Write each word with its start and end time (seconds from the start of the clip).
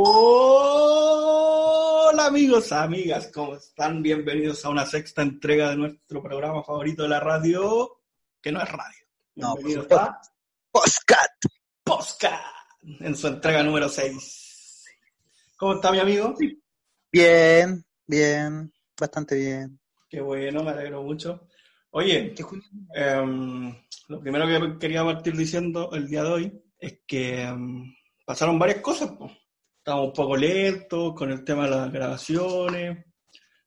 Hola 0.00 1.06
amigos, 2.26 2.70
amigas, 2.70 3.32
¿cómo 3.34 3.56
están? 3.56 4.00
Bienvenidos 4.00 4.64
a 4.64 4.68
una 4.68 4.86
sexta 4.86 5.22
entrega 5.22 5.70
de 5.70 5.76
nuestro 5.76 6.22
programa 6.22 6.62
favorito 6.62 7.02
de 7.02 7.08
la 7.08 7.18
radio, 7.18 7.98
que 8.40 8.52
no 8.52 8.62
es 8.62 8.68
radio. 8.70 9.04
No, 9.34 9.56
Bienvenidos 9.56 9.86
por 9.88 9.98
a 9.98 10.20
Postcat. 10.70 11.32
Posca, 11.82 12.40
en 13.00 13.16
su 13.16 13.26
entrega 13.26 13.64
número 13.64 13.88
6. 13.88 14.84
¿Cómo 15.56 15.74
está 15.74 15.90
mi 15.90 15.98
amigo? 15.98 16.32
Bien, 17.10 17.84
bien, 18.06 18.72
bastante 18.96 19.34
bien. 19.34 19.80
Qué 20.08 20.20
bueno, 20.20 20.62
me 20.62 20.70
alegro 20.70 21.02
mucho. 21.02 21.48
Oye, 21.90 22.36
em, 22.94 23.74
lo 24.06 24.20
primero 24.20 24.46
que 24.46 24.78
quería 24.78 25.02
partir 25.02 25.36
diciendo 25.36 25.90
el 25.92 26.06
día 26.06 26.22
de 26.22 26.30
hoy 26.30 26.62
es 26.78 27.00
que 27.04 27.42
em, 27.42 27.92
pasaron 28.24 28.60
varias 28.60 28.80
cosas. 28.80 29.10
po. 29.10 29.28
Estábamos 29.88 30.08
un 30.08 30.12
poco 30.16 30.36
lentos 30.36 31.14
con 31.14 31.32
el 31.32 31.42
tema 31.46 31.64
de 31.64 31.70
las 31.70 31.90
grabaciones, 31.90 33.06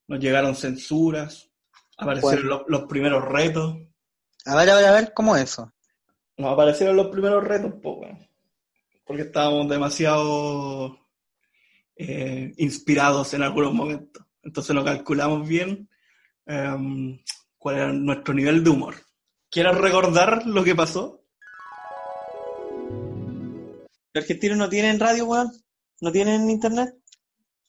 nos 0.07 0.19
llegaron 0.19 0.55
censuras, 0.55 1.49
aparecieron 1.97 2.45
Bueno. 2.47 2.57
los, 2.59 2.63
los 2.81 2.87
primeros 2.87 3.25
retos, 3.25 3.75
A 4.45 4.55
ver, 4.55 4.69
a 4.69 4.75
ver, 4.75 4.85
a 4.85 4.91
ver, 4.91 5.13
¿cómo 5.15 5.35
es 5.35 5.41
eso? 5.45 5.73
nos 6.37 6.53
aparecieron 6.53 6.95
los 6.95 7.07
primeros 7.07 7.43
retos, 7.43 7.73
po, 7.81 7.93
weón. 7.93 8.19
porque 9.03 9.23
estábamos 9.23 9.67
demasiado 9.67 10.95
eh, 11.95 12.53
inspirados 12.57 13.33
en 13.33 13.41
algunos 13.41 13.73
momentos. 13.73 14.23
Entonces 14.43 14.75
no 14.75 14.85
calculamos 14.85 15.47
bien 15.47 15.89
em, 16.45 17.19
cuál 17.57 17.75
era 17.77 17.91
nuestro 17.93 18.35
nivel 18.35 18.63
de 18.63 18.69
humor. 18.69 18.93
¿Quieres 19.49 19.75
recordar 19.75 20.45
lo 20.45 20.63
que 20.63 20.75
pasó? 20.75 21.23
Los 24.13 24.23
argentinos 24.23 24.59
no 24.59 24.69
tienen 24.69 24.99
radio, 24.99 25.25
weón. 25.25 25.51
No 26.01 26.11
tienen 26.11 26.49
internet. 26.49 26.95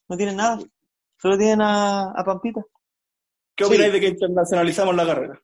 No 0.09 0.17
tienen 0.17 0.37
nada. 0.37 0.59
Solo 1.21 1.39
tienen 1.39 1.63
a, 1.63 2.11
a 2.11 2.25
Pampita. 2.25 2.63
¿Qué 3.55 3.65
Sí. 3.65 3.71
opináis 3.71 3.93
de 3.93 4.01
que 4.01 4.09
internacionalizamos 4.09 4.95
la 4.97 5.07
carrera? 5.07 5.41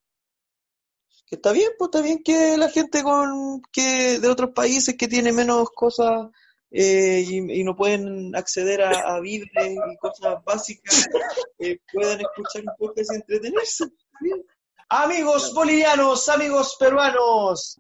Que 1.27 1.37
está 1.37 1.53
bien, 1.53 1.71
pues 1.79 1.89
está 1.93 2.01
bien 2.01 2.23
que 2.23 2.57
la 2.57 2.71
gente 2.71 3.03
con 3.03 3.61
que 3.71 4.19
de 4.19 4.29
otros 4.29 4.51
países 4.55 4.97
que 4.97 5.09
tiene 5.09 5.31
menos 5.33 5.69
cosas 5.75 6.29
eh, 6.71 7.23
y, 7.27 7.61
y 7.61 7.65
no 7.65 7.77
pueden 7.77 8.35
acceder 8.35 8.81
a, 8.83 9.15
a 9.17 9.21
víveres 9.21 9.75
y 9.93 9.97
cosas 9.99 10.43
básicas 10.45 11.07
eh, 11.59 11.79
puedan 11.93 12.21
escuchar 12.21 12.63
un 12.63 12.73
podcast 12.79 13.13
y 13.13 13.17
entretenerse. 13.17 13.85
Está 13.85 14.19
bien. 14.23 14.47
Amigos 14.89 15.53
bolivianos, 15.55 16.29
amigos 16.31 16.77
peruanos, 16.81 17.79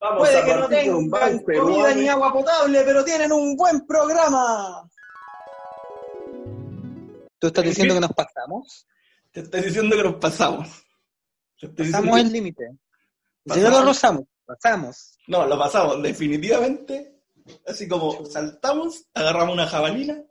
Vamos 0.00 0.18
puede 0.18 0.38
a 0.38 0.44
que 0.44 0.54
no 0.54 0.68
tengan 0.68 1.38
comida 1.40 1.94
ni 1.94 2.08
agua 2.08 2.32
potable, 2.32 2.82
pero 2.84 3.04
tienen 3.04 3.32
un 3.32 3.56
buen 3.56 3.86
programa. 3.86 4.88
¿Tú 7.38 7.46
estás 7.48 7.64
diciendo 7.64 7.94
que 7.94 8.00
nos 8.00 8.12
pasamos? 8.12 8.86
Te 9.32 9.40
estoy 9.40 9.62
diciendo 9.62 9.96
que 9.96 10.02
nos 10.02 10.14
pasamos. 10.16 10.68
Te 11.58 11.66
estoy 11.66 11.90
Pasamos 11.90 12.20
el 12.20 12.32
límite. 12.32 12.68
Si 12.70 13.48
Pasamos. 13.48 13.70
no 13.70 13.78
lo 13.78 13.86
rozamos, 13.86 14.24
pasamos. 14.44 15.18
No, 15.28 15.46
lo 15.46 15.58
pasamos 15.58 16.02
definitivamente. 16.02 17.20
Así 17.66 17.86
como 17.86 18.24
saltamos, 18.26 19.06
agarramos 19.14 19.54
una 19.54 19.66
jabalina 19.66 20.22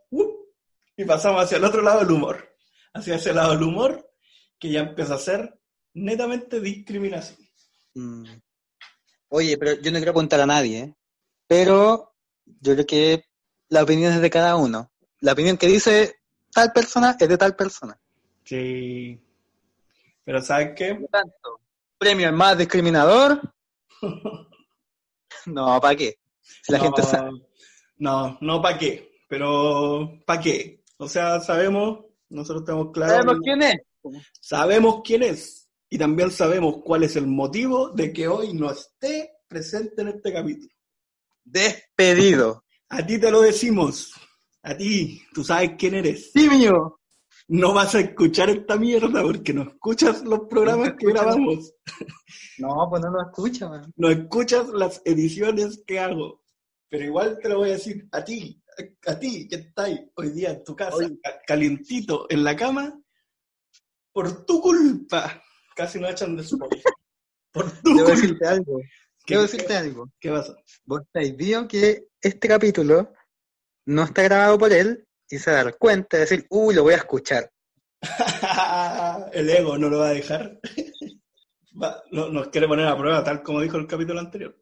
y 0.97 1.05
pasamos 1.05 1.43
hacia 1.43 1.57
el 1.57 1.65
otro 1.65 1.81
lado 1.81 1.99
del 1.99 2.11
humor. 2.11 2.55
Hacia 2.93 3.15
ese 3.15 3.33
lado 3.33 3.51
del 3.51 3.63
humor 3.63 4.11
que 4.59 4.71
ya 4.71 4.81
empieza 4.81 5.15
a 5.15 5.19
ser 5.19 5.59
netamente 5.93 6.59
discriminación. 6.59 7.39
Mm. 7.93 8.25
Oye, 9.29 9.57
pero 9.57 9.73
yo 9.81 9.91
no 9.91 9.97
quiero 9.97 10.11
apuntar 10.11 10.39
a 10.39 10.45
nadie, 10.45 10.79
¿eh? 10.79 10.95
pero 11.47 12.13
yo 12.45 12.73
creo 12.73 12.85
que 12.85 13.25
la 13.69 13.83
opinión 13.83 14.13
es 14.13 14.21
de 14.21 14.29
cada 14.29 14.55
uno. 14.55 14.91
La 15.19 15.33
opinión 15.33 15.57
que 15.57 15.67
dice 15.67 16.17
tal 16.53 16.71
persona 16.71 17.15
es 17.19 17.27
de 17.27 17.37
tal 17.37 17.55
persona. 17.55 17.99
Sí. 18.43 19.19
Pero 20.23 20.41
¿sabes 20.41 20.73
qué? 20.75 20.93
Por 20.93 21.01
lo 21.01 21.07
tanto, 21.07 21.59
premio 21.97 22.27
al 22.27 22.33
más 22.33 22.57
discriminador. 22.57 23.41
No, 25.47 25.79
¿para 25.79 25.95
qué? 25.95 26.17
Si 26.41 26.71
la 26.71 26.79
no, 26.79 26.83
gente 26.85 27.03
sabe. 27.03 27.29
No, 27.97 28.35
no 28.41 28.63
para 28.63 28.79
qué. 28.79 29.21
Pero 29.29 30.23
¿para 30.25 30.41
qué? 30.41 30.81
O 30.97 31.07
sea, 31.07 31.39
sabemos, 31.39 31.99
nosotros 32.29 32.65
tenemos 32.65 32.91
claro. 32.91 33.13
¿Sabemos 33.13 33.37
quién 33.43 33.61
es? 33.61 33.75
Sabemos 34.41 35.01
quién 35.03 35.21
es 35.21 35.64
y 35.89 35.97
también 35.97 36.31
sabemos 36.31 36.77
cuál 36.83 37.03
es 37.03 37.15
el 37.15 37.27
motivo 37.27 37.89
de 37.89 38.11
que 38.11 38.27
hoy 38.27 38.53
no 38.53 38.71
esté 38.71 39.31
presente 39.47 40.01
en 40.01 40.09
este 40.09 40.33
capítulo. 40.33 40.69
Despedido. 41.43 42.63
A 42.89 43.05
ti 43.05 43.19
te 43.19 43.31
lo 43.31 43.41
decimos. 43.41 44.11
A 44.63 44.75
ti, 44.75 45.21
tú 45.33 45.43
sabes 45.43 45.71
quién 45.77 45.95
eres. 45.95 46.31
Simio. 46.31 46.99
No 47.47 47.73
vas 47.73 47.93
a 47.93 47.99
escuchar 47.99 48.49
esta 48.49 48.75
mierda 48.75 49.21
porque 49.21 49.53
no 49.53 49.61
escuchas 49.61 50.23
los 50.23 50.41
programas 50.49 50.93
que 50.97 51.05
escuchas. 51.07 51.21
grabamos. 51.25 51.73
No, 52.57 52.87
pues 52.89 53.01
no 53.03 53.11
lo 53.11 53.21
escucha, 53.21 53.69
man. 53.69 53.93
No 53.95 54.09
escuchas 54.09 54.69
las 54.69 55.01
ediciones 55.05 55.83
que 55.85 55.99
hago. 55.99 56.41
Pero 56.89 57.05
igual 57.05 57.37
te 57.41 57.49
lo 57.49 57.57
voy 57.59 57.69
a 57.69 57.73
decir. 57.73 58.07
A 58.11 58.23
ti, 58.25 58.59
a 59.05 59.19
ti 59.19 59.47
que 59.47 59.57
estás 59.57 59.91
hoy 60.15 60.29
día 60.31 60.51
en 60.51 60.63
tu 60.63 60.75
casa, 60.75 61.07
ca- 61.21 61.39
calientito 61.45 62.25
en 62.29 62.43
la 62.43 62.55
cama, 62.55 62.99
por 64.11 64.45
tu 64.45 64.59
culpa. 64.61 65.43
Casi 65.75 65.99
nos 65.99 66.11
echan 66.11 66.35
de 66.37 66.43
su 66.43 66.57
Por 67.51 67.71
tu 67.81 67.95
Debo 67.95 68.09
decirte 68.09 68.47
algo. 68.47 68.81
¿Qué, 69.25 69.33
Debo 69.35 69.41
decirte 69.43 69.75
algo. 69.75 70.09
qué 70.19 70.29
pasa? 70.31 70.55
Vos 70.85 71.01
estáis 71.03 71.35
viendo 71.35 71.67
que 71.67 72.07
este 72.21 72.47
capítulo 72.47 73.13
no 73.85 74.03
está 74.03 74.23
grabado 74.23 74.57
por 74.57 74.71
él 74.73 75.05
y 75.29 75.37
se 75.37 75.51
va 75.51 75.59
a 75.59 75.63
dar 75.65 75.77
cuenta 75.77 76.17
de 76.17 76.21
decir, 76.21 76.45
uy, 76.49 76.73
lo 76.75 76.83
voy 76.83 76.93
a 76.93 76.97
escuchar. 76.97 77.51
el 79.33 79.49
ego 79.49 79.77
no 79.77 79.89
lo 79.89 79.99
va 79.99 80.07
a 80.09 80.13
dejar. 80.13 80.59
Va, 81.81 82.01
no- 82.11 82.29
nos 82.29 82.47
quiere 82.47 82.67
poner 82.69 82.87
a 82.87 82.97
prueba, 82.97 83.21
tal 83.21 83.43
como 83.43 83.59
dijo 83.59 83.75
el 83.75 83.85
capítulo 83.87 84.19
anterior. 84.21 84.55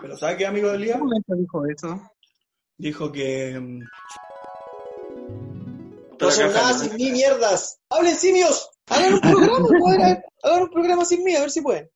Pero 0.00 0.16
¿sabe 0.16 0.38
qué, 0.38 0.46
amigo 0.46 0.68
de 0.70 0.76
¿En 0.76 0.80
Lía? 0.80 0.94
qué 0.94 0.98
momento 1.00 1.34
dijo 1.34 1.66
eso? 1.66 2.10
Dijo 2.78 3.12
que... 3.12 3.60
mm, 3.60 3.84
No 6.18 6.30
son 6.30 6.52
nada 6.54 6.72
sin 6.72 6.94
mí, 6.96 7.10
mierdas. 7.10 7.78
¡Hablen 7.90 8.16
simios! 8.16 8.70
Hagan 8.90 9.14
un 9.14 9.20
programa, 9.20 10.20
hagan 10.42 10.62
un 10.62 10.70
programa 10.70 11.04
sin 11.04 11.24
mí, 11.24 11.34
a 11.36 11.40
ver 11.40 11.50
si 11.50 11.60
pueden. 11.60 11.88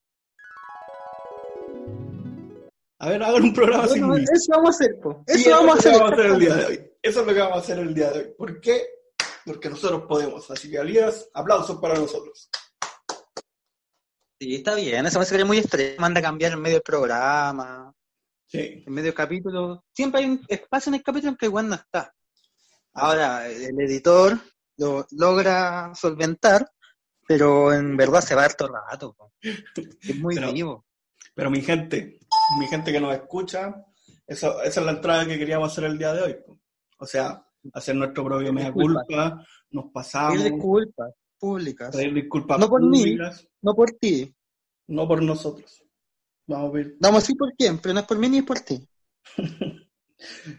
A 3.00 3.08
ver, 3.08 3.22
hagan 3.22 3.42
un 3.42 3.52
programa 3.54 3.88
sin 3.88 4.08
mí. 4.08 4.22
eso 4.22 4.52
vamos 4.52 4.68
a 4.68 4.84
hacer, 4.84 4.98
po. 5.02 5.22
Eso 5.26 5.50
vamos 5.50 5.74
a 5.74 5.78
es 5.78 5.84
lo 5.84 5.90
hacer. 5.90 6.00
vamos 6.00 6.10
a 6.10 6.14
hacer 6.14 6.26
el 6.32 6.38
día 6.40 6.54
de 6.54 6.64
hoy. 6.66 6.90
Eso 7.02 7.20
es 7.20 7.26
lo 7.26 7.34
que 7.34 7.40
vamos 7.40 7.56
a 7.56 7.60
hacer 7.60 7.78
el 7.78 7.94
día 7.94 8.10
de 8.10 8.18
hoy. 8.20 8.34
¿Por 8.38 8.60
qué? 8.60 8.86
Porque 9.44 9.68
nosotros 9.68 10.04
podemos. 10.08 10.50
Así 10.50 10.70
que, 10.70 10.78
Alías, 10.78 11.28
aplausos 11.34 11.78
para 11.78 11.94
nosotros. 11.98 12.48
Sí, 14.40 14.54
está 14.56 14.74
bien. 14.74 15.04
Eso 15.06 15.18
me 15.18 15.24
sería 15.26 15.44
muy 15.44 15.58
extremo. 15.58 15.96
Manda 15.98 16.20
a 16.20 16.22
cambiar 16.22 16.52
en 16.52 16.60
medio 16.60 16.76
del 16.76 16.82
programa, 16.82 17.92
Sí. 18.46 18.82
en 18.86 18.92
medio 18.92 19.06
del 19.06 19.14
capítulo. 19.14 19.84
Siempre 19.94 20.20
hay 20.20 20.30
un 20.30 20.40
espacio 20.48 20.90
en 20.90 20.94
el 20.94 21.02
capítulo 21.02 21.30
en 21.32 21.36
que 21.36 21.46
igual 21.46 21.68
no 21.68 21.74
está. 21.74 22.12
Ahora, 22.94 23.48
el 23.48 23.78
editor 23.80 24.38
lo 24.78 25.06
logra 25.12 25.92
solventar, 25.94 26.68
pero 27.26 27.72
en 27.72 27.96
verdad 27.96 28.20
se 28.20 28.34
va 28.34 28.44
harto 28.44 28.68
rato. 28.68 29.14
po. 29.14 29.32
Es 29.40 30.16
muy 30.18 30.34
Pero- 30.34 30.52
vivo. 30.52 30.86
Pero 31.34 31.50
mi 31.50 31.60
gente, 31.62 32.18
mi 32.60 32.66
gente 32.68 32.92
que 32.92 33.00
nos 33.00 33.12
escucha, 33.14 33.74
eso, 34.26 34.62
esa 34.62 34.80
es 34.80 34.86
la 34.86 34.92
entrada 34.92 35.26
que 35.26 35.36
queríamos 35.38 35.72
hacer 35.72 35.84
el 35.84 35.98
día 35.98 36.12
de 36.12 36.22
hoy. 36.22 36.36
po. 36.46 36.58
O 36.98 37.06
sea, 37.06 37.44
hacer 37.72 37.96
nuestro 37.96 38.24
propio 38.24 38.52
mea 38.52 38.72
culpa, 38.72 39.44
nos 39.70 39.86
pasamos, 39.92 40.38
Pedir 40.38 40.52
disculpas 40.52 41.12
públicas. 41.38 41.94
pedir 41.96 42.14
disculpas 42.14 42.58
No 42.60 42.68
por 42.68 42.82
mí. 42.82 42.98
públicas, 43.00 43.48
No 43.62 43.74
por 43.74 43.90
ti. 43.92 44.34
no 44.88 45.08
por 45.08 45.22
nosotros. 45.22 45.82
Vamos 46.46 46.70
a 46.70 46.72
pedir, 46.74 46.96
Vamos 47.00 47.16
a 47.18 47.20
decir 47.22 47.36
por 47.36 47.52
quién, 47.56 47.78
pero 47.78 47.94
no 47.94 48.00
es 48.00 48.06
por 48.06 48.18
mí 48.18 48.28
ni 48.28 48.38
es 48.38 48.44
por 48.44 48.60
ti. 48.60 48.86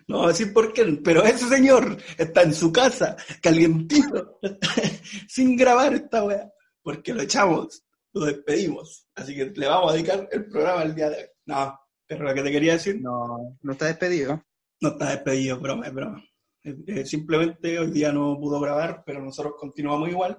no 0.07 0.17
vamos 0.17 0.25
a 0.25 0.37
decir 0.37 0.53
por 0.53 0.73
qué, 0.73 0.83
pero 1.03 1.23
ese 1.23 1.47
señor 1.47 1.97
está 2.17 2.41
en 2.43 2.53
su 2.53 2.71
casa, 2.71 3.15
calientito, 3.41 4.39
sin 5.27 5.55
grabar 5.55 5.93
esta 5.93 6.23
weá, 6.23 6.51
porque 6.85 7.15
lo 7.15 7.23
echamos, 7.23 7.83
lo 8.13 8.25
despedimos. 8.25 9.07
Así 9.15 9.35
que 9.35 9.45
le 9.45 9.67
vamos 9.67 9.91
a 9.91 9.95
dedicar 9.95 10.29
el 10.31 10.45
programa 10.45 10.83
el 10.83 10.93
día 10.93 11.09
de 11.09 11.17
hoy. 11.17 11.29
No, 11.47 11.79
pero 12.05 12.25
lo 12.25 12.33
que 12.35 12.43
te 12.43 12.51
quería 12.51 12.73
decir 12.73 13.01
No, 13.01 13.57
no 13.59 13.71
está 13.71 13.87
despedido. 13.87 14.45
No 14.79 14.89
está 14.89 15.09
despedido, 15.09 15.59
broma, 15.59 15.87
es 15.87 15.93
broma. 15.93 16.23
Eh, 16.63 16.75
eh, 16.85 17.05
simplemente 17.05 17.79
hoy 17.79 17.89
día 17.89 18.11
no 18.11 18.37
pudo 18.39 18.59
grabar, 18.59 19.01
pero 19.03 19.19
nosotros 19.19 19.55
continuamos 19.57 20.09
igual. 20.09 20.37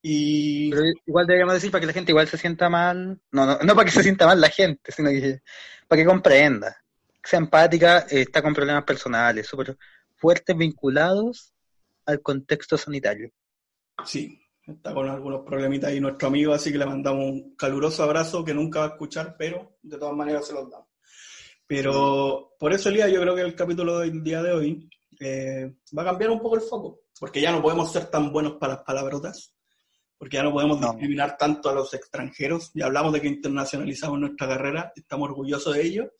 Y 0.00 0.70
Pero 0.70 0.84
igual 1.06 1.26
deberíamos 1.26 1.54
decir 1.54 1.70
para 1.70 1.80
que 1.80 1.86
la 1.86 1.92
gente 1.92 2.12
igual 2.12 2.28
se 2.28 2.38
sienta 2.38 2.70
mal. 2.70 3.20
No, 3.30 3.44
no, 3.44 3.58
no 3.58 3.74
para 3.74 3.84
que 3.84 3.92
se 3.92 4.02
sienta 4.02 4.26
mal 4.26 4.40
la 4.40 4.48
gente, 4.48 4.90
sino 4.90 5.10
que 5.10 5.42
para 5.86 6.00
que 6.00 6.08
comprenda. 6.08 6.78
Que 7.22 7.28
sea 7.28 7.40
empática, 7.40 8.06
eh, 8.08 8.22
está 8.22 8.40
con 8.40 8.54
problemas 8.54 8.84
personales, 8.84 9.46
súper 9.46 9.76
fuertes 10.16 10.56
vinculados 10.56 11.52
al 12.06 12.22
contexto 12.22 12.78
sanitario. 12.78 13.30
sí, 14.06 14.41
está 14.76 14.94
con 14.94 15.08
algunos 15.08 15.40
problemitas 15.44 15.90
ahí 15.90 16.00
nuestro 16.00 16.28
amigo, 16.28 16.52
así 16.52 16.70
que 16.72 16.78
le 16.78 16.86
mandamos 16.86 17.24
un 17.24 17.54
caluroso 17.56 18.02
abrazo 18.02 18.44
que 18.44 18.54
nunca 18.54 18.80
va 18.80 18.84
a 18.86 18.88
escuchar, 18.90 19.36
pero 19.38 19.76
de 19.82 19.98
todas 19.98 20.14
maneras 20.14 20.46
se 20.46 20.52
los 20.54 20.70
damos. 20.70 20.88
Pero 21.66 22.54
por 22.58 22.72
eso, 22.72 22.88
Elías, 22.88 23.10
yo 23.10 23.20
creo 23.20 23.34
que 23.34 23.40
el 23.42 23.54
capítulo 23.54 23.98
del 24.00 24.22
día 24.22 24.42
de 24.42 24.52
hoy 24.52 24.88
eh, 25.20 25.74
va 25.96 26.02
a 26.02 26.06
cambiar 26.06 26.30
un 26.30 26.40
poco 26.40 26.56
el 26.56 26.62
foco, 26.62 27.00
porque 27.18 27.40
ya 27.40 27.52
no 27.52 27.62
podemos 27.62 27.90
ser 27.92 28.06
tan 28.06 28.32
buenos 28.32 28.54
para 28.60 28.74
las 28.74 28.82
palabrotas, 28.82 29.54
porque 30.18 30.36
ya 30.36 30.42
no 30.42 30.52
podemos 30.52 30.80
No. 30.80 30.90
discriminar 30.92 31.36
tanto 31.36 31.70
a 31.70 31.74
los 31.74 31.92
extranjeros. 31.94 32.70
Ya 32.74 32.86
hablamos 32.86 33.12
de 33.12 33.20
que 33.20 33.28
internacionalizamos 33.28 34.18
nuestra 34.20 34.48
carrera, 34.48 34.92
estamos 34.94 35.28
orgullosos 35.30 35.74
de 35.74 35.82
ello. 35.82 36.12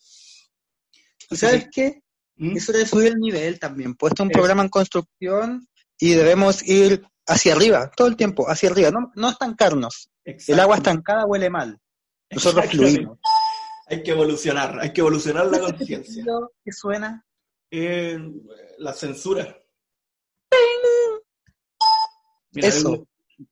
¿Y 1.30 1.36
sabes 1.36 1.68
qué? 1.70 2.02
¿Mm? 2.36 2.56
Eso 2.56 2.72
debe 2.72 2.86
subir 2.86 3.08
el 3.08 3.20
nivel 3.20 3.58
también. 3.58 3.94
Puesto 3.94 4.22
un 4.22 4.30
Eso. 4.30 4.38
programa 4.38 4.62
en 4.62 4.68
construcción 4.70 5.68
y 6.02 6.14
debemos 6.14 6.66
ir 6.66 7.06
hacia 7.28 7.52
arriba, 7.52 7.88
todo 7.96 8.08
el 8.08 8.16
tiempo, 8.16 8.50
hacia 8.50 8.70
arriba, 8.70 8.90
no, 8.90 9.12
no 9.14 9.28
estancarnos. 9.30 10.10
El 10.24 10.58
agua 10.58 10.78
estancada 10.78 11.24
huele 11.26 11.48
mal. 11.48 11.78
Nosotros 12.28 12.66
fluimos. 12.66 13.20
Hay 13.86 14.02
que 14.02 14.10
evolucionar, 14.10 14.80
hay 14.80 14.92
que 14.92 15.00
evolucionar 15.00 15.46
la 15.46 15.60
conciencia. 15.76 16.24
¿Qué 16.64 16.72
suena? 16.72 17.24
Eh, 17.70 18.18
la 18.78 18.92
censura. 18.94 19.56
Mira, 22.50 22.66
Eso. 22.66 23.06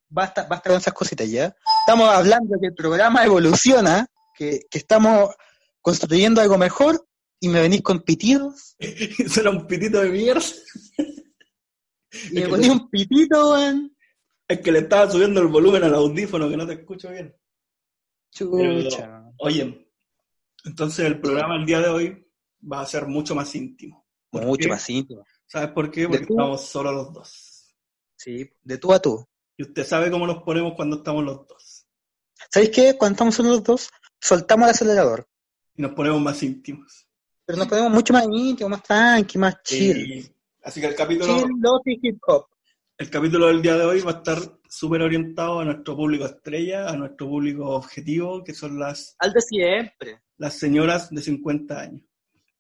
Basta, 0.09 0.49
basta 0.49 0.71
con 0.71 0.79
esas 0.81 0.93
cositas 0.93 1.31
ya. 1.31 1.55
Estamos 1.87 2.09
hablando 2.09 2.59
que 2.61 2.67
el 2.67 2.75
programa 2.75 3.25
evoluciona, 3.25 4.09
que, 4.37 4.63
que 4.69 4.79
estamos 4.79 5.37
construyendo 5.81 6.41
algo 6.41 6.59
mejor 6.59 7.07
y 7.39 7.49
me 7.49 7.61
venís 7.61 7.83
con 7.83 8.01
pitidos 8.01 8.75
Eso 8.81 9.41
era 9.41 9.51
un 9.51 9.69
pitito 9.69 10.01
de 10.01 10.11
mierda. 10.11 10.43
Y 12.31 12.35
me 12.41 12.49
ponís 12.49 12.69
un 12.71 12.89
pitito, 12.91 13.53
weón. 13.53 13.97
Es 14.49 14.61
que 14.61 14.73
le 14.73 14.81
estaba 14.81 15.11
subiendo 15.11 15.41
el 15.41 15.47
volumen 15.49 15.85
al 15.85 15.95
audífono 15.95 16.49
que 16.49 16.57
no 16.57 16.67
te 16.67 16.73
escucho 16.75 17.11
bien. 17.11 17.35
Chucha. 18.33 19.25
Oye, 19.39 19.89
entonces 20.65 21.07
el 21.07 21.21
programa 21.21 21.57
el 21.57 21.67
día 21.67 21.81
de 21.81 21.89
hoy 21.89 22.27
va 22.71 22.81
a 22.81 22.87
ser 22.87 23.07
mucho 23.07 23.35
más 23.35 23.55
íntimo. 23.55 24.07
¿Por 24.31 24.45
Mucho 24.45 24.65
qué? 24.65 24.69
más 24.69 24.89
íntimo. 24.91 25.25
¿Sabes 25.47 25.71
por 25.71 25.91
qué? 25.91 26.07
Porque 26.09 26.23
estamos 26.23 26.61
solo 26.65 26.93
los 26.93 27.13
dos. 27.13 27.75
Sí, 28.17 28.49
de 28.63 28.79
tú 28.79 28.93
a 28.93 29.01
tú. 29.01 29.27
Y 29.57 29.63
usted 29.65 29.85
sabe 29.85 30.11
cómo 30.11 30.27
nos 30.27 30.43
ponemos 30.43 30.75
cuando 30.77 30.97
estamos 30.99 31.25
los 31.25 31.47
dos. 31.49 31.87
¿Sabéis 32.51 32.71
qué? 32.71 32.97
Cuando 32.97 33.15
estamos 33.15 33.35
solo 33.35 33.49
los 33.51 33.63
dos, 33.65 33.91
soltamos 34.21 34.67
el 34.69 34.71
acelerador. 34.71 35.29
Y 35.75 35.83
nos 35.83 35.93
ponemos 35.93 36.21
más 36.21 36.43
íntimos. 36.43 37.07
Pero 37.45 37.59
nos 37.59 37.67
ponemos 37.69 37.91
mucho 37.91 38.13
más 38.13 38.25
íntimo, 38.31 38.69
más 38.69 38.83
tranqui, 38.83 39.39
más 39.39 39.61
chill. 39.65 40.13
Y- 40.13 40.37
así 40.63 40.81
que 40.81 40.87
el 40.89 40.95
capítulo, 40.95 41.37
Chill, 41.39 41.49
lofi, 41.61 41.99
hip 42.03 42.19
hop. 42.27 42.47
el 42.99 43.11
capítulo 43.11 43.47
del 43.49 43.63
día 43.63 43.77
de 43.77 43.85
hoy 43.85 44.01
va 44.01 44.13
a 44.13 44.15
estar 44.17 44.39
súper 44.69 45.03
orientado 45.03 45.61
a 45.61 45.65
nuestro 45.65 45.97
público 45.97 46.25
estrella, 46.27 46.89
a 46.89 46.97
nuestro 46.97 47.29
público 47.29 47.69
objetivo, 47.71 48.43
que 48.45 48.55
son 48.55 48.79
las, 48.79 49.17
Al 49.19 49.33
de 49.33 49.41
siempre. 49.41 50.23
las 50.39 50.55
señoras 50.59 51.11
de 51.11 51.21
50 51.23 51.81
años. 51.81 52.03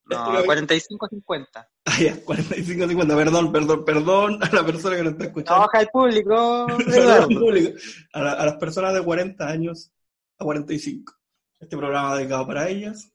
No, 0.07 0.43
45 0.45 1.07
50. 1.09 1.69
Ah, 1.85 1.99
ya, 2.01 2.21
45, 2.25 2.89
50, 2.89 3.15
perdón, 3.17 3.53
perdón, 3.53 3.85
perdón 3.85 4.39
a 4.43 4.53
la 4.53 4.67
persona 4.67 4.97
que 4.97 5.05
nos 5.05 5.13
está 5.13 5.25
escuchando. 5.27 5.55
Trabaja 5.69 5.81
el 5.83 5.89
público. 5.89 6.67
Perdón, 6.85 7.29
público. 7.39 7.79
A, 8.13 8.21
la- 8.23 8.33
a 8.33 8.47
las 8.47 8.57
personas 8.57 8.93
de 8.95 9.05
40 9.05 9.47
años 9.49 9.93
a 10.37 10.45
45. 10.45 11.15
Este 11.61 11.77
programa 11.77 12.17
dedicado 12.17 12.45
para 12.45 12.69
ellas. 12.69 13.13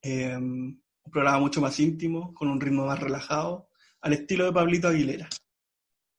Eh, 0.00 0.34
un 0.34 0.82
programa 1.12 1.40
mucho 1.40 1.60
más 1.60 1.78
íntimo, 1.78 2.32
con 2.32 2.48
un 2.48 2.58
ritmo 2.60 2.86
más 2.86 3.00
relajado, 3.00 3.67
al 4.00 4.12
estilo 4.12 4.44
de 4.46 4.52
Pablito 4.52 4.88
Aguilera. 4.88 5.28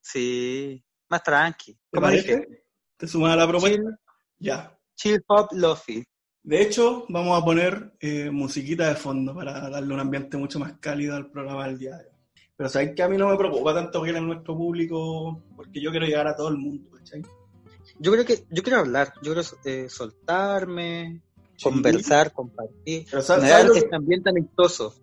Sí, 0.02 0.84
más 1.10 1.24
tranqui. 1.24 1.78
¿Te 1.92 2.00
parece? 2.02 2.66
¿Te 2.98 3.08
sumas 3.08 3.34
a 3.34 3.36
la 3.38 3.48
propuesta? 3.48 4.00
Ya. 4.40 4.78
chill 4.96 5.22
hop, 5.28 5.48
lofi. 5.54 6.04
De 6.44 6.62
hecho, 6.62 7.06
vamos 7.10 7.40
a 7.42 7.44
poner 7.46 7.94
eh, 8.00 8.30
musiquita 8.32 8.88
de 8.88 8.96
fondo 8.96 9.36
para 9.36 9.70
darle 9.70 9.94
un 9.94 10.00
ambiente 10.00 10.38
mucho 10.38 10.58
más 10.60 10.74
cálido 10.80 11.16
al 11.16 11.30
programa 11.30 11.68
del 11.68 11.78
día 11.78 11.98
de 11.98 12.06
hoy. 12.06 12.12
Pero 12.56 12.70
sabes 12.70 12.94
que 12.96 13.04
a 13.04 13.08
mí 13.10 13.18
no 13.18 13.30
me 13.30 13.38
preocupa 13.38 13.74
tanto 13.74 14.02
que 14.02 14.10
era 14.10 14.20
nuestro 14.22 14.56
público, 14.58 15.42
porque 15.56 15.82
yo 15.82 15.92
quiero 15.92 16.06
llegar 16.06 16.28
a 16.28 16.36
todo 16.36 16.50
el 16.50 16.58
mundo, 16.58 16.90
¿cachai? 16.98 17.22
Yo 18.00 18.12
creo 18.12 18.26
que 18.26 18.44
yo 18.50 18.64
quiero 18.64 18.80
hablar, 18.80 19.14
yo 19.22 19.34
quiero 19.34 19.42
eh, 19.66 19.88
soltarme, 19.90 21.22
conversar, 21.62 22.32
compartir, 22.34 23.06
Pero 23.10 23.22
¿sabes- 23.22 23.50
sabes 23.50 23.66
lo 23.68 23.74
que- 23.74 23.80
este 23.80 23.96
ambiente 23.96 24.30
amistoso 24.30 24.96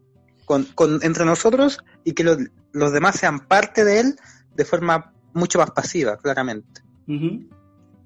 con, 0.47 0.65
con, 0.75 1.01
entre 1.03 1.27
nosotros 1.27 1.85
y 2.05 2.13
que 2.13 2.25
los, 2.25 2.39
los 2.73 2.93
demás 2.93 3.17
sean 3.17 3.47
parte 3.47 3.85
de 3.85 4.01
él 4.01 4.17
de 4.55 4.65
forma 4.65 5.13
mucho 5.35 5.59
más 5.59 5.71
pasiva, 5.73 6.17
claramente. 6.17 6.83
Ujú. 7.07 7.51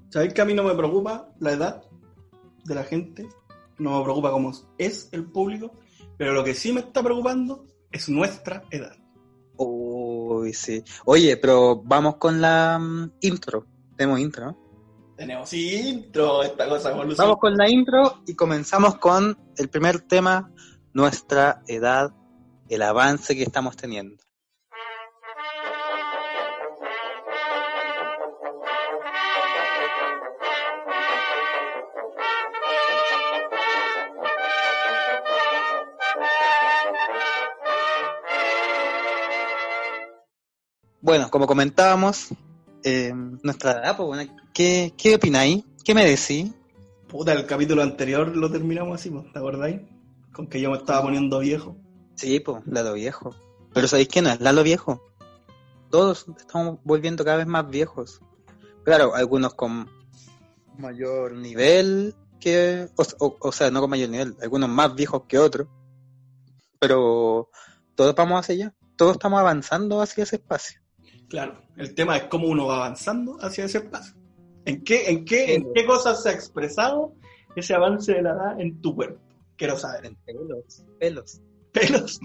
¿Sabéis 0.09 0.35
que 0.35 0.43
a 0.43 0.45
mí 0.45 0.55
no 0.55 0.65
me 0.65 0.75
preocupa 0.75 1.29
la 1.39 1.53
edad 1.53 1.85
de 2.65 2.75
la 2.75 2.83
gente? 2.83 3.29
No 3.79 3.99
me 3.99 4.05
preocupa 4.05 4.33
cómo 4.33 4.53
es 4.77 5.09
el 5.13 5.25
público, 5.27 5.79
pero 6.19 6.33
lo 6.33 6.43
que 6.43 6.55
sí 6.55 6.73
me 6.73 6.81
está 6.81 7.03
preocupando 7.03 7.65
es 7.93 8.09
nuestra 8.09 8.65
edad. 8.71 8.97
Uy, 9.57 10.53
sí. 10.53 10.83
Oye, 11.05 11.37
pero 11.37 11.81
vamos 11.85 12.17
con 12.17 12.41
la 12.41 12.79
mm, 12.79 13.13
intro. 13.21 13.67
Tenemos 13.97 14.19
intro, 14.19 14.47
¿no? 14.47 14.71
Tenemos 15.17 15.53
intro, 15.53 16.43
esta 16.43 16.67
cosa. 16.67 16.93
Vamos 16.93 17.37
con 17.39 17.55
la 17.55 17.69
intro 17.69 18.23
y 18.27 18.35
comenzamos 18.35 18.97
con 18.97 19.39
el 19.57 19.69
primer 19.69 20.01
tema, 20.01 20.51
nuestra 20.95 21.63
edad, 21.67 22.15
el 22.71 22.83
avance 22.83 23.35
que 23.35 23.43
estamos 23.43 23.77
teniendo. 23.77 24.17
Bueno, 41.03 41.29
como 41.29 41.47
comentábamos, 41.49 42.29
eh, 42.85 43.13
nuestra 43.43 43.73
edad, 43.73 43.97
pues 43.97 44.07
bueno, 44.07 44.33
¿qué, 44.55 44.95
qué 44.97 45.17
opináis? 45.17 45.65
¿Qué 45.85 45.93
me 45.93 46.05
decís? 46.05 46.53
Puta, 47.09 47.33
el 47.33 47.47
capítulo 47.47 47.83
anterior 47.83 48.37
lo 48.37 48.49
terminamos 48.49 48.95
así, 48.95 49.11
¿te 49.33 49.39
acordáis? 49.41 49.81
Con 50.33 50.47
que 50.47 50.61
yo 50.61 50.71
me 50.71 50.77
estaba 50.77 51.03
poniendo 51.03 51.41
viejo. 51.41 51.77
Sí, 52.21 52.39
pues, 52.41 52.63
Lalo 52.67 52.93
Viejo. 52.93 53.35
Pero 53.73 53.89
¿sabéis 53.89 54.09
quién 54.09 54.27
es? 54.27 54.41
Lalo 54.41 54.63
Viejo. 54.63 55.01
Todos 55.91 56.27
estamos 56.39 56.79
volviendo 56.85 57.25
cada 57.25 57.39
vez 57.39 57.47
más 57.47 57.69
viejos. 57.69 58.21
Claro, 58.85 59.15
algunos 59.15 59.55
con 59.55 59.89
mayor 60.77 61.33
nivel 61.33 62.15
que... 62.39 62.89
O, 62.97 63.03
o- 63.27 63.37
o 63.41 63.53
sea, 63.53 63.71
no 63.71 63.81
con 63.81 63.89
mayor 63.91 64.11
nivel, 64.11 64.37
algunos 64.43 64.69
más 64.69 64.95
viejos 64.95 65.23
que 65.27 65.39
otros. 65.39 65.67
Pero 66.79 67.49
todos 67.95 68.15
vamos 68.15 68.41
hacia 68.41 68.55
allá. 68.55 68.75
Todos 68.97 69.13
estamos 69.13 69.41
avanzando 69.41 70.01
hacia 70.03 70.25
ese 70.25 70.37
espacio. 70.37 70.81
Claro, 71.29 71.63
el 71.77 71.95
tema 71.95 72.17
es 72.19 72.25
cómo 72.25 72.49
uno 72.49 72.67
va 72.67 72.77
avanzando 72.77 73.37
hacia 73.41 73.65
ese 73.65 73.81
paso. 73.81 74.15
¿En 74.67 74.85
qué, 74.85 75.09
en 75.09 75.25
qué, 75.25 75.55
en 75.55 75.73
qué 75.73 75.87
cosas 75.87 76.23
se 76.23 76.29
ha 76.29 76.33
expresado 76.33 77.15
ese 77.57 77.73
avance 77.75 78.13
de 78.13 78.23
la 78.23 78.31
edad 78.33 78.61
en 78.61 78.79
tu 78.83 78.95
cuerpo? 78.95 79.21
Quiero 79.57 79.79
saber. 79.79 80.05
En 80.07 80.17
pelos, 80.17 80.85
pelos, 80.99 81.41
Pelos. 81.73 82.21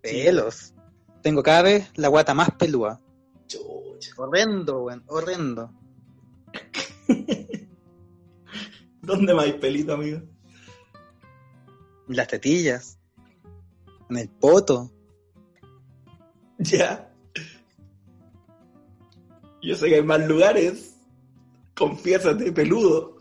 pelos. 0.00 0.74
Tengo 1.22 1.42
cada 1.42 1.62
vez 1.62 1.90
la 1.96 2.08
guata 2.08 2.34
más 2.34 2.50
pelúa. 2.58 3.00
Chucha. 3.46 4.12
Horrendo, 4.16 4.82
weón, 4.84 5.04
horrendo. 5.06 5.70
¿Dónde 9.02 9.34
más 9.34 9.44
hay 9.44 9.52
pelito, 9.54 9.94
amigo? 9.94 10.20
En 12.08 12.16
las 12.16 12.28
tetillas. 12.28 12.98
En 14.10 14.16
el 14.18 14.28
poto. 14.28 14.90
Ya. 16.58 17.12
Yo 19.62 19.74
sé 19.74 19.88
que 19.88 19.96
hay 19.96 20.02
más 20.04 20.24
lugares. 20.28 20.94
Confiésate, 21.74 22.52
peludo. 22.52 23.16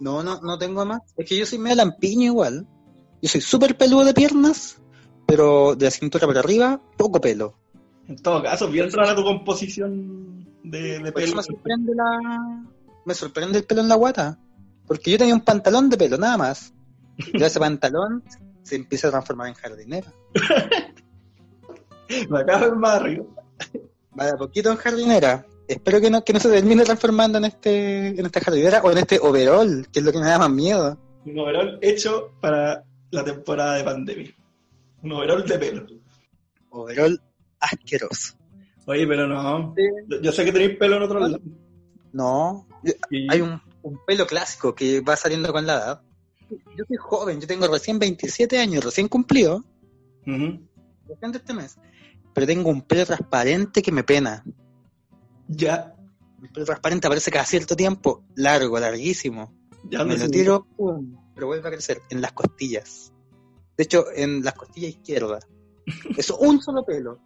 No, 0.00 0.24
no, 0.24 0.40
no 0.40 0.58
tengo 0.58 0.84
más. 0.84 1.02
Es 1.16 1.28
que 1.28 1.36
yo 1.36 1.46
soy 1.46 1.58
medio 1.58 1.76
lampiño 1.76 2.24
igual. 2.24 2.66
Yo 3.22 3.28
soy 3.28 3.40
súper 3.40 3.76
peludo 3.76 4.04
de 4.04 4.14
piernas, 4.14 4.78
pero 5.26 5.74
de 5.74 5.86
la 5.86 5.90
cintura 5.90 6.26
para 6.26 6.40
arriba, 6.40 6.80
poco 6.96 7.20
pelo. 7.20 7.54
En 8.08 8.16
todo 8.16 8.42
caso, 8.42 8.68
bien 8.68 8.90
rara 8.92 9.14
tu 9.16 9.24
composición 9.24 10.46
de, 10.62 11.00
de 11.00 11.12
pelo. 11.12 11.36
me 11.36 11.42
sorprende 11.42 11.94
la... 11.94 12.64
Me 13.04 13.14
sorprende 13.14 13.58
el 13.58 13.64
pelo 13.64 13.80
en 13.82 13.88
la 13.88 13.94
guata. 13.94 14.38
Porque 14.86 15.10
yo 15.10 15.18
tenía 15.18 15.34
un 15.34 15.40
pantalón 15.40 15.90
de 15.90 15.96
pelo, 15.96 16.16
nada 16.18 16.36
más. 16.36 16.72
Y 17.16 17.42
ese 17.42 17.58
pantalón 17.60 18.22
se 18.62 18.76
empieza 18.76 19.08
a 19.08 19.10
transformar 19.10 19.48
en 19.48 19.54
jardinera. 19.54 20.12
Me 22.28 22.40
acabo 22.40 22.64
de 22.64 22.70
ver 22.70 22.78
más 22.78 22.94
arriba. 22.94 23.24
Va 24.18 24.26
de 24.26 24.30
a 24.30 24.36
poquito 24.36 24.70
en 24.70 24.76
jardinera. 24.76 25.46
Espero 25.68 26.00
que 26.00 26.10
no, 26.10 26.22
que 26.22 26.32
no 26.32 26.40
se 26.40 26.48
termine 26.48 26.84
transformando 26.84 27.38
en 27.38 27.46
este 27.46 28.08
en 28.08 28.24
esta 28.24 28.40
jardinera 28.40 28.80
o 28.82 28.90
en 28.92 28.98
este 28.98 29.18
overall, 29.20 29.88
que 29.92 29.98
es 29.98 30.04
lo 30.04 30.12
que 30.12 30.18
me 30.18 30.26
da 30.26 30.38
más 30.38 30.50
miedo. 30.50 30.96
Un 31.24 31.38
overall 31.38 31.78
hecho 31.82 32.30
para 32.40 32.84
la 33.16 33.24
temporada 33.24 33.74
de 33.74 33.84
pandemia. 33.84 34.34
Un 35.02 35.12
overall 35.12 35.44
de 35.46 35.58
pelo. 35.58 35.86
Overall 36.70 37.20
asqueroso. 37.60 38.36
Oye, 38.86 39.06
pero 39.06 39.26
no. 39.26 39.74
Yo- 40.08 40.20
Yo 40.20 40.32
sé 40.32 40.44
que 40.44 40.52
tenéis 40.52 40.76
pelo 40.76 40.96
en 40.96 41.02
otro 41.02 41.18
lado. 41.20 41.40
No, 42.12 42.66
hay 43.30 43.40
un, 43.40 43.60
un 43.82 43.98
pelo 44.06 44.26
clásico 44.26 44.74
que 44.74 45.00
va 45.00 45.16
saliendo 45.16 45.52
con 45.52 45.66
la 45.66 45.74
edad. 45.74 46.02
yo 46.50 46.84
soy 46.86 46.96
joven, 46.96 47.40
yo 47.40 47.46
tengo 47.46 47.66
recién 47.68 47.98
27 47.98 48.58
años, 48.58 48.84
recién 48.84 49.08
cumplido, 49.08 49.64
recién 50.24 51.32
de 51.32 51.38
este 51.38 51.52
mes. 51.54 51.76
Pero 52.32 52.46
tengo 52.46 52.70
un 52.70 52.82
pelo 52.82 53.04
transparente 53.06 53.82
que 53.82 53.92
me 53.92 54.04
pena. 54.04 54.44
Ya, 55.48 55.94
El 56.42 56.48
pelo 56.50 56.64
transparente 56.66 57.06
aparece 57.06 57.30
cada 57.30 57.44
cierto 57.44 57.76
tiempo, 57.76 58.24
largo, 58.34 58.78
larguísimo. 58.78 59.52
ya 59.90 60.04
me 60.04 60.16
lo 60.16 60.28
tiro, 60.28 60.66
pum, 60.76 61.16
pero 61.36 61.48
vuelve 61.48 61.68
a 61.68 61.70
crecer 61.70 62.00
en 62.08 62.22
las 62.22 62.32
costillas. 62.32 63.12
De 63.76 63.84
hecho, 63.84 64.06
en 64.10 64.42
las 64.42 64.54
costillas 64.54 64.92
izquierdas. 64.92 65.46
Eso, 66.16 66.38
un 66.38 66.62
solo 66.62 66.82
pelo. 66.82 67.20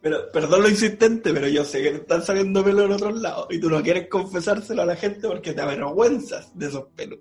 Pero, 0.00 0.32
perdón 0.32 0.62
lo 0.62 0.68
insistente, 0.70 1.32
pero 1.32 1.46
yo 1.48 1.64
sé 1.64 1.82
que 1.82 1.90
te 1.90 1.96
están 1.98 2.22
saliendo 2.22 2.64
pelos 2.64 2.86
en 2.86 2.92
otros 2.92 3.20
lados 3.20 3.46
y 3.50 3.60
tú 3.60 3.68
no 3.68 3.82
quieres 3.82 4.08
confesárselo 4.08 4.82
a 4.82 4.86
la 4.86 4.96
gente 4.96 5.28
porque 5.28 5.52
te 5.52 5.60
avergüenzas 5.60 6.58
de 6.58 6.66
esos 6.66 6.86
pelos. 6.96 7.20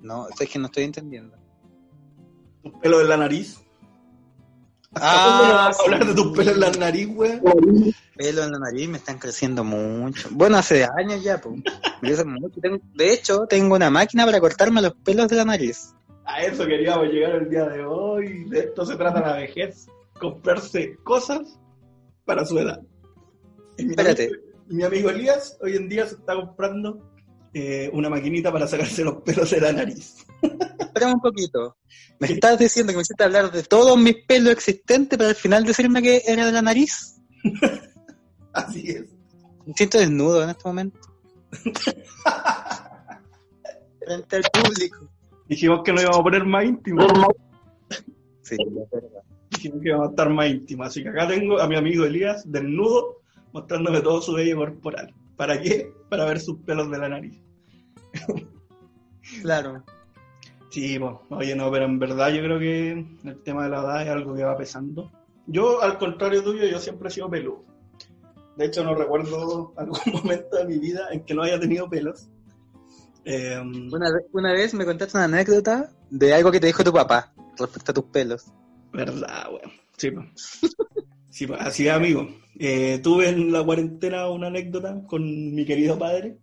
No, 0.00 0.26
es 0.28 0.48
que 0.48 0.58
no 0.58 0.66
estoy 0.66 0.84
entendiendo. 0.84 1.36
Tus 2.62 2.72
pelos 2.80 3.02
en 3.02 3.08
la 3.10 3.16
nariz. 3.18 3.60
Ah, 4.94 5.00
¿Hasta 5.00 5.24
cuándo 5.24 5.46
no 5.46 5.54
vas 5.54 5.78
a 5.78 5.82
hablar 5.84 6.06
de 6.06 6.14
tus 6.14 6.36
pelos 6.36 6.54
en 6.54 6.60
la 6.60 6.70
nariz, 6.70 7.08
weón? 7.14 7.94
pelo 8.16 8.44
en 8.44 8.52
la 8.52 8.58
nariz 8.58 8.88
me 8.88 8.96
están 8.96 9.18
creciendo 9.18 9.62
mucho. 9.64 10.28
Bueno, 10.32 10.56
hace 10.56 10.84
años 10.96 11.22
ya, 11.22 11.38
pues. 11.40 11.60
De 12.94 13.12
hecho, 13.12 13.46
tengo 13.46 13.74
una 13.74 13.90
máquina 13.90 14.24
para 14.24 14.40
cortarme 14.40 14.80
los 14.80 14.94
pelos 14.94 15.28
de 15.28 15.36
la 15.36 15.44
nariz. 15.44 15.92
A 16.24 16.42
eso 16.42 16.66
queríamos 16.66 17.08
llegar 17.08 17.32
el 17.42 17.50
día 17.50 17.64
de 17.68 17.84
hoy. 17.84 18.44
De 18.48 18.60
esto 18.60 18.86
se 18.86 18.96
trata 18.96 19.20
la 19.20 19.34
vejez. 19.36 19.86
Comprarse 20.18 20.96
cosas 21.04 21.58
para 22.24 22.44
su 22.46 22.58
edad. 22.58 22.80
Mi 23.78 23.90
Espérate. 23.90 24.24
amigo- 24.28 24.42
mi 24.68 24.82
amigo 24.82 25.10
Elías 25.10 25.56
hoy 25.60 25.76
en 25.76 25.88
día 25.88 26.06
se 26.06 26.14
está 26.14 26.34
comprando 26.34 26.98
eh, 27.58 27.88
una 27.90 28.10
maquinita 28.10 28.52
para 28.52 28.66
sacarse 28.66 29.02
los 29.02 29.22
pelos 29.22 29.50
de 29.50 29.62
la 29.62 29.72
nariz. 29.72 30.26
Espérame 30.78 31.14
un 31.14 31.20
poquito. 31.22 31.78
Me 32.18 32.26
estás 32.26 32.58
diciendo 32.58 32.92
que 32.92 32.96
me 32.96 33.02
hiciste 33.02 33.24
hablar 33.24 33.50
de 33.50 33.62
todos 33.62 33.96
mis 33.98 34.14
pelos 34.26 34.52
existentes 34.52 35.16
para 35.16 35.30
al 35.30 35.36
final 35.36 35.64
decirme 35.64 36.02
que 36.02 36.20
era 36.26 36.44
de 36.44 36.52
la 36.52 36.60
nariz. 36.60 37.16
Así 38.52 38.90
es. 38.90 39.06
Me 39.64 39.72
siento 39.72 39.96
desnudo 39.96 40.42
en 40.42 40.50
este 40.50 40.68
momento. 40.68 41.00
Frente 44.04 44.36
al 44.36 44.42
público. 44.52 45.08
Dijimos 45.48 45.80
que 45.82 45.94
nos 45.94 46.02
íbamos 46.02 46.20
a 46.20 46.24
poner 46.24 46.44
más 46.44 46.64
íntimos. 46.66 47.06
Sí, 48.42 48.56
es 48.58 48.90
verdad. 48.90 49.22
Dijimos 49.52 49.80
que 49.80 49.88
íbamos 49.88 50.08
a 50.08 50.10
estar 50.10 50.28
más 50.28 50.50
íntimos. 50.50 50.88
Así 50.88 51.02
que 51.02 51.08
acá 51.08 51.26
tengo 51.26 51.58
a 51.58 51.66
mi 51.66 51.76
amigo 51.76 52.04
Elías 52.04 52.42
desnudo 52.44 53.22
mostrándome 53.54 54.02
todo 54.02 54.20
su 54.20 54.34
vello 54.34 54.58
corporal. 54.58 55.14
¿Para 55.38 55.58
qué? 55.58 55.90
Para 56.10 56.26
ver 56.26 56.38
sus 56.38 56.58
pelos 56.58 56.90
de 56.90 56.98
la 56.98 57.08
nariz. 57.08 57.45
Claro. 59.42 59.84
Sí, 60.70 60.98
pues, 60.98 61.14
oye, 61.30 61.54
no, 61.56 61.70
pero 61.70 61.84
en 61.84 61.98
verdad 61.98 62.30
yo 62.30 62.42
creo 62.42 62.58
que 62.58 62.92
el 63.24 63.42
tema 63.42 63.64
de 63.64 63.70
la 63.70 63.80
edad 63.80 64.02
es 64.02 64.08
algo 64.08 64.34
que 64.34 64.44
va 64.44 64.56
pesando. 64.56 65.10
Yo, 65.46 65.80
al 65.82 65.96
contrario 65.98 66.42
tuyo, 66.42 66.66
yo 66.66 66.78
siempre 66.78 67.08
he 67.08 67.12
sido 67.12 67.30
peludo. 67.30 67.64
De 68.56 68.66
hecho, 68.66 68.84
no 68.84 68.94
recuerdo 68.94 69.72
algún 69.76 69.98
momento 70.12 70.56
de 70.56 70.64
mi 70.66 70.78
vida 70.78 71.08
en 71.12 71.24
que 71.24 71.34
no 71.34 71.42
haya 71.42 71.58
tenido 71.60 71.88
pelos. 71.88 72.28
Eh, 73.24 73.58
Una, 73.60 74.10
ve- 74.12 74.26
una 74.32 74.52
vez 74.52 74.72
me 74.74 74.84
contaste 74.84 75.16
una 75.16 75.24
anécdota 75.24 75.90
de 76.10 76.32
algo 76.34 76.52
que 76.52 76.60
te 76.60 76.66
dijo 76.68 76.84
tu 76.84 76.92
papá 76.92 77.32
respecto 77.58 77.90
a 77.90 77.94
tus 77.94 78.04
pelos. 78.04 78.44
verdad, 78.92 79.46
weón. 79.50 79.72
Sí, 79.96 80.10
pues. 80.10 80.26
Sí, 81.30 81.46
pues, 81.46 81.60
así 81.60 81.88
es, 81.88 81.94
amigo. 81.94 82.28
Eh, 82.58 83.00
tuve 83.02 83.28
en 83.28 83.52
la 83.52 83.64
cuarentena 83.64 84.28
una 84.28 84.46
anécdota 84.46 85.02
con 85.06 85.22
mi 85.54 85.64
querido 85.66 85.98
padre, 85.98 86.38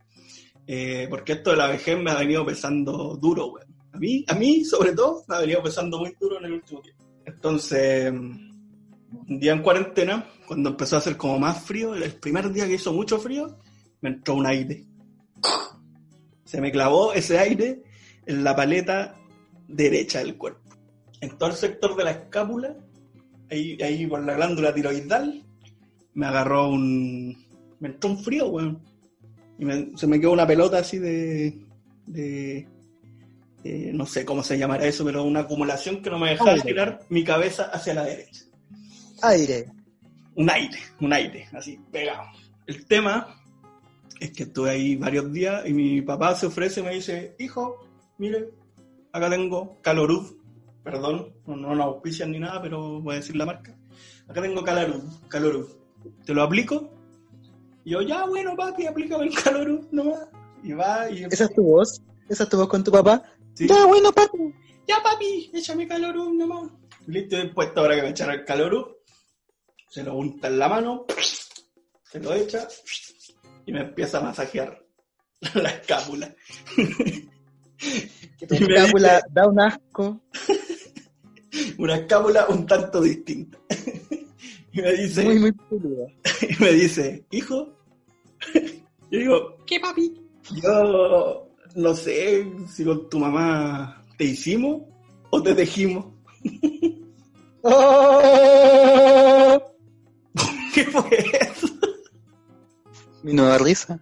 eh, 0.67 1.07
porque 1.09 1.33
esto 1.33 1.51
de 1.51 1.57
la 1.57 1.67
vejez 1.67 1.97
me 1.99 2.11
ha 2.11 2.15
venido 2.15 2.45
pesando 2.45 3.17
duro, 3.17 3.47
weón. 3.47 3.73
A 3.91 3.97
mí, 3.97 4.25
a 4.27 4.33
mí, 4.33 4.65
sobre 4.65 4.93
todo, 4.93 5.23
me 5.27 5.35
ha 5.35 5.39
venido 5.39 5.61
pesando 5.61 5.99
muy 5.99 6.15
duro 6.19 6.39
en 6.39 6.45
el 6.45 6.53
último 6.53 6.81
tiempo. 6.81 7.03
Entonces, 7.25 8.11
un 8.11 9.39
día 9.39 9.53
en 9.53 9.61
cuarentena, 9.61 10.27
cuando 10.47 10.69
empezó 10.71 10.95
a 10.95 10.99
hacer 10.99 11.15
como 11.15 11.37
más 11.39 11.63
frío, 11.63 11.93
el 11.93 12.13
primer 12.15 12.51
día 12.51 12.67
que 12.67 12.75
hizo 12.75 12.91
mucho 12.91 13.19
frío, 13.19 13.57
me 14.01 14.09
entró 14.09 14.35
un 14.35 14.47
aire. 14.47 14.85
Se 16.43 16.59
me 16.59 16.71
clavó 16.71 17.13
ese 17.13 17.37
aire 17.37 17.83
en 18.25 18.43
la 18.43 18.55
paleta 18.55 19.15
derecha 19.67 20.19
del 20.19 20.37
cuerpo. 20.37 20.61
En 21.21 21.37
todo 21.37 21.49
el 21.49 21.55
sector 21.55 21.95
de 21.95 22.03
la 22.03 22.11
escápula, 22.11 22.75
ahí, 23.49 23.77
ahí 23.81 24.07
por 24.07 24.23
la 24.23 24.33
glándula 24.33 24.73
tiroidal, 24.73 25.43
me 26.13 26.25
agarró 26.25 26.69
un... 26.69 27.43
Me 27.79 27.89
entró 27.89 28.11
un 28.11 28.23
frío, 28.23 28.47
weón. 28.47 28.81
Y 29.59 29.65
me- 29.65 29.97
se 29.97 30.07
me 30.07 30.19
quedó 30.19 30.31
una 30.31 30.47
pelota 30.47 30.79
así 30.79 30.97
de... 30.97 31.57
de 32.07 32.67
eh, 33.63 33.91
no 33.93 34.05
sé 34.05 34.25
cómo 34.25 34.43
se 34.43 34.57
llamará 34.57 34.85
eso, 34.85 35.05
pero 35.05 35.23
una 35.23 35.41
acumulación 35.41 36.01
que 36.01 36.09
no 36.09 36.19
me 36.19 36.31
dejaba 36.31 36.51
Aire. 36.51 36.63
girar 36.67 36.99
mi 37.09 37.23
cabeza 37.23 37.63
hacia 37.71 37.93
la 37.93 38.03
derecha 38.03 38.43
Aire. 39.21 39.71
un 40.35 40.49
aire, 40.49 40.77
un 40.99 41.13
aire, 41.13 41.47
así, 41.53 41.79
pegado. 41.89 42.27
El 42.67 42.85
tema 42.85 43.41
es 44.19 44.31
que 44.33 44.43
estuve 44.43 44.69
ahí 44.71 44.95
varios 44.97 45.31
días 45.31 45.63
y 45.65 45.71
mi 45.73 46.01
papá 46.01 46.35
se 46.35 46.47
ofrece 46.47 46.81
y 46.81 46.83
me 46.83 46.93
dice, 46.95 47.35
hijo, 47.39 47.87
mire, 48.17 48.49
acá 49.13 49.29
tengo 49.29 49.79
Caloruz, 49.81 50.35
perdón, 50.83 51.33
no, 51.47 51.55
no 51.55 51.73
nos 51.73 51.85
auspician 51.85 52.31
ni 52.31 52.39
nada, 52.39 52.61
pero 52.61 52.99
voy 52.99 53.13
a 53.15 53.19
decir 53.19 53.37
la 53.37 53.45
marca. 53.45 53.73
Acá 54.27 54.41
tengo 54.41 54.61
Caloruz, 54.63 55.21
Caloruz. 55.29 55.77
¿Te 56.25 56.33
lo 56.33 56.43
aplico? 56.43 56.92
Y 57.85 57.91
yo, 57.91 58.01
ya, 58.01 58.25
bueno, 58.25 58.55
papi, 58.55 58.85
aplícame 58.87 59.25
el 59.25 59.35
Caloruz 59.35 59.85
nomás. 59.91 60.27
Y 60.63 60.71
va 60.73 61.09
y... 61.09 61.23
¿Esa 61.25 61.45
es 61.45 61.53
tu 61.53 61.63
voz? 61.63 62.01
¿Esa 62.29 62.43
es 62.43 62.49
tu 62.49 62.57
voz 62.57 62.67
con 62.69 62.83
tu 62.83 62.91
papá? 62.91 63.21
Sí. 63.53 63.67
Ya, 63.67 63.85
bueno, 63.85 64.11
papi. 64.11 64.37
ya 64.87 65.01
papi, 65.03 65.51
échame 65.53 65.87
calorú 65.87 66.33
nomás. 66.33 66.71
Listo, 67.07 67.35
dispuesto 67.35 67.81
ahora 67.81 67.95
que 67.95 68.01
me 68.03 68.09
echara 68.09 68.33
el 68.33 68.45
calorú. 68.45 68.95
Se 69.89 70.01
lo 70.03 70.15
unta 70.15 70.47
en 70.47 70.57
la 70.57 70.69
mano, 70.69 71.05
se 72.09 72.19
lo 72.19 72.33
echa 72.33 72.67
y 73.65 73.71
me 73.73 73.81
empieza 73.81 74.17
a 74.17 74.21
masajear 74.21 74.81
la 75.53 75.69
escápula. 75.69 76.33
Que 78.39 78.47
tu 78.47 78.55
escápula 78.55 79.15
dice- 79.17 79.27
da 79.31 79.47
un 79.47 79.59
asco. 79.59 80.21
Una 81.77 81.95
escápula 81.97 82.47
un 82.47 82.65
tanto 82.65 83.01
distinta. 83.01 83.59
Y 84.73 84.81
me 84.81 84.93
dice, 84.93 85.23
Muy, 85.23 85.39
muy 85.39 85.51
peluda. 85.51 86.07
y 86.49 86.63
me 86.63 86.71
dice, 86.73 87.25
hijo, 87.31 87.77
yo 89.11 89.19
digo, 89.19 89.57
¿qué 89.67 89.79
papi? 89.79 90.19
Yo 90.61 91.47
no 91.75 91.95
sé 91.95 92.51
si 92.67 92.83
con 92.83 93.09
tu 93.09 93.19
mamá 93.19 94.03
te 94.17 94.25
hicimos 94.25 94.81
o 95.29 95.41
te 95.41 95.53
tejimos. 95.53 96.05
¡Oh! 97.61 99.61
¿Qué 100.73 100.83
fue 100.85 101.17
eso? 101.39 101.67
Mi 103.21 103.33
nueva 103.33 103.59
risa. 103.59 103.99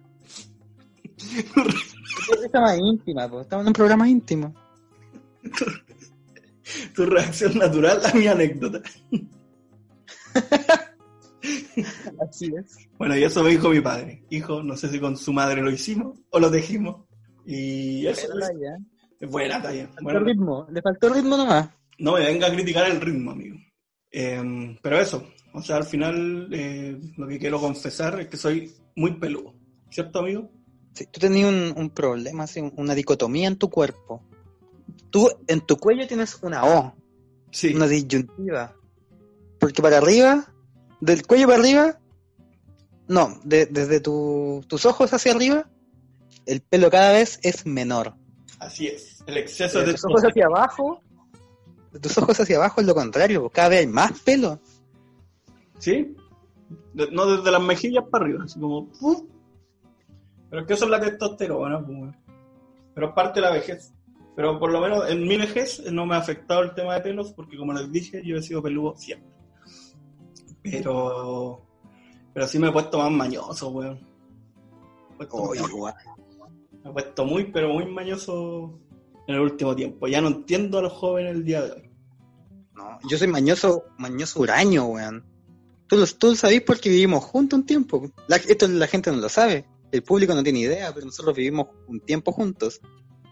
Risa 1.14 2.60
más 2.60 2.78
íntima, 2.78 3.28
pues. 3.28 3.42
Estamos 3.42 3.64
en 3.64 3.68
un 3.68 3.72
programa 3.74 4.08
íntimo. 4.08 4.54
tu 6.94 7.06
reacción 7.06 7.58
natural 7.58 8.00
a 8.04 8.12
mi 8.14 8.26
anécdota. 8.26 8.82
Así 12.28 12.52
es. 12.56 12.76
Bueno, 12.98 13.16
y 13.16 13.24
eso 13.24 13.42
me 13.42 13.50
dijo 13.50 13.70
mi 13.70 13.80
padre. 13.80 14.22
Hijo, 14.30 14.62
no 14.62 14.76
sé 14.76 14.88
si 14.88 15.00
con 15.00 15.16
su 15.16 15.32
madre 15.32 15.60
lo 15.62 15.70
hicimos 15.70 16.18
o 16.30 16.38
lo 16.38 16.50
tejimos. 16.50 17.04
Y 17.44 18.06
eso 18.06 18.28
es, 19.20 19.28
buena 19.30 19.60
talla. 19.60 19.90
Bueno, 20.00 20.20
ritmo. 20.20 20.66
Le 20.70 20.80
faltó 20.82 21.08
ritmo 21.12 21.36
nomás. 21.36 21.68
no 21.98 22.12
me 22.12 22.20
venga 22.20 22.46
a 22.46 22.52
criticar 22.52 22.88
el 22.90 23.00
ritmo, 23.00 23.32
amigo. 23.32 23.56
Eh, 24.10 24.76
pero 24.82 25.00
eso, 25.00 25.26
o 25.54 25.62
sea, 25.62 25.76
al 25.76 25.84
final 25.84 26.48
eh, 26.52 27.00
lo 27.16 27.26
que 27.26 27.38
quiero 27.38 27.58
confesar 27.60 28.20
es 28.20 28.28
que 28.28 28.36
soy 28.36 28.70
muy 28.94 29.14
peludo. 29.18 29.54
¿Cierto, 29.90 30.20
amigo? 30.20 30.50
Sí, 30.94 31.06
tú 31.10 31.20
tenías 31.20 31.48
un, 31.48 31.72
un 31.76 31.90
problema, 31.90 32.44
así, 32.44 32.60
una 32.76 32.94
dicotomía 32.94 33.48
en 33.48 33.56
tu 33.56 33.70
cuerpo. 33.70 34.22
Tú 35.10 35.30
en 35.46 35.60
tu 35.62 35.76
cuello 35.78 36.06
tienes 36.06 36.38
una 36.42 36.64
O, 36.64 36.94
Sí. 37.50 37.74
una 37.74 37.86
disyuntiva. 37.86 38.74
Porque 39.62 39.80
para 39.80 39.98
arriba, 39.98 40.44
del 41.00 41.24
cuello 41.24 41.46
para 41.46 41.60
arriba, 41.60 41.98
no, 43.06 43.38
de- 43.44 43.66
desde 43.66 44.00
tu- 44.00 44.64
tus 44.66 44.84
ojos 44.86 45.12
hacia 45.12 45.30
arriba, 45.32 45.68
el 46.46 46.62
pelo 46.62 46.90
cada 46.90 47.12
vez 47.12 47.38
es 47.44 47.64
menor. 47.64 48.14
Así 48.58 48.88
es. 48.88 49.22
El 49.24 49.36
exceso 49.36 49.78
De 49.78 49.86
de 49.86 49.92
tus 49.92 50.04
ojos 50.06 50.24
hacia 50.28 50.46
abajo, 50.46 51.00
de 51.92 52.00
tus 52.00 52.18
ojos 52.18 52.40
hacia 52.40 52.56
abajo 52.56 52.80
es 52.80 52.86
lo 52.88 52.94
contrario, 52.96 53.48
cada 53.50 53.68
vez 53.68 53.78
hay 53.80 53.86
más 53.86 54.18
pelo. 54.22 54.58
¿Sí? 55.78 56.16
De- 56.94 57.12
no 57.12 57.26
desde 57.26 57.52
las 57.52 57.62
mejillas 57.62 58.04
para 58.10 58.24
arriba, 58.24 58.42
así 58.44 58.58
como... 58.58 58.88
Pero 60.50 60.62
es 60.62 60.66
que 60.66 60.74
eso 60.74 60.84
es 60.86 60.90
la 60.90 61.00
testosterona, 61.00 61.80
pues. 61.86 62.14
Pero 62.94 63.06
es 63.08 63.12
parte 63.14 63.40
de 63.40 63.46
la 63.46 63.52
vejez. 63.52 63.92
Pero 64.34 64.58
por 64.58 64.72
lo 64.72 64.80
menos 64.80 65.08
en 65.08 65.22
mi 65.22 65.36
vejez 65.36 65.82
no 65.92 66.04
me 66.04 66.16
ha 66.16 66.18
afectado 66.18 66.62
el 66.62 66.74
tema 66.74 66.94
de 66.94 67.00
pelos, 67.02 67.32
porque 67.32 67.56
como 67.56 67.72
les 67.72 67.90
dije, 67.92 68.22
yo 68.24 68.36
he 68.36 68.42
sido 68.42 68.60
peludo 68.60 68.96
siempre. 68.96 69.30
Pero... 70.62 71.62
Pero 72.34 72.46
sí 72.46 72.58
me 72.58 72.68
he 72.68 72.72
puesto 72.72 72.98
más 72.98 73.10
mañoso, 73.10 73.68
weón. 73.70 74.00
Me 75.18 75.24
he 75.24 75.28
puesto, 75.28 75.36
Oh, 75.36 75.54
igual. 75.54 75.94
me 76.82 76.90
he 76.90 76.92
puesto 76.92 77.24
muy, 77.26 77.44
pero 77.52 77.68
muy 77.74 77.84
mañoso 77.86 78.78
en 79.26 79.34
el 79.34 79.40
último 79.42 79.76
tiempo. 79.76 80.06
Ya 80.08 80.20
no 80.20 80.28
entiendo 80.28 80.78
a 80.78 80.82
los 80.82 80.92
jóvenes 80.92 81.32
el 81.36 81.44
día 81.44 81.62
de 81.62 81.72
hoy. 81.72 81.90
No, 82.74 82.98
yo 83.08 83.18
soy 83.18 83.28
mañoso, 83.28 83.84
mañoso 83.98 84.40
huraño, 84.40 84.86
weón. 84.86 85.24
Tú 85.88 85.96
lo, 85.98 86.06
tú 86.06 86.28
lo 86.28 86.34
sabés 86.36 86.62
porque 86.62 86.88
vivimos 86.88 87.22
juntos 87.22 87.58
un 87.58 87.66
tiempo. 87.66 88.10
La- 88.28 88.36
esto 88.36 88.66
la 88.66 88.86
gente 88.86 89.10
no 89.10 89.18
lo 89.18 89.28
sabe. 89.28 89.66
El 89.90 90.02
público 90.02 90.34
no 90.34 90.42
tiene 90.42 90.60
idea, 90.60 90.90
pero 90.94 91.04
nosotros 91.04 91.36
vivimos 91.36 91.66
un 91.86 92.00
tiempo 92.00 92.32
juntos. 92.32 92.80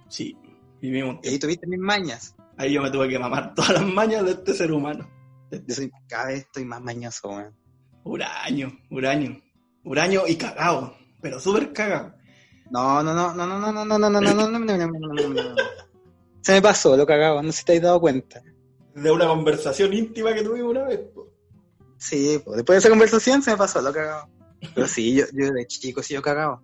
Sí, 0.08 0.36
vivimos 0.82 1.14
un 1.14 1.20
Y 1.24 1.28
ahí 1.28 1.38
tuviste 1.38 1.66
mis 1.66 1.78
mañas. 1.80 2.34
Ahí 2.58 2.74
yo 2.74 2.82
me 2.82 2.90
tuve 2.90 3.08
que 3.08 3.18
mamar 3.18 3.54
todas 3.56 3.72
las 3.72 3.86
mañas 3.86 4.26
de 4.26 4.32
este 4.32 4.52
ser 4.52 4.70
humano. 4.72 5.08
Yo 5.50 5.74
soy, 5.74 5.90
cada 6.08 6.26
vez 6.26 6.40
estoy 6.40 6.64
más 6.64 6.80
mañoso, 6.80 7.28
weón. 7.28 7.54
Uraño, 8.04 8.72
uraño. 8.90 9.40
Uraño 9.84 10.22
y 10.26 10.36
cagado. 10.36 10.94
Pero 11.20 11.40
súper 11.40 11.72
cagado. 11.72 12.14
No, 12.70 13.02
no, 13.02 13.12
no, 13.14 13.34
no, 13.34 13.46
no, 13.46 13.58
no, 13.58 13.72
no, 13.72 13.84
no, 13.84 13.98
no, 13.98 14.10
no, 14.10 14.20
no, 14.20 14.20
no, 14.20 14.48
no, 14.48 14.58
no, 14.58 14.76
no, 14.76 14.86
no, 14.86 15.28
no, 15.28 15.44
no. 15.44 15.54
Se 16.40 16.52
me 16.52 16.62
pasó, 16.62 16.96
lo 16.96 17.06
cagaba, 17.06 17.42
no 17.42 17.52
sé 17.52 17.58
si 17.58 17.64
te 17.64 17.76
has 17.76 17.82
dado 17.82 18.00
cuenta. 18.00 18.42
De 18.94 19.10
una 19.10 19.26
conversación 19.26 19.92
íntima 19.92 20.32
que 20.32 20.42
tuvimos 20.42 20.70
una 20.70 20.84
vez. 20.84 21.00
po. 21.14 21.28
Sí, 21.98 22.40
pues, 22.44 22.56
después 22.56 22.76
de 22.76 22.78
esa 22.78 22.88
conversación 22.88 23.42
se 23.42 23.50
me 23.50 23.56
pasó, 23.56 23.82
lo 23.82 23.92
cagaba. 23.92 24.28
Pero 24.74 24.86
sí, 24.86 25.14
yo, 25.14 25.24
yo 25.32 25.52
de 25.52 25.66
chico 25.66 26.02
sí 26.02 26.14
yo 26.14 26.22
cagaba. 26.22 26.62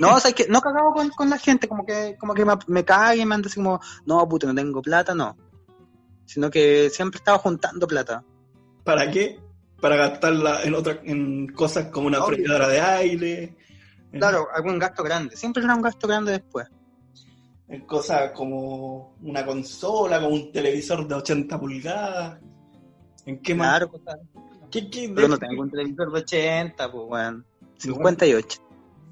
No, 0.00 0.16
o 0.16 0.20
sea, 0.20 0.32
que 0.32 0.46
no 0.48 0.60
cagaba 0.60 0.92
con, 0.92 1.08
con 1.10 1.30
la 1.30 1.38
gente, 1.38 1.66
como 1.66 1.86
que, 1.86 2.16
como 2.18 2.34
que 2.34 2.44
me, 2.44 2.54
me 2.66 2.84
cague 2.84 3.22
y 3.22 3.26
me 3.26 3.34
anda 3.34 3.48
así 3.48 3.56
como, 3.56 3.80
no, 4.04 4.28
puto, 4.28 4.46
no 4.46 4.54
tengo 4.54 4.82
plata, 4.82 5.14
no. 5.14 5.36
Sino 6.28 6.50
que 6.50 6.90
siempre 6.90 7.16
estaba 7.16 7.38
juntando 7.38 7.86
plata. 7.88 8.22
¿Para 8.84 9.10
qué? 9.10 9.40
Para 9.80 9.96
gastarla 9.96 10.62
en 10.62 10.74
otras 10.74 10.98
en 11.04 11.48
cosas 11.54 11.86
como 11.86 12.06
una 12.08 12.22
freidora 12.22 12.68
de 12.68 12.80
aire. 12.80 13.56
en- 14.12 14.20
Claro, 14.20 14.46
algún 14.54 14.78
gasto 14.78 15.02
grande. 15.02 15.34
Siempre 15.36 15.62
era 15.64 15.74
un 15.74 15.80
gasto 15.80 16.06
grande 16.06 16.32
después. 16.32 16.66
En 17.68 17.86
cosas 17.86 18.32
como 18.32 19.16
una 19.22 19.44
consola, 19.46 20.20
como 20.20 20.34
un 20.34 20.52
televisor 20.52 21.08
de 21.08 21.14
80 21.14 21.58
pulgadas. 21.58 22.38
¿En 23.24 23.40
qué 23.40 23.54
más? 23.54 23.68
Claro, 23.68 23.90
cosas. 23.90 24.18
¿Qué, 24.70 24.90
qué- 24.90 25.10
Pero 25.14 25.28
no 25.28 25.38
tengo 25.38 25.62
un 25.62 25.70
televisor 25.70 26.12
de 26.12 26.18
80, 26.20 26.90
pues, 26.92 27.04
weón. 27.08 27.46
58. 27.78 28.60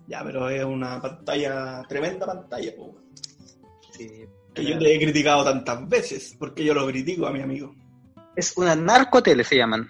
Ya, 0.06 0.23
pero 0.23 0.49
es 0.50 0.64
una 0.64 1.00
pantalla, 1.00 1.82
tremenda 1.88 2.26
pantalla, 2.26 2.75
po. 2.76 2.94
Sí. 3.92 4.25
Que 4.56 4.64
yo 4.64 4.78
te 4.78 4.94
he 4.94 4.98
criticado 4.98 5.44
tantas 5.44 5.86
veces, 5.86 6.34
porque 6.38 6.64
yo 6.64 6.72
lo 6.72 6.86
critico 6.86 7.26
a 7.26 7.30
mi 7.30 7.42
amigo. 7.42 7.75
Es 8.34 8.56
una 8.56 8.75
narcotele, 8.75 9.44
se 9.44 9.56
llaman. 9.56 9.88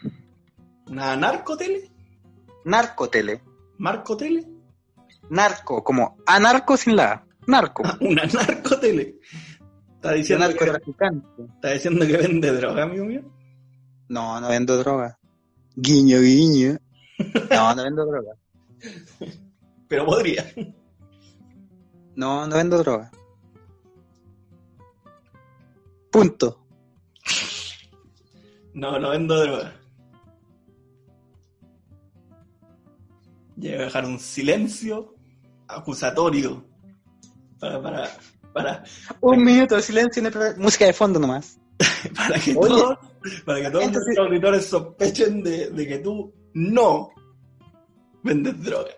¿Una 0.89 1.17
narcotele? 1.17 1.89
Narcotele. 2.65 3.41
¿Marcotele? 3.79 4.45
Narco, 5.31 5.83
como 5.85 6.19
anarco 6.27 6.77
sin 6.77 6.97
la 6.97 7.13
A. 7.13 7.27
Narco. 7.47 7.85
Una 8.01 8.25
narcotele. 8.25 9.21
¿Está 9.95 10.13
diciendo, 10.13 10.49
que, 10.49 10.65
está 10.65 11.71
diciendo 11.71 12.07
que 12.07 12.17
vende 12.17 12.53
droga, 12.53 12.85
amigo 12.85 13.05
mío? 13.05 13.23
No, 14.09 14.41
no 14.41 14.49
vendo 14.49 14.77
droga. 14.77 15.19
Guiño, 15.75 16.21
guiño. 16.21 16.79
No, 17.51 17.75
no 17.75 17.83
vendo 17.85 18.05
droga. 18.05 18.33
Pero 19.89 20.07
podría. 20.07 20.45
No, 22.15 22.47
no 22.47 22.57
vendo 22.57 22.79
droga. 22.79 23.11
Punto. 26.17 26.67
No, 28.73 28.99
no 28.99 29.11
vendo 29.11 29.39
droga. 29.39 29.75
Llega 33.59 33.81
a 33.81 33.85
dejar 33.85 34.07
un 34.07 34.19
silencio 34.19 35.15
acusatorio 35.69 36.65
para, 37.61 37.83
para, 37.83 38.11
para, 38.55 38.85
Un 39.21 39.45
minuto 39.45 39.77
de 39.77 39.83
silencio. 39.83 40.23
Música 40.57 40.87
de 40.87 40.95
fondo 40.95 41.21
nomás. 41.21 41.59
para 42.17 42.41
que 42.41 42.57
Oye, 42.57 42.69
todos, 42.71 42.99
para 43.45 43.61
que 43.61 43.71
todos 43.71 43.85
entonces- 43.85 44.07
nuestros 44.07 44.27
auditores 44.27 44.65
sospechen 44.65 45.43
de, 45.43 45.69
de 45.69 45.87
que 45.87 45.99
tú 45.99 46.33
no 46.55 47.11
vendes 48.23 48.63
droga. 48.63 48.93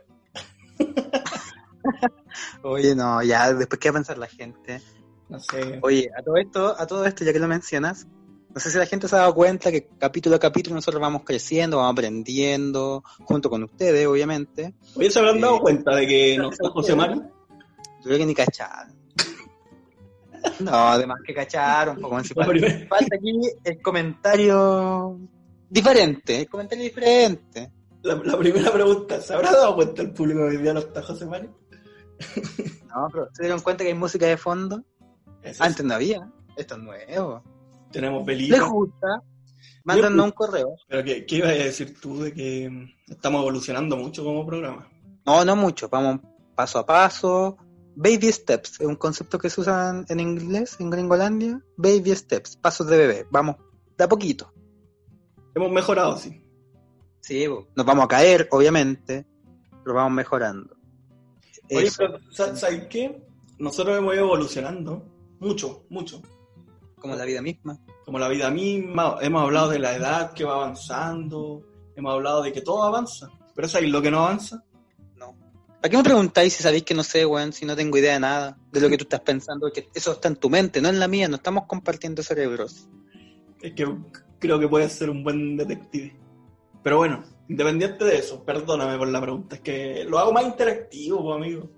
Oye, 2.62 2.94
no, 2.94 3.24
ya, 3.24 3.52
después 3.52 3.80
qué 3.80 3.90
va 3.90 3.98
a 3.98 3.98
pensar 4.02 4.18
la 4.18 4.28
gente. 4.28 4.80
No 5.28 5.38
sé. 5.40 5.78
Oye, 5.82 6.08
a 6.18 6.22
todo 6.22 6.36
esto, 6.36 6.74
a 6.78 6.86
todo 6.86 7.04
esto, 7.04 7.24
ya 7.24 7.32
que 7.32 7.38
lo 7.38 7.48
mencionas, 7.48 8.06
no 8.54 8.60
sé 8.60 8.70
si 8.70 8.78
la 8.78 8.86
gente 8.86 9.08
se 9.08 9.14
ha 9.16 9.20
dado 9.20 9.34
cuenta 9.34 9.70
que 9.70 9.88
capítulo 9.98 10.36
a 10.36 10.38
capítulo 10.38 10.74
nosotros 10.74 11.00
vamos 11.00 11.22
creciendo, 11.24 11.76
vamos 11.76 11.92
aprendiendo, 11.92 13.04
junto 13.24 13.50
con 13.50 13.62
ustedes, 13.64 14.06
obviamente. 14.06 14.74
Oye, 14.96 15.10
¿se 15.10 15.18
habrán 15.18 15.40
dado 15.40 15.56
Eh, 15.56 15.60
cuenta 15.60 15.94
de 15.94 16.06
que 16.06 16.38
no 16.38 16.50
está 16.50 16.68
José 16.70 16.94
Mario? 16.96 17.30
Yo 17.98 18.04
creo 18.04 18.18
que 18.18 18.26
ni 18.26 18.34
cacharon. 18.34 18.96
No, 20.60 20.70
además 20.72 21.18
que 21.26 21.34
cacharon, 21.34 22.00
poco 22.00 22.14
más. 22.14 22.34
La 22.36 22.46
primera- 22.46 22.86
Falta 22.88 23.16
aquí 23.16 23.40
el 23.64 23.82
comentario 23.82 25.18
diferente, 25.68 26.40
el 26.42 26.48
comentario 26.48 26.84
diferente. 26.84 27.70
La, 28.02 28.14
la 28.14 28.38
primera 28.38 28.72
pregunta, 28.72 29.20
¿se 29.20 29.34
habrá 29.34 29.50
dado 29.52 29.74
cuenta 29.74 30.00
el 30.02 30.12
público 30.12 30.40
que 30.40 30.56
hoy 30.56 30.62
día 30.62 30.72
no 30.72 30.80
está 30.80 31.02
José 31.02 31.26
Mario? 31.26 31.50
No, 32.88 33.08
pero 33.12 33.28
¿se 33.34 33.42
dieron 33.42 33.60
cuenta 33.60 33.84
que 33.84 33.90
hay 33.90 33.96
música 33.96 34.26
de 34.26 34.36
fondo? 34.36 34.82
Antes 35.58 35.84
no 35.84 35.94
había. 35.94 36.30
Esto 36.56 36.74
es 36.76 36.80
nuevo. 36.82 37.42
Tenemos 37.92 38.18
¿Les 38.20 38.26
velitas. 38.26 38.68
gusta? 38.68 39.22
Mándanos 39.84 40.26
un 40.26 40.32
correo. 40.32 40.74
Pero 40.88 41.04
¿qué, 41.04 41.24
¿qué 41.24 41.36
ibas 41.36 41.50
a 41.50 41.54
decir 41.54 41.98
tú 42.00 42.20
de 42.20 42.32
que 42.32 42.94
estamos 43.06 43.40
evolucionando 43.40 43.96
mucho 43.96 44.22
como 44.24 44.44
programa? 44.44 44.88
No, 45.24 45.44
no 45.44 45.56
mucho. 45.56 45.88
Vamos 45.88 46.20
paso 46.54 46.78
a 46.80 46.86
paso. 46.86 47.56
Baby 47.96 48.30
steps 48.32 48.80
es 48.80 48.86
un 48.86 48.96
concepto 48.96 49.38
que 49.38 49.50
se 49.50 49.60
usa 49.60 50.04
en 50.08 50.20
inglés, 50.20 50.76
en 50.78 50.90
Gringolandia. 50.90 51.60
Baby 51.76 52.14
steps, 52.14 52.56
pasos 52.56 52.86
de 52.86 52.96
bebé. 52.98 53.26
Vamos, 53.30 53.56
de 53.96 54.04
a 54.04 54.08
poquito. 54.08 54.52
Hemos 55.54 55.70
mejorado, 55.72 56.16
sí. 56.18 56.44
Sí, 57.20 57.46
nos 57.74 57.84
vamos 57.86 58.04
a 58.04 58.08
caer, 58.08 58.46
obviamente, 58.52 59.26
pero 59.82 59.94
vamos 59.96 60.12
mejorando. 60.12 60.76
Oye, 61.70 61.86
Eso, 61.86 61.96
pero 61.98 62.18
¿sa- 62.30 62.54
¿sabes 62.56 62.86
qué? 62.88 63.20
Nosotros 63.58 63.98
hemos 63.98 64.14
ido 64.14 64.24
evolucionando 64.24 65.04
mucho, 65.40 65.84
mucho. 65.88 66.22
como 67.00 67.14
la 67.14 67.24
vida 67.24 67.42
misma. 67.42 67.78
Como 68.04 68.18
la 68.18 68.28
vida 68.28 68.50
misma, 68.50 69.18
hemos 69.20 69.42
hablado 69.42 69.68
de 69.70 69.78
la 69.78 69.94
edad 69.94 70.32
que 70.32 70.44
va 70.44 70.54
avanzando, 70.54 71.62
hemos 71.94 72.12
hablado 72.12 72.42
de 72.42 72.52
que 72.52 72.62
todo 72.62 72.82
avanza. 72.82 73.30
Pero 73.54 73.68
¿sabes 73.68 73.90
lo 73.90 74.00
que 74.00 74.10
no 74.10 74.20
avanza? 74.20 74.64
No. 75.16 75.36
¿Para 75.80 75.90
qué 75.90 75.96
me 75.96 76.02
preguntáis 76.02 76.52
si 76.54 76.62
sabéis 76.62 76.84
que 76.84 76.94
no 76.94 77.02
sé, 77.02 77.26
weón? 77.26 77.52
Si 77.52 77.66
no 77.66 77.76
tengo 77.76 77.98
idea 77.98 78.14
de 78.14 78.20
nada 78.20 78.58
de 78.72 78.80
lo 78.80 78.88
que 78.88 78.96
tú 78.96 79.04
estás 79.04 79.20
pensando, 79.20 79.70
que 79.72 79.88
eso 79.94 80.12
está 80.12 80.28
en 80.28 80.36
tu 80.36 80.48
mente, 80.48 80.80
no 80.80 80.88
en 80.88 81.00
la 81.00 81.08
mía, 81.08 81.28
no 81.28 81.36
estamos 81.36 81.64
compartiendo 81.66 82.22
cerebros. 82.22 82.88
Es 83.60 83.74
que 83.74 83.86
creo 84.38 84.58
que 84.58 84.68
puedes 84.68 84.92
ser 84.92 85.10
un 85.10 85.22
buen 85.22 85.56
detective. 85.56 86.16
Pero 86.82 86.98
bueno, 86.98 87.24
independiente 87.48 88.04
de 88.04 88.18
eso, 88.18 88.44
perdóname 88.44 88.96
por 88.96 89.08
la 89.08 89.20
pregunta, 89.20 89.56
es 89.56 89.62
que 89.62 90.04
lo 90.04 90.18
hago 90.18 90.32
más 90.32 90.44
interactivo, 90.44 91.22
pues, 91.22 91.36
amigo. 91.36 91.77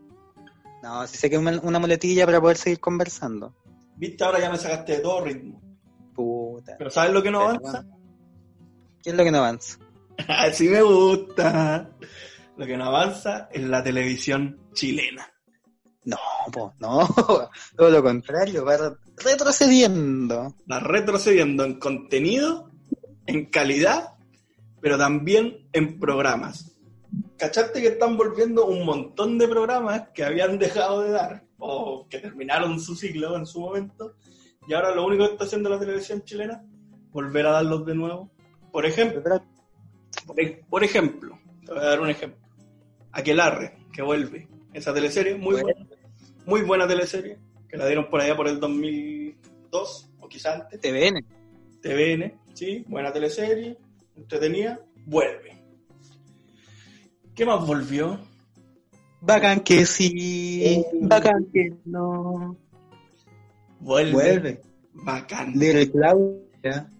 No, 0.83 1.07
si 1.07 1.17
sé 1.17 1.29
que 1.29 1.37
es 1.37 1.43
una, 1.43 1.79
muletilla 1.79 2.25
para 2.27 2.41
poder 2.41 2.57
seguir 2.57 2.81
conversando. 2.81 3.55
Viste, 3.97 4.25
ahora 4.25 4.41
ya 4.41 4.51
me 4.51 4.57
sacaste 4.57 4.93
de 4.93 4.99
todo 5.01 5.25
ritmo. 5.25 5.61
Puta. 6.15 6.75
Pero 6.79 6.91
¿sabes 6.91 7.13
lo 7.13 7.23
que 7.23 7.31
no 7.31 7.43
avanza? 7.43 7.85
¿Qué 9.03 9.11
es 9.11 9.17
lo 9.17 9.25
que 9.25 9.31
no 9.31 9.39
avanza? 9.39 9.79
Así 10.29 10.69
me 10.69 10.83
gusta. 10.83 11.91
Lo 12.57 12.67
que 12.67 12.77
no 12.77 12.85
avanza 12.85 13.49
es 13.53 13.63
la 13.63 13.83
televisión 13.83 14.69
chilena. 14.73 15.31
No, 16.05 16.19
po, 16.51 16.75
no. 16.79 17.09
Todo 17.77 17.91
lo 17.91 18.03
contrario, 18.03 18.65
va 18.65 18.97
retrocediendo. 19.17 20.57
Va 20.71 20.81
retrocediendo 20.81 21.65
en 21.65 21.79
contenido, 21.79 22.71
en 23.27 23.47
calidad, 23.47 24.15
pero 24.81 24.97
también 24.97 25.69
en 25.73 25.99
programas. 25.99 26.70
¿Cachaste 27.41 27.81
que 27.81 27.89
están 27.89 28.19
volviendo 28.19 28.67
un 28.67 28.85
montón 28.85 29.39
de 29.39 29.49
programas 29.49 30.11
que 30.11 30.23
habían 30.25 30.59
dejado 30.59 31.01
de 31.01 31.13
dar 31.13 31.43
o 31.59 32.07
que 32.07 32.19
terminaron 32.19 32.79
su 32.79 32.95
ciclo 32.95 33.35
en 33.35 33.47
su 33.47 33.61
momento? 33.61 34.15
Y 34.69 34.75
ahora 34.75 34.95
lo 34.95 35.07
único 35.07 35.25
que 35.25 35.33
está 35.33 35.45
haciendo 35.45 35.71
la 35.71 35.81
televisión 35.81 36.23
chilena, 36.23 36.63
volver 37.11 37.47
a 37.47 37.53
darlos 37.53 37.87
de 37.87 37.95
nuevo. 37.95 38.31
Por 38.71 38.85
ejemplo, 38.85 39.23
por, 40.69 40.85
ejemplo, 40.85 41.39
te 41.65 41.73
voy 41.73 41.81
a 41.81 41.87
dar 41.87 42.01
un 42.01 42.11
ejemplo. 42.11 42.39
Aquelarre, 43.13 43.87
que 43.91 44.03
vuelve. 44.03 44.47
Esa 44.75 44.93
teleserie, 44.93 45.35
muy 45.35 45.55
Bueno. 45.55 45.69
buena. 45.75 45.87
Muy 46.45 46.61
buena 46.61 46.87
teleserie, 46.87 47.39
que 47.71 47.79
la 47.79 47.87
dieron 47.87 48.11
por 48.11 48.21
allá 48.21 48.37
por 48.37 48.49
el 48.49 48.61
2002, 48.61 50.11
o 50.21 50.29
quizá 50.29 50.57
antes. 50.57 50.79
TVN. 50.79 51.25
TVN, 51.81 52.39
sí, 52.53 52.85
buena 52.87 53.11
teleserie, 53.11 53.79
entretenida, 54.15 54.79
vuelve. 55.07 55.60
¿Qué 57.41 57.47
más 57.47 57.67
volvió? 57.67 58.19
Bacán 59.23 59.61
que 59.61 59.87
sí, 59.87 60.85
bacán 61.01 61.47
que 61.51 61.73
no. 61.87 62.55
Vuelve. 63.79 64.13
Vuelve. 64.13 64.61
Bacán. 64.93 65.53
Little 65.55 65.91
Claudia. 65.91 66.91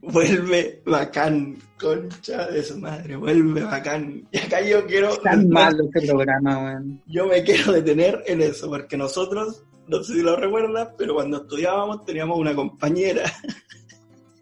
Vuelve 0.00 0.80
bacán. 0.86 1.58
Concha 1.78 2.46
de 2.46 2.62
su 2.62 2.78
madre, 2.78 3.16
vuelve 3.16 3.62
bacán. 3.62 4.26
Y 4.32 4.38
acá 4.38 4.62
yo 4.62 4.86
quiero. 4.86 5.14
Tan 5.18 5.50
malo 5.50 5.84
este 5.92 6.06
programa, 6.06 6.64
weón. 6.64 7.02
Yo 7.04 7.26
me 7.26 7.42
quiero 7.44 7.72
detener 7.72 8.24
en 8.26 8.40
eso, 8.40 8.66
porque 8.70 8.96
nosotros 8.96 9.62
no 9.88 10.02
sé 10.02 10.14
si 10.14 10.22
lo 10.22 10.36
recuerdas, 10.36 10.88
pero 10.96 11.16
cuando 11.16 11.42
estudiábamos 11.42 12.06
teníamos 12.06 12.38
una 12.38 12.54
compañera. 12.54 13.30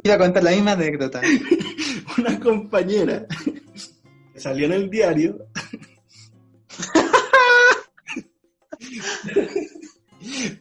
Iba 0.01 0.15
a 0.15 0.19
contar 0.19 0.45
la 0.45 0.53
misma 0.53 0.73
anécdota. 0.75 1.21
una 2.19 2.39
compañera 2.39 3.27
salió 4.39 4.67
en 4.67 4.73
el 4.73 4.91
diario. 4.91 5.47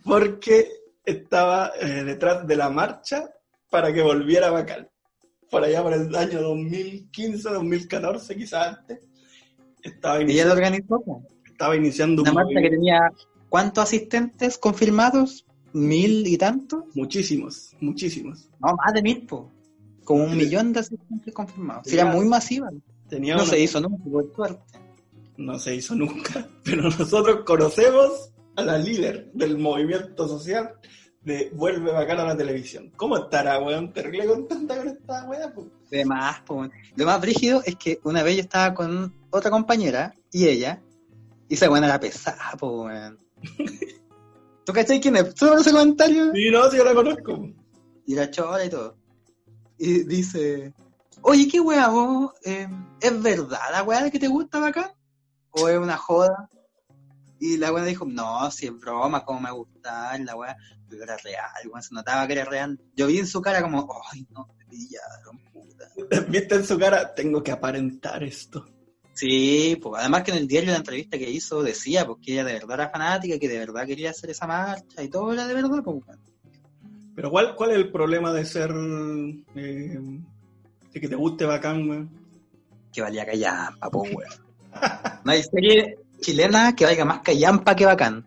porque 0.03 0.67
estaba 1.05 1.71
eh, 1.79 2.03
detrás 2.03 2.45
de 2.47 2.55
la 2.55 2.69
marcha 2.69 3.29
para 3.69 3.93
que 3.93 4.01
volviera 4.01 4.51
Bacán. 4.51 4.87
Por 5.49 5.63
allá 5.63 5.81
por 5.81 5.93
el 5.93 6.13
año 6.15 6.41
2015, 6.41 7.49
2014, 7.49 8.35
quizás 8.35 8.77
antes. 8.79 8.99
Estaba 9.81 10.15
¿Ella 10.17 10.23
lo 10.25 10.29
iniciando, 10.31 10.53
organizó? 10.53 11.23
estaba 11.45 11.75
iniciando 11.75 12.21
Una 12.23 12.31
un 12.31 12.35
marcha 12.35 12.47
que 12.49 12.53
movimiento- 12.55 12.75
tenía 12.77 12.99
¿cuántos 13.49 13.83
asistentes 13.85 14.57
confirmados? 14.57 15.45
¿Mil 15.73 16.25
y 16.27 16.37
tantos? 16.37 16.83
Muchísimos, 16.95 17.75
muchísimos. 17.79 18.49
No, 18.59 18.75
más 18.75 18.93
de 18.93 19.01
mil, 19.01 19.25
po. 19.25 19.51
Como 20.03 20.23
un 20.23 20.35
millón 20.37 20.73
de 20.73 20.79
asistentes 20.79 21.33
confirmados. 21.33 21.83
Sí, 21.85 21.95
Ya. 21.95 22.01
Era 22.03 22.11
muy 22.11 22.25
masiva. 22.25 22.69
Tenía 23.09 23.35
No 23.35 23.43
una- 23.43 23.49
se 23.51 23.59
hizo 23.59 23.79
nunca, 23.81 24.03
por 24.09 24.33
suerte. 24.35 24.79
no 25.37 25.57
se 25.59 25.75
hizo 25.75 25.95
nunca, 25.95 26.47
pero 26.63 26.83
nosotros 26.83 27.41
conocemos 27.45 28.31
a 28.55 28.63
la 28.63 28.77
líder 28.77 29.31
del 29.33 29.57
movimiento 29.57 30.27
social 30.27 30.71
de 31.23 31.51
Vuelve 31.53 31.91
Bacán 31.91 32.19
a 32.19 32.25
la 32.25 32.37
televisión. 32.37 32.91
¿Cómo 32.95 33.17
estará, 33.17 33.59
weón? 33.59 33.91
Terrible 33.93 34.25
contenta 34.27 34.77
con 34.77 34.87
esta 34.87 35.25
weá, 35.29 35.53
po. 35.53 35.67
De 35.91 36.05
más. 36.05 36.41
Lo 36.95 37.05
más 37.05 37.21
brígido 37.21 37.61
es 37.65 37.75
que 37.75 37.99
una 38.03 38.23
vez 38.23 38.35
yo 38.35 38.41
estaba 38.41 38.73
con 38.73 39.13
otra 39.29 39.51
compañera 39.51 40.13
y 40.31 40.47
ella, 40.47 40.81
y 41.49 41.53
esa 41.53 41.69
buena 41.69 41.87
era 41.87 41.99
pesada, 41.99 42.51
po, 42.59 42.85
weón. 42.85 43.17
¿Tú 44.65 44.73
cachai 44.73 44.99
quién 44.99 45.15
es? 45.17 45.33
¿Solo 45.35 45.59
ese 45.59 45.71
comentario? 45.71 46.31
Sí, 46.33 46.49
no, 46.51 46.69
sí, 46.69 46.77
yo 46.77 46.83
la 46.83 46.93
conozco. 46.93 47.49
Y 48.05 48.15
la 48.15 48.29
chora 48.31 48.65
y 48.65 48.69
todo. 48.69 48.97
Y 49.77 50.03
dice, 50.03 50.73
oye, 51.21 51.47
¿qué 51.47 51.59
weá 51.59 51.89
vos? 51.89 52.33
eh, 52.43 52.67
¿Es 53.01 53.21
verdad 53.21 53.59
la 53.71 53.83
weá 53.83 54.03
de 54.03 54.11
que 54.11 54.19
te 54.19 54.27
gusta 54.27 54.59
bacán? 54.59 54.91
¿O 55.51 55.67
es 55.69 55.77
una 55.77 55.97
joda? 55.97 56.49
Y 57.39 57.57
la 57.57 57.71
weá 57.71 57.83
dijo, 57.83 58.05
no, 58.05 58.49
si 58.49 58.67
es 58.67 58.77
broma, 58.77 59.23
cómo 59.23 59.39
me 59.39 59.51
gusta, 59.51 60.17
la 60.19 60.35
weá. 60.35 60.57
Pero 60.89 61.03
era 61.03 61.17
real, 61.17 61.51
weón, 61.65 61.83
se 61.83 61.93
notaba 61.93 62.25
que 62.25 62.33
era 62.33 62.45
real. 62.45 62.79
Yo 62.95 63.07
vi 63.07 63.19
en 63.19 63.27
su 63.27 63.41
cara 63.41 63.61
como, 63.61 63.87
ay, 64.11 64.25
no, 64.31 64.47
me 64.57 64.65
pillaron, 64.65 65.39
puta. 65.51 65.89
Viste 66.29 66.55
en 66.55 66.65
su 66.65 66.79
cara, 66.79 67.13
tengo 67.13 67.43
que 67.43 67.51
aparentar 67.51 68.23
esto. 68.23 68.65
Sí, 69.13 69.77
pues 69.81 69.99
además 69.99 70.23
que 70.23 70.31
en 70.31 70.37
el 70.37 70.47
diario 70.47 70.71
la 70.71 70.77
entrevista 70.77 71.17
que 71.17 71.29
hizo 71.29 71.63
decía 71.63 72.05
pues, 72.05 72.19
que 72.21 72.33
ella 72.33 72.43
de 72.43 72.53
verdad 72.53 72.81
era 72.81 72.89
fanática, 72.89 73.39
que 73.39 73.49
de 73.49 73.57
verdad 73.57 73.87
quería 73.87 74.11
hacer 74.11 74.29
esa 74.29 74.45
marcha 74.45 75.01
y 75.01 75.09
todo 75.09 75.33
era 75.33 75.47
de 75.47 75.55
verdad, 75.55 75.81
pues. 75.83 76.03
Pero 77.15 77.31
¿cuál, 77.31 77.55
cuál 77.55 77.71
es 77.71 77.77
el 77.77 77.91
problema 77.91 78.31
de 78.31 78.45
ser... 78.45 78.71
eh, 79.55 79.99
de 80.93 81.01
que 81.01 81.07
te 81.07 81.15
guste 81.15 81.45
Bacán, 81.45 81.89
weón? 81.89 82.09
que 82.93 83.01
valía 83.01 83.25
callampa, 83.25 83.89
po, 83.91 84.01
weón. 84.03 84.31
No 85.23 85.31
hay 85.31 85.43
serie 85.43 85.97
chilena 86.21 86.75
que 86.75 86.85
valga 86.85 87.05
más 87.05 87.19
callampa 87.21 87.75
que 87.75 87.85
bacán. 87.85 88.25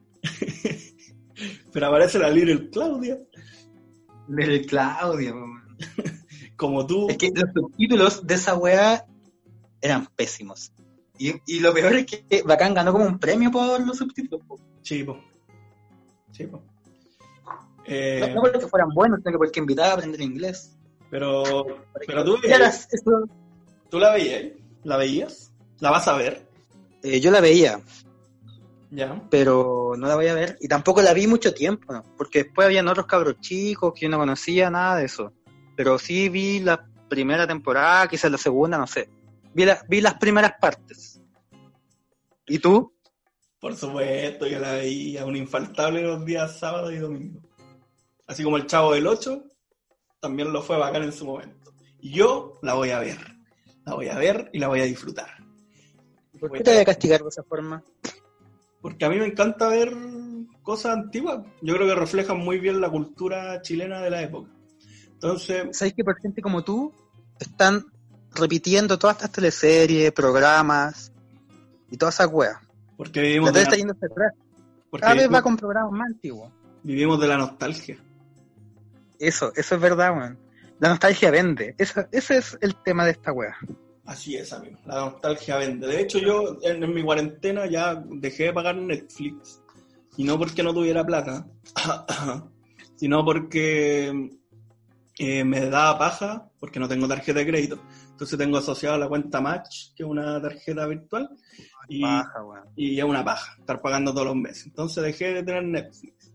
Pero 1.72 1.86
aparece 1.86 2.18
la 2.18 2.30
líder 2.30 2.70
Claudia, 2.70 3.18
Claudio, 4.68 5.32
po, 5.32 5.38
weón. 5.38 6.24
como 6.56 6.86
tú. 6.86 7.08
Es 7.08 7.16
que 7.16 7.30
los 7.34 7.50
subtítulos 7.54 8.26
de 8.26 8.34
esa 8.34 8.54
weá 8.56 9.06
eran 9.80 10.06
pésimos. 10.14 10.72
Y, 11.18 11.34
y 11.46 11.60
lo 11.60 11.72
peor 11.74 11.94
es 11.96 12.06
que 12.06 12.42
Bacán 12.42 12.74
ganó 12.74 12.92
como 12.92 13.04
un 13.06 13.18
premio 13.18 13.50
por 13.50 13.78
los 13.86 13.98
subtítulos. 13.98 14.44
po. 14.46 14.58
Sí, 14.82 15.04
po. 15.04 15.18
Sí, 16.32 16.46
po. 16.46 16.58
No, 16.58 16.64
Eh, 17.86 18.32
no 18.34 18.40
porque 18.40 18.60
fueran 18.60 18.90
buenos, 18.90 19.20
sino 19.20 19.32
que 19.32 19.38
porque 19.38 19.60
invitaba 19.60 19.90
a 19.90 19.94
aprender 19.94 20.20
inglés. 20.20 20.76
Pero, 21.10 21.84
pero 22.06 22.24
tú, 22.24 22.38
vieras 22.42 22.88
eso. 22.92 23.28
tú 23.90 23.98
la 23.98 24.12
veías, 24.12 24.52
¿la 24.84 24.96
veías? 24.96 25.52
¿La 25.80 25.90
vas 25.90 26.06
a 26.08 26.16
ver? 26.16 26.46
Eh, 27.02 27.20
yo 27.20 27.30
la 27.30 27.40
veía, 27.40 27.80
Ya. 28.90 29.22
pero 29.30 29.94
no 29.96 30.06
la 30.06 30.14
voy 30.14 30.28
a 30.28 30.34
ver. 30.34 30.56
Y 30.60 30.68
tampoco 30.68 31.00
la 31.02 31.12
vi 31.14 31.26
mucho 31.26 31.52
tiempo, 31.54 31.92
¿no? 31.92 32.04
porque 32.16 32.44
después 32.44 32.66
habían 32.66 32.88
otros 32.88 33.06
cabros 33.06 33.40
chicos 33.40 33.92
que 33.94 34.02
yo 34.02 34.08
no 34.10 34.18
conocía, 34.18 34.70
nada 34.70 34.96
de 34.96 35.06
eso. 35.06 35.32
Pero 35.76 35.98
sí 35.98 36.28
vi 36.28 36.60
la 36.60 36.86
primera 37.08 37.46
temporada, 37.46 38.06
quizás 38.08 38.30
la 38.30 38.38
segunda, 38.38 38.76
no 38.78 38.86
sé. 38.86 39.08
Vi, 39.54 39.64
la- 39.64 39.84
vi 39.88 40.00
las 40.00 40.14
primeras 40.14 40.52
partes. 40.60 41.20
¿Y 42.46 42.58
tú? 42.58 42.92
Por 43.58 43.76
supuesto, 43.76 44.46
yo 44.46 44.58
la 44.58 44.72
veía, 44.72 45.24
un 45.26 45.36
infaltable 45.36 46.02
los 46.02 46.24
días 46.24 46.58
sábado 46.58 46.90
y 46.92 46.98
domingo. 46.98 47.40
Así 48.26 48.42
como 48.44 48.56
el 48.56 48.66
Chavo 48.66 48.92
del 48.94 49.06
8, 49.06 49.42
también 50.20 50.52
lo 50.52 50.62
fue 50.62 50.76
bacán 50.78 51.02
en 51.02 51.12
su 51.12 51.24
momento. 51.24 51.72
Y 52.00 52.12
yo 52.12 52.58
la 52.62 52.74
voy 52.74 52.90
a 52.90 53.00
ver. 53.00 53.18
La 53.84 53.94
voy 53.94 54.08
a 54.08 54.18
ver 54.18 54.50
y 54.52 54.58
la 54.58 54.68
voy 54.68 54.80
a 54.80 54.84
disfrutar. 54.84 55.28
¿Por 56.38 56.52
qué 56.52 56.60
te 56.62 56.70
voy 56.72 56.80
a 56.80 56.84
castigar 56.84 57.22
de 57.22 57.28
esa 57.28 57.42
forma? 57.42 57.82
Porque 58.80 59.04
a 59.04 59.10
mí 59.10 59.16
me 59.16 59.26
encanta 59.26 59.68
ver 59.68 59.92
cosas 60.62 60.96
antiguas. 60.96 61.44
Yo 61.60 61.74
creo 61.74 61.86
que 61.88 61.94
reflejan 61.94 62.38
muy 62.38 62.58
bien 62.58 62.80
la 62.80 62.90
cultura 62.90 63.60
chilena 63.62 64.00
de 64.00 64.10
la 64.10 64.22
época. 64.22 64.50
Entonces, 65.12 65.76
¿Sabes 65.76 65.92
que 65.94 66.04
por 66.04 66.18
gente 66.20 66.40
como 66.40 66.62
tú 66.64 66.92
están 67.38 67.84
repitiendo 68.34 68.98
todas 68.98 69.16
estas 69.16 69.32
teleseries, 69.32 70.12
programas 70.12 71.12
y 71.90 71.96
todas 71.96 72.14
esas 72.14 72.28
weas? 72.32 72.56
porque 72.96 73.20
vivimos, 73.22 73.52
de 73.54 73.60
está 73.60 73.70
la, 73.72 73.76
yendo 73.78 73.92
hacia 73.94 74.08
atrás. 74.08 74.32
porque 74.90 75.02
Cada 75.02 75.14
vez 75.14 75.32
va 75.32 75.40
con 75.42 75.56
programas 75.56 75.92
más 75.92 76.06
antiguos. 76.08 76.52
vivimos 76.82 77.18
de 77.20 77.26
la 77.28 77.38
nostalgia. 77.38 77.98
Eso, 79.20 79.52
eso 79.54 79.74
es 79.74 79.80
verdad, 79.80 80.16
weón. 80.16 80.38
La 80.80 80.88
nostalgia 80.88 81.30
vende. 81.30 81.74
Eso, 81.76 82.06
ese 82.10 82.38
es 82.38 82.58
el 82.62 82.74
tema 82.82 83.04
de 83.04 83.10
esta 83.12 83.32
wea. 83.32 83.54
Así 84.06 84.34
es, 84.34 84.52
amigo. 84.52 84.78
La 84.86 84.96
nostalgia 84.96 85.58
vende. 85.58 85.86
De 85.86 86.00
hecho, 86.00 86.18
yo 86.18 86.56
en, 86.62 86.82
en 86.82 86.94
mi 86.94 87.04
cuarentena 87.04 87.66
ya 87.66 88.02
dejé 88.08 88.44
de 88.44 88.52
pagar 88.54 88.76
Netflix. 88.76 89.62
Y 90.16 90.24
no 90.24 90.38
porque 90.38 90.62
no 90.62 90.74
tuviera 90.74 91.04
plata, 91.04 91.46
sino 92.96 93.24
porque 93.24 94.30
eh, 95.18 95.44
me 95.44 95.68
daba 95.68 95.98
paja, 95.98 96.50
porque 96.58 96.80
no 96.80 96.88
tengo 96.88 97.06
tarjeta 97.06 97.40
de 97.40 97.46
crédito. 97.46 97.78
Entonces 98.10 98.38
tengo 98.38 98.56
asociado 98.56 98.98
la 98.98 99.08
cuenta 99.08 99.40
Match, 99.40 99.94
que 99.94 100.02
es 100.02 100.08
una 100.08 100.40
tarjeta 100.40 100.86
virtual, 100.86 101.30
y, 101.88 102.02
weón. 102.02 102.64
y 102.74 102.98
es 102.98 103.04
una 103.04 103.24
paja, 103.24 103.54
estar 103.58 103.80
pagando 103.80 104.12
todos 104.12 104.28
los 104.28 104.36
meses. 104.36 104.66
Entonces 104.66 105.04
dejé 105.04 105.34
de 105.34 105.42
tener 105.42 105.64
Netflix. 105.64 106.32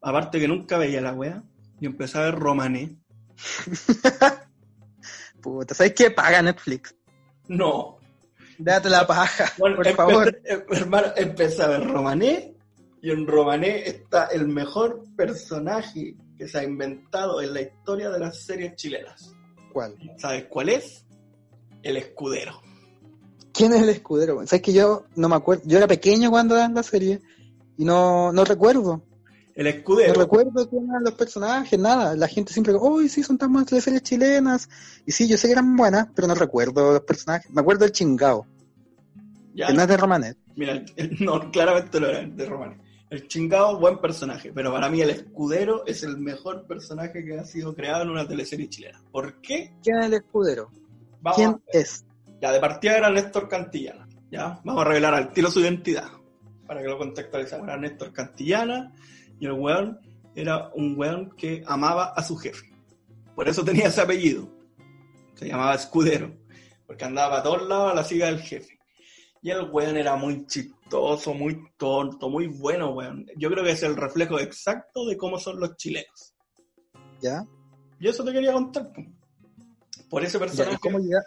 Aparte 0.00 0.40
que 0.40 0.48
nunca 0.48 0.78
veía 0.78 1.00
la 1.00 1.12
wea, 1.12 1.42
y 1.80 1.86
empecé 1.86 2.18
a 2.18 2.22
ver 2.22 2.38
Romané. 2.38 2.96
Puta, 5.40 5.74
¿sabes 5.74 5.92
qué? 5.94 6.10
Paga 6.10 6.42
Netflix. 6.42 6.94
No, 7.48 7.98
Date 8.58 8.88
la 8.88 9.06
paja, 9.06 9.52
Bueno, 9.58 9.76
por 9.76 9.86
empe- 9.86 9.94
favor. 9.96 10.40
hermano, 10.70 11.08
empecé 11.16 11.62
a 11.62 11.66
ver 11.68 11.86
Romané 11.88 12.54
y 13.02 13.10
en 13.10 13.26
Romané 13.26 13.86
está 13.88 14.26
el 14.26 14.46
mejor 14.48 15.04
personaje 15.16 16.16
que 16.38 16.46
se 16.48 16.58
ha 16.58 16.64
inventado 16.64 17.40
en 17.42 17.52
la 17.52 17.62
historia 17.62 18.10
de 18.10 18.20
las 18.20 18.44
series 18.44 18.76
chilenas. 18.76 19.34
¿Cuál? 19.72 19.94
¿Sabes 20.18 20.44
cuál 20.48 20.68
es? 20.68 21.04
El 21.82 21.96
escudero. 21.96 22.60
¿Quién 23.52 23.72
es 23.74 23.82
el 23.82 23.88
escudero? 23.88 24.36
¿Sabes 24.46 24.62
que 24.62 24.72
yo 24.72 25.04
no 25.16 25.28
me 25.28 25.34
acuerdo? 25.36 25.62
Yo 25.66 25.78
era 25.78 25.86
pequeño 25.88 26.30
cuando 26.30 26.54
daban 26.54 26.74
la 26.74 26.82
serie 26.84 27.20
y 27.76 27.84
no, 27.84 28.32
no 28.32 28.44
recuerdo. 28.44 29.04
El 29.54 29.64
No 29.64 29.70
escudero. 29.70 30.14
recuerdo 30.14 30.68
quién 30.68 30.88
eran 30.90 31.04
los 31.04 31.14
personajes, 31.14 31.78
nada. 31.78 32.16
La 32.16 32.26
gente 32.26 32.52
siempre, 32.52 32.74
uy, 32.74 33.08
sí, 33.08 33.22
son 33.22 33.38
tan 33.38 33.52
buenas 33.52 33.70
las 33.70 33.84
series 33.84 34.02
chilenas. 34.02 34.68
Y 35.06 35.12
sí, 35.12 35.28
yo 35.28 35.36
sé 35.36 35.46
que 35.48 35.52
eran 35.52 35.76
buenas, 35.76 36.08
pero 36.14 36.26
no 36.26 36.34
recuerdo 36.34 36.92
los 36.92 37.02
personajes. 37.02 37.50
Me 37.52 37.60
acuerdo 37.60 37.84
del 37.84 37.92
chingao, 37.92 38.46
Ya, 39.54 39.68
que 39.68 39.74
no 39.74 39.82
es 39.82 39.88
de 39.88 39.96
Romanet. 39.96 40.36
Mira, 40.56 40.72
el- 40.72 40.92
el- 40.96 41.16
no, 41.24 41.50
claramente 41.52 42.00
lo 42.00 42.08
era 42.08 42.22
de 42.26 42.46
Romané. 42.46 42.78
El 43.10 43.28
chingado, 43.28 43.78
buen 43.78 44.00
personaje, 44.00 44.50
pero 44.52 44.72
para 44.72 44.88
mí 44.90 45.00
el 45.00 45.10
escudero 45.10 45.86
es 45.86 46.02
el 46.02 46.18
mejor 46.18 46.66
personaje 46.66 47.24
que 47.24 47.38
ha 47.38 47.44
sido 47.44 47.72
creado 47.76 48.02
en 48.02 48.10
una 48.10 48.26
teleserie 48.26 48.68
chilena. 48.68 49.00
¿Por 49.12 49.40
qué? 49.40 49.72
¿Quién 49.84 49.98
es 50.00 50.06
el 50.06 50.14
escudero? 50.14 50.70
Vamos 51.20 51.36
¿Quién 51.36 51.62
es? 51.72 52.04
Ya, 52.42 52.50
de 52.50 52.58
partida 52.58 52.96
era 52.98 53.10
Néstor 53.10 53.48
Cantillana. 53.48 54.08
Ya, 54.32 54.60
vamos 54.64 54.82
a 54.84 54.88
revelar 54.88 55.14
al 55.14 55.32
tiro 55.32 55.48
su 55.48 55.60
identidad. 55.60 56.08
Para 56.66 56.82
que 56.82 56.88
lo 56.88 56.98
contextualicemos. 56.98 57.68
Era 57.68 57.76
Néstor 57.76 58.12
Cantillana 58.12 58.92
y 59.38 59.46
el 59.46 59.52
weón 59.52 59.98
era 60.34 60.70
un 60.74 60.94
weón 60.98 61.30
que 61.36 61.62
amaba 61.66 62.06
a 62.16 62.22
su 62.22 62.36
jefe. 62.36 62.72
Por 63.34 63.48
eso 63.48 63.64
tenía 63.64 63.88
ese 63.88 64.00
apellido. 64.00 64.48
Se 65.34 65.48
llamaba 65.48 65.74
Escudero. 65.74 66.32
Porque 66.86 67.04
andaba 67.04 67.38
a 67.38 67.42
todos 67.42 67.66
lados 67.66 67.92
a 67.92 67.94
la 67.94 68.04
siga 68.04 68.26
del 68.26 68.40
jefe. 68.40 68.78
Y 69.42 69.50
el 69.50 69.68
weón 69.70 69.96
era 69.96 70.16
muy 70.16 70.46
chistoso, 70.46 71.34
muy 71.34 71.60
tonto, 71.76 72.28
muy 72.30 72.46
bueno, 72.46 72.90
weón. 72.92 73.26
Yo 73.36 73.50
creo 73.50 73.64
que 73.64 73.72
es 73.72 73.82
el 73.82 73.96
reflejo 73.96 74.38
exacto 74.38 75.06
de 75.06 75.16
cómo 75.16 75.38
son 75.38 75.60
los 75.60 75.76
chilenos. 75.76 76.34
¿Ya? 77.20 77.44
Y 78.00 78.08
eso 78.08 78.24
te 78.24 78.32
quería 78.32 78.52
contar. 78.52 78.92
po. 78.92 79.02
Por 80.10 80.24
ese 80.24 80.38
personaje. 80.38 80.74
¿y 80.74 80.78
¿Cómo, 80.78 80.98
llega- 80.98 81.24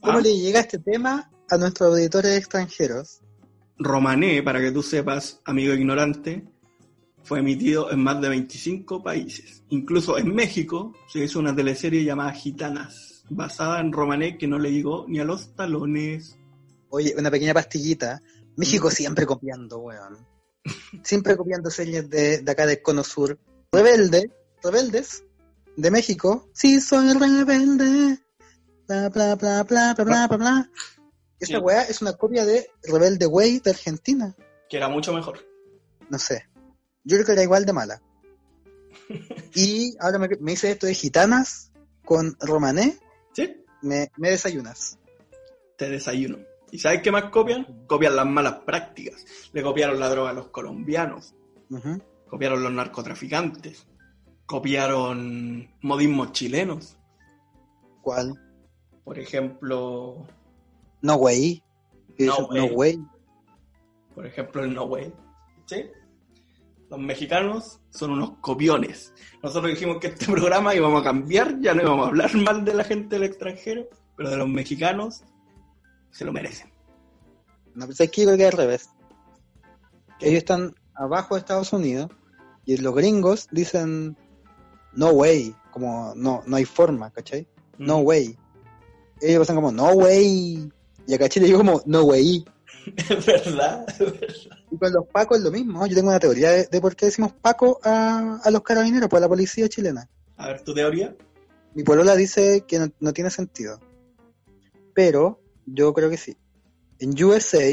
cómo 0.00 0.18
Ah. 0.18 0.20
le 0.22 0.36
llega 0.38 0.60
este 0.60 0.78
tema 0.78 1.30
a 1.50 1.56
nuestros 1.58 1.90
auditores 1.90 2.36
extranjeros? 2.38 3.20
Romané, 3.78 4.42
para 4.42 4.60
que 4.60 4.70
tú 4.70 4.82
sepas, 4.82 5.40
amigo 5.44 5.74
ignorante, 5.74 6.44
Fue 7.24 7.38
emitido 7.40 7.90
en 7.90 8.00
más 8.00 8.20
de 8.20 8.28
25 8.28 9.02
países. 9.02 9.62
Incluso 9.70 10.18
en 10.18 10.34
México 10.34 10.92
se 11.10 11.20
hizo 11.24 11.38
una 11.38 11.54
teleserie 11.56 12.04
llamada 12.04 12.32
Gitanas, 12.32 13.24
basada 13.30 13.80
en 13.80 13.92
Romané 13.92 14.36
que 14.36 14.46
no 14.46 14.58
le 14.58 14.70
llegó 14.72 15.06
ni 15.08 15.18
a 15.20 15.24
los 15.24 15.54
talones. 15.56 16.36
Oye, 16.90 17.14
una 17.18 17.30
pequeña 17.30 17.54
pastillita. 17.54 18.20
México 18.56 18.90
siempre 18.90 19.26
copiando, 19.26 19.78
weón. 19.78 20.18
Siempre 21.02 21.36
copiando 21.36 21.70
series 21.70 22.08
de, 22.08 22.38
de 22.42 22.52
acá 22.52 22.66
de 22.66 22.80
Cono 22.82 23.02
Sur. 23.02 23.38
Rebelde, 23.72 24.30
rebeldes, 24.62 25.24
de 25.76 25.90
México. 25.90 26.48
Sí, 26.52 26.80
soy 26.80 27.12
rebelde. 27.14 28.18
Bla, 28.86 29.08
bla, 29.08 29.34
bla, 29.34 29.62
bla, 29.64 29.94
bla, 29.94 30.04
bla, 30.04 30.26
bla, 30.28 30.36
bla. 30.36 30.70
Esta 31.40 31.56
Sí. 31.58 31.62
weá 31.62 31.82
es 31.82 32.00
una 32.00 32.12
copia 32.12 32.44
de 32.44 32.70
Rebelde 32.84 33.26
Way 33.26 33.58
de 33.60 33.70
Argentina. 33.70 34.34
Que 34.68 34.76
era 34.76 34.88
mucho 34.88 35.12
mejor. 35.12 35.38
No 36.08 36.18
sé. 36.18 36.44
Yo 37.04 37.16
creo 37.16 37.26
que 37.26 37.32
era 37.32 37.42
igual 37.42 37.64
de 37.64 37.72
mala. 37.72 38.02
Y 39.56 39.94
ahora 40.00 40.18
me, 40.18 40.28
me 40.40 40.52
hice 40.54 40.72
esto 40.72 40.86
de 40.88 40.94
gitanas 40.94 41.70
con 42.04 42.36
romané, 42.40 42.98
¿Sí? 43.32 43.64
me, 43.82 44.10
me 44.16 44.30
desayunas. 44.30 44.98
Te 45.76 45.88
desayuno. 45.88 46.38
¿Y 46.72 46.78
sabes 46.78 47.02
qué 47.02 47.12
más 47.12 47.30
copian? 47.30 47.84
Copian 47.86 48.16
las 48.16 48.26
malas 48.26 48.54
prácticas. 48.66 49.24
Le 49.52 49.62
copiaron 49.62 50.00
la 50.00 50.08
droga 50.08 50.30
a 50.30 50.32
los 50.32 50.48
colombianos. 50.48 51.34
Copiaron 52.28 52.64
los 52.64 52.72
narcotraficantes. 52.72 53.86
Copiaron 54.44 55.70
modismos 55.82 56.32
chilenos. 56.32 56.96
¿Cuál? 58.02 58.34
Por 59.04 59.20
ejemplo, 59.20 60.26
No 61.00 61.14
way. 61.14 61.62
No. 62.18 62.48
No 62.50 62.64
way. 62.66 62.98
por 64.16 64.26
ejemplo 64.26 64.64
el 64.64 64.74
No 64.74 64.84
Way. 64.84 65.12
¿Sí? 65.66 65.84
Los 66.90 67.00
mexicanos 67.00 67.80
son 67.90 68.12
unos 68.12 68.38
copiones. 68.40 69.12
Nosotros 69.42 69.72
dijimos 69.72 69.98
que 70.00 70.08
este 70.08 70.26
programa 70.32 70.74
íbamos 70.74 71.00
a 71.00 71.04
cambiar, 71.04 71.60
ya 71.60 71.74
no 71.74 71.82
íbamos 71.82 72.06
a 72.06 72.08
hablar 72.08 72.34
mal 72.36 72.64
de 72.64 72.74
la 72.74 72.84
gente 72.84 73.16
del 73.16 73.24
extranjero, 73.24 73.88
pero 74.16 74.30
de 74.30 74.36
los 74.36 74.48
mexicanos 74.48 75.22
se 76.10 76.24
lo 76.24 76.32
merecen. 76.32 76.70
No, 77.74 77.86
pero 77.86 77.96
es 77.98 78.10
que 78.10 78.20
yo 78.22 78.26
creo 78.28 78.36
que 78.36 78.46
es 78.46 78.52
al 78.52 78.58
revés. 78.58 78.90
Ellos 80.20 80.38
están 80.38 80.74
abajo 80.94 81.34
de 81.34 81.40
Estados 81.40 81.72
Unidos 81.72 82.10
y 82.64 82.76
los 82.76 82.94
gringos 82.94 83.48
dicen 83.50 84.16
no 84.92 85.08
way, 85.10 85.54
como 85.72 86.12
no, 86.14 86.42
no 86.46 86.56
hay 86.56 86.64
forma, 86.64 87.10
¿cachai? 87.10 87.46
No 87.78 88.00
Mm. 88.00 88.06
way. 88.06 88.38
Ellos 89.20 89.40
pasan 89.40 89.56
como 89.56 89.72
no 89.72 89.90
way. 89.92 90.70
Y 91.06 91.14
acá 91.14 91.28
Chile 91.28 91.48
yo 91.48 91.58
como 91.58 91.82
no 91.86 92.04
way. 92.04 92.44
Es 93.08 93.26
verdad, 93.26 93.86
es 93.88 93.98
verdad. 93.98 94.58
Y 94.70 94.76
con 94.78 94.92
los 94.92 95.06
pacos 95.06 95.38
es 95.38 95.44
lo 95.44 95.50
mismo. 95.50 95.86
Yo 95.86 95.94
tengo 95.94 96.08
una 96.08 96.20
teoría 96.20 96.50
de, 96.50 96.66
de 96.66 96.80
por 96.80 96.94
qué 96.96 97.06
decimos 97.06 97.32
paco 97.32 97.78
a, 97.82 98.40
a 98.42 98.50
los 98.50 98.62
carabineros, 98.62 99.08
pues 99.08 99.18
a 99.20 99.24
la 99.24 99.28
policía 99.28 99.68
chilena. 99.68 100.08
A 100.36 100.48
ver, 100.48 100.62
tu 100.62 100.74
teoría. 100.74 101.14
Mi 101.74 101.82
polola 101.82 102.14
dice 102.16 102.64
que 102.66 102.78
no, 102.78 102.88
no 103.00 103.12
tiene 103.12 103.30
sentido. 103.30 103.80
Pero 104.94 105.40
yo 105.66 105.92
creo 105.92 106.10
que 106.10 106.16
sí. 106.16 106.36
En 106.98 107.10
USA, 107.24 107.64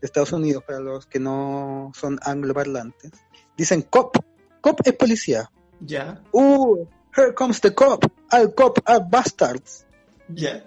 Estados 0.00 0.32
Unidos, 0.32 0.64
para 0.64 0.80
los 0.80 1.06
que 1.06 1.18
no 1.18 1.92
son 1.94 2.18
angloparlantes, 2.22 3.12
dicen 3.56 3.82
cop. 3.82 4.16
Cop 4.60 4.80
es 4.84 4.94
policía. 4.94 5.50
Ya, 5.80 6.20
Uh, 6.32 6.84
here 7.16 7.32
comes 7.34 7.60
the 7.60 7.72
cop. 7.74 8.04
All 8.32 8.52
cop 8.54 8.78
are 8.86 9.04
bastards. 9.08 9.86
ya. 10.28 10.64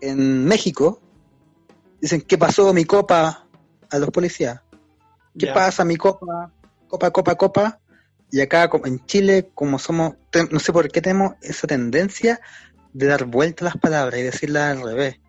En 0.00 0.44
México, 0.44 1.00
dicen, 2.00 2.22
¿qué 2.22 2.38
pasó 2.38 2.72
mi 2.72 2.84
copa 2.84 3.46
a 3.90 3.98
los 3.98 4.10
policías? 4.10 4.60
¿Qué 5.38 5.48
pasa 5.48 5.84
mi 5.84 5.96
copa? 5.96 6.52
Copa, 6.88 7.10
copa, 7.10 7.34
copa. 7.36 7.80
Y 8.30 8.40
acá 8.40 8.68
como 8.68 8.86
en 8.86 9.04
Chile, 9.06 9.50
como 9.54 9.78
somos, 9.78 10.14
no 10.50 10.58
sé 10.58 10.72
por 10.72 10.90
qué 10.90 11.00
tenemos 11.00 11.34
esa 11.40 11.66
tendencia 11.66 12.40
de 12.92 13.06
dar 13.06 13.24
vuelta 13.24 13.64
a 13.64 13.68
las 13.68 13.76
palabras 13.76 14.20
y 14.20 14.24
decirlas 14.24 14.76
al 14.76 14.82
revés. 14.82 15.20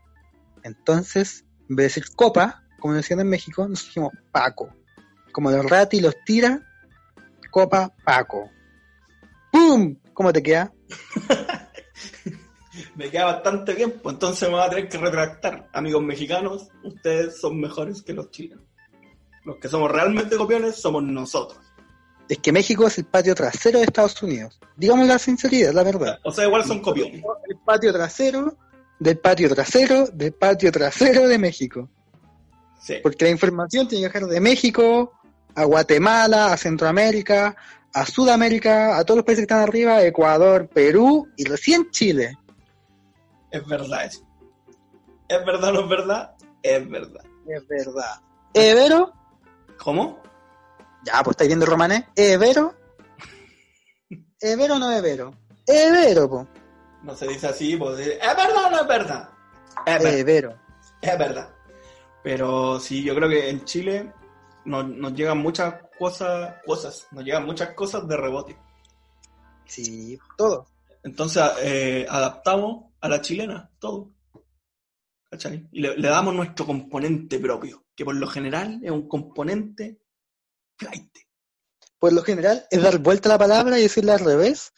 Entonces, 0.64 1.46
en 1.70 1.76
vez 1.76 1.96
de 1.96 2.02
decir 2.02 2.16
copa, 2.16 2.64
como 2.80 2.96
decían 2.96 3.20
en 3.20 3.30
México, 3.30 3.68
nos 3.68 3.86
dijimos 3.86 4.12
Paco. 4.32 4.74
Como 5.32 5.52
los 5.52 5.70
rati 5.70 6.02
los 6.02 6.16
tira, 6.26 6.62
copa, 7.52 7.94
Paco. 8.04 8.50
¡Pum! 9.52 9.96
¿Cómo 10.14 10.34
te 10.34 10.44
queda? 10.44 10.74
Me 12.96 13.10
queda 13.10 13.26
bastante 13.26 13.76
pues 13.88 14.14
entonces 14.14 14.50
me 14.50 14.56
voy 14.56 14.64
a 14.64 14.70
tener 14.70 14.90
que 14.90 14.98
retractar. 14.98 15.70
Amigos 15.74 16.04
mexicanos, 16.04 16.68
ustedes 16.84 17.40
son 17.40 17.60
mejores 17.60 18.02
que 18.02 18.14
los 18.14 18.32
chilenos. 18.32 18.64
Los 19.46 19.58
que 19.58 19.68
somos 19.68 19.92
realmente 19.92 20.36
copiones 20.36 20.76
somos 20.76 21.04
nosotros. 21.04 21.60
Es 22.28 22.38
que 22.38 22.52
México 22.52 22.88
es 22.88 22.98
el 23.00 23.06
patio 23.06 23.34
trasero 23.34 23.80
de 23.80 23.86
Estados 23.86 24.22
Unidos. 24.22 24.60
Digamos 24.76 25.08
la 25.08 25.18
sinceridad, 25.18 25.74
la 25.74 25.84
verdad. 25.84 26.20
O 26.24 26.32
sea, 26.32 26.46
igual 26.46 26.64
son 26.64 26.80
copiones. 26.80 27.24
El 27.48 27.58
patio 27.66 27.92
trasero 27.92 28.56
del 29.00 29.18
patio 29.18 29.50
trasero 29.50 30.06
del 30.08 30.34
patio 30.34 30.72
trasero 30.72 31.28
de 31.28 31.38
México. 31.38 31.90
Sí. 32.80 32.96
Porque 33.02 33.26
la 33.26 33.32
información 33.32 33.88
tiene 33.88 34.04
que 34.04 34.10
viajar 34.10 34.30
de 34.30 34.40
México 34.40 35.14
a 35.56 35.64
Guatemala, 35.64 36.54
a 36.54 36.58
Centroamérica, 36.58 37.56
a 37.94 38.06
Sudamérica, 38.06 38.98
a 38.98 39.04
todos 39.04 39.18
los 39.18 39.26
países 39.26 39.42
que 39.42 39.54
están 39.54 39.68
arriba, 39.68 40.04
Ecuador, 40.04 40.70
Perú 40.70 41.28
y 41.36 41.46
recién 41.46 41.90
Chile. 41.92 42.38
Es 43.52 43.66
verdad 43.68 44.06
eso. 44.06 44.28
¿Es 45.28 45.46
verdad 45.46 45.70
o 45.70 45.74
no 45.74 45.80
es 45.82 45.90
verdad? 45.90 46.36
Es 46.64 46.90
verdad. 46.90 47.26
Es 47.48 47.68
verdad. 47.68 48.22
¿Evero? 48.54 49.14
¿Cómo? 49.78 50.22
Ya, 51.04 51.24
pues 51.24 51.34
estáis 51.34 51.50
viendo 51.50 51.66
romané. 51.66 52.08
¿Evero? 52.16 52.74
¿Evero 54.42 54.76
o 54.76 54.80
no 54.80 54.92
Evero? 54.92 55.34
Evero, 55.66 56.30
po. 56.30 56.48
No 57.04 57.16
se 57.16 57.28
dice 57.28 57.48
así, 57.48 57.78
pues 57.78 58.00
¿es 58.00 58.20
verdad 58.20 58.66
o 58.66 58.70
no 58.72 58.82
es 58.82 58.88
verdad? 58.88 59.30
Es 59.86 60.04
verdad. 60.04 60.20
Evero. 60.20 60.60
Es 61.02 61.18
verdad. 61.18 61.50
Pero 62.24 62.80
sí, 62.80 63.04
yo 63.04 63.16
creo 63.16 63.30
que 63.30 63.50
en 63.50 63.64
Chile 63.66 64.14
nos, 64.66 64.88
nos 64.88 65.14
llegan 65.14 65.38
muchas 65.38 65.76
cosas, 65.98 66.56
cosas, 66.66 67.08
nos 67.12 67.24
llegan 67.24 67.46
muchas 67.46 67.74
cosas 67.74 68.08
de 68.08 68.18
rebote. 68.18 68.58
Sí, 69.66 70.20
todo. 70.38 70.68
Entonces 71.04 71.44
eh, 71.62 72.06
adaptamos 72.10 72.89
a 73.02 73.10
la 73.10 73.22
chilena 73.22 73.72
todo. 73.80 74.14
¿Cachai? 75.30 75.68
Y 75.72 75.82
le, 75.82 75.96
le 75.98 76.08
damos 76.08 76.34
nuestro 76.34 76.66
componente 76.66 77.40
propio, 77.40 77.86
que 77.96 78.04
por 78.04 78.16
lo 78.16 78.28
general 78.28 78.80
es 78.84 78.92
un 78.92 79.08
componente 79.08 80.02
flight. 80.78 81.18
Por 82.00 82.14
lo 82.14 82.24
general, 82.24 82.66
es 82.72 82.82
dar 82.82 82.98
vuelta 83.00 83.30
a 83.30 83.34
la 83.34 83.38
palabra 83.38 83.78
y 83.78 83.84
decirla 83.84 84.14
al 84.14 84.22
revés, 84.22 84.74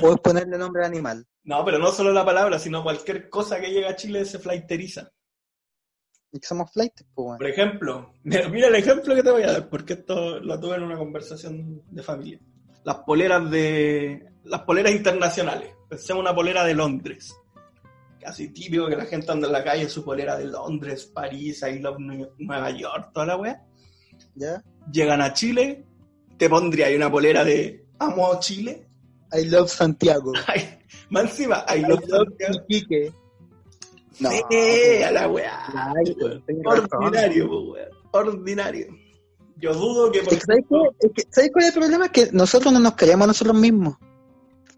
o 0.00 0.14
es 0.14 0.20
ponerle 0.20 0.56
nombre 0.56 0.82
al 0.82 0.92
animal. 0.92 1.26
No, 1.44 1.64
pero 1.64 1.78
no 1.78 1.90
solo 1.90 2.12
la 2.12 2.24
palabra, 2.24 2.58
sino 2.58 2.84
cualquier 2.84 3.28
cosa 3.28 3.60
que 3.60 3.70
llega 3.70 3.90
a 3.90 3.96
Chile 3.96 4.24
se 4.24 4.38
flighteriza. 4.38 5.10
Y 6.30 6.38
que 6.38 6.46
somos 6.46 6.70
flight, 6.72 6.94
pues 7.14 7.26
bueno. 7.26 7.38
Por 7.38 7.48
ejemplo, 7.48 8.14
mira 8.22 8.48
mira 8.48 8.68
el 8.68 8.76
ejemplo 8.76 9.14
que 9.14 9.22
te 9.22 9.30
voy 9.30 9.42
a 9.42 9.52
dar, 9.52 9.68
porque 9.68 9.94
esto 9.94 10.38
lo 10.38 10.58
tuve 10.58 10.76
en 10.76 10.84
una 10.84 10.96
conversación 10.96 11.82
de 11.90 12.02
familia. 12.02 12.40
Las 12.84 12.98
poleras 12.98 13.50
de. 13.50 14.32
Las 14.44 14.62
poleras 14.62 14.92
internacionales. 14.92 15.74
Pensemos 15.88 16.22
una 16.22 16.34
polera 16.34 16.64
de 16.64 16.74
Londres. 16.74 17.34
Casi 18.22 18.48
típico 18.50 18.86
que 18.86 18.96
la 18.96 19.04
gente 19.04 19.32
anda 19.32 19.48
en 19.48 19.52
la 19.52 19.64
calle 19.64 19.82
en 19.82 19.90
su 19.90 20.04
polera 20.04 20.38
de 20.38 20.44
Londres, 20.44 21.06
París, 21.06 21.62
I 21.62 21.80
love 21.80 21.98
Nueva 21.98 22.70
York, 22.70 23.10
toda 23.12 23.26
la 23.26 23.36
weá. 23.36 23.66
¿Ya? 24.36 24.62
Llegan 24.92 25.20
a 25.20 25.32
Chile, 25.32 25.84
te 26.38 26.48
pondría 26.48 26.86
ahí 26.86 26.94
una 26.94 27.10
polera 27.10 27.44
de 27.44 27.84
Amo 27.98 28.32
a 28.32 28.38
Chile. 28.38 28.86
I 29.32 29.46
love 29.46 29.68
Santiago. 29.68 30.32
Ay, 30.46 30.78
más 31.10 31.24
encima, 31.24 31.64
I 31.68 31.78
I 31.78 31.82
love 31.82 32.00
love 32.06 32.28
Santiago. 32.28 32.64
Iquique. 32.68 33.12
No. 34.20 34.30
Fea 34.48 35.10
la 35.10 35.28
weá. 35.28 35.66
Ay, 35.66 36.14
pues, 36.14 36.40
razón. 36.64 37.04
Ordinario. 37.04 37.50
Ordinario. 38.12 38.86
Yo 39.56 39.74
dudo 39.74 40.12
que 40.12 40.22
por 40.22 40.38
¿sabes, 40.38 40.64
cuál 41.52 41.64
es 41.64 41.74
el 41.74 41.80
problema? 41.80 42.08
Que 42.10 42.30
nosotros 42.32 42.72
no 42.72 42.78
nos 42.78 42.94
a 43.00 43.16
nosotros 43.16 43.56
mismos. 43.56 43.96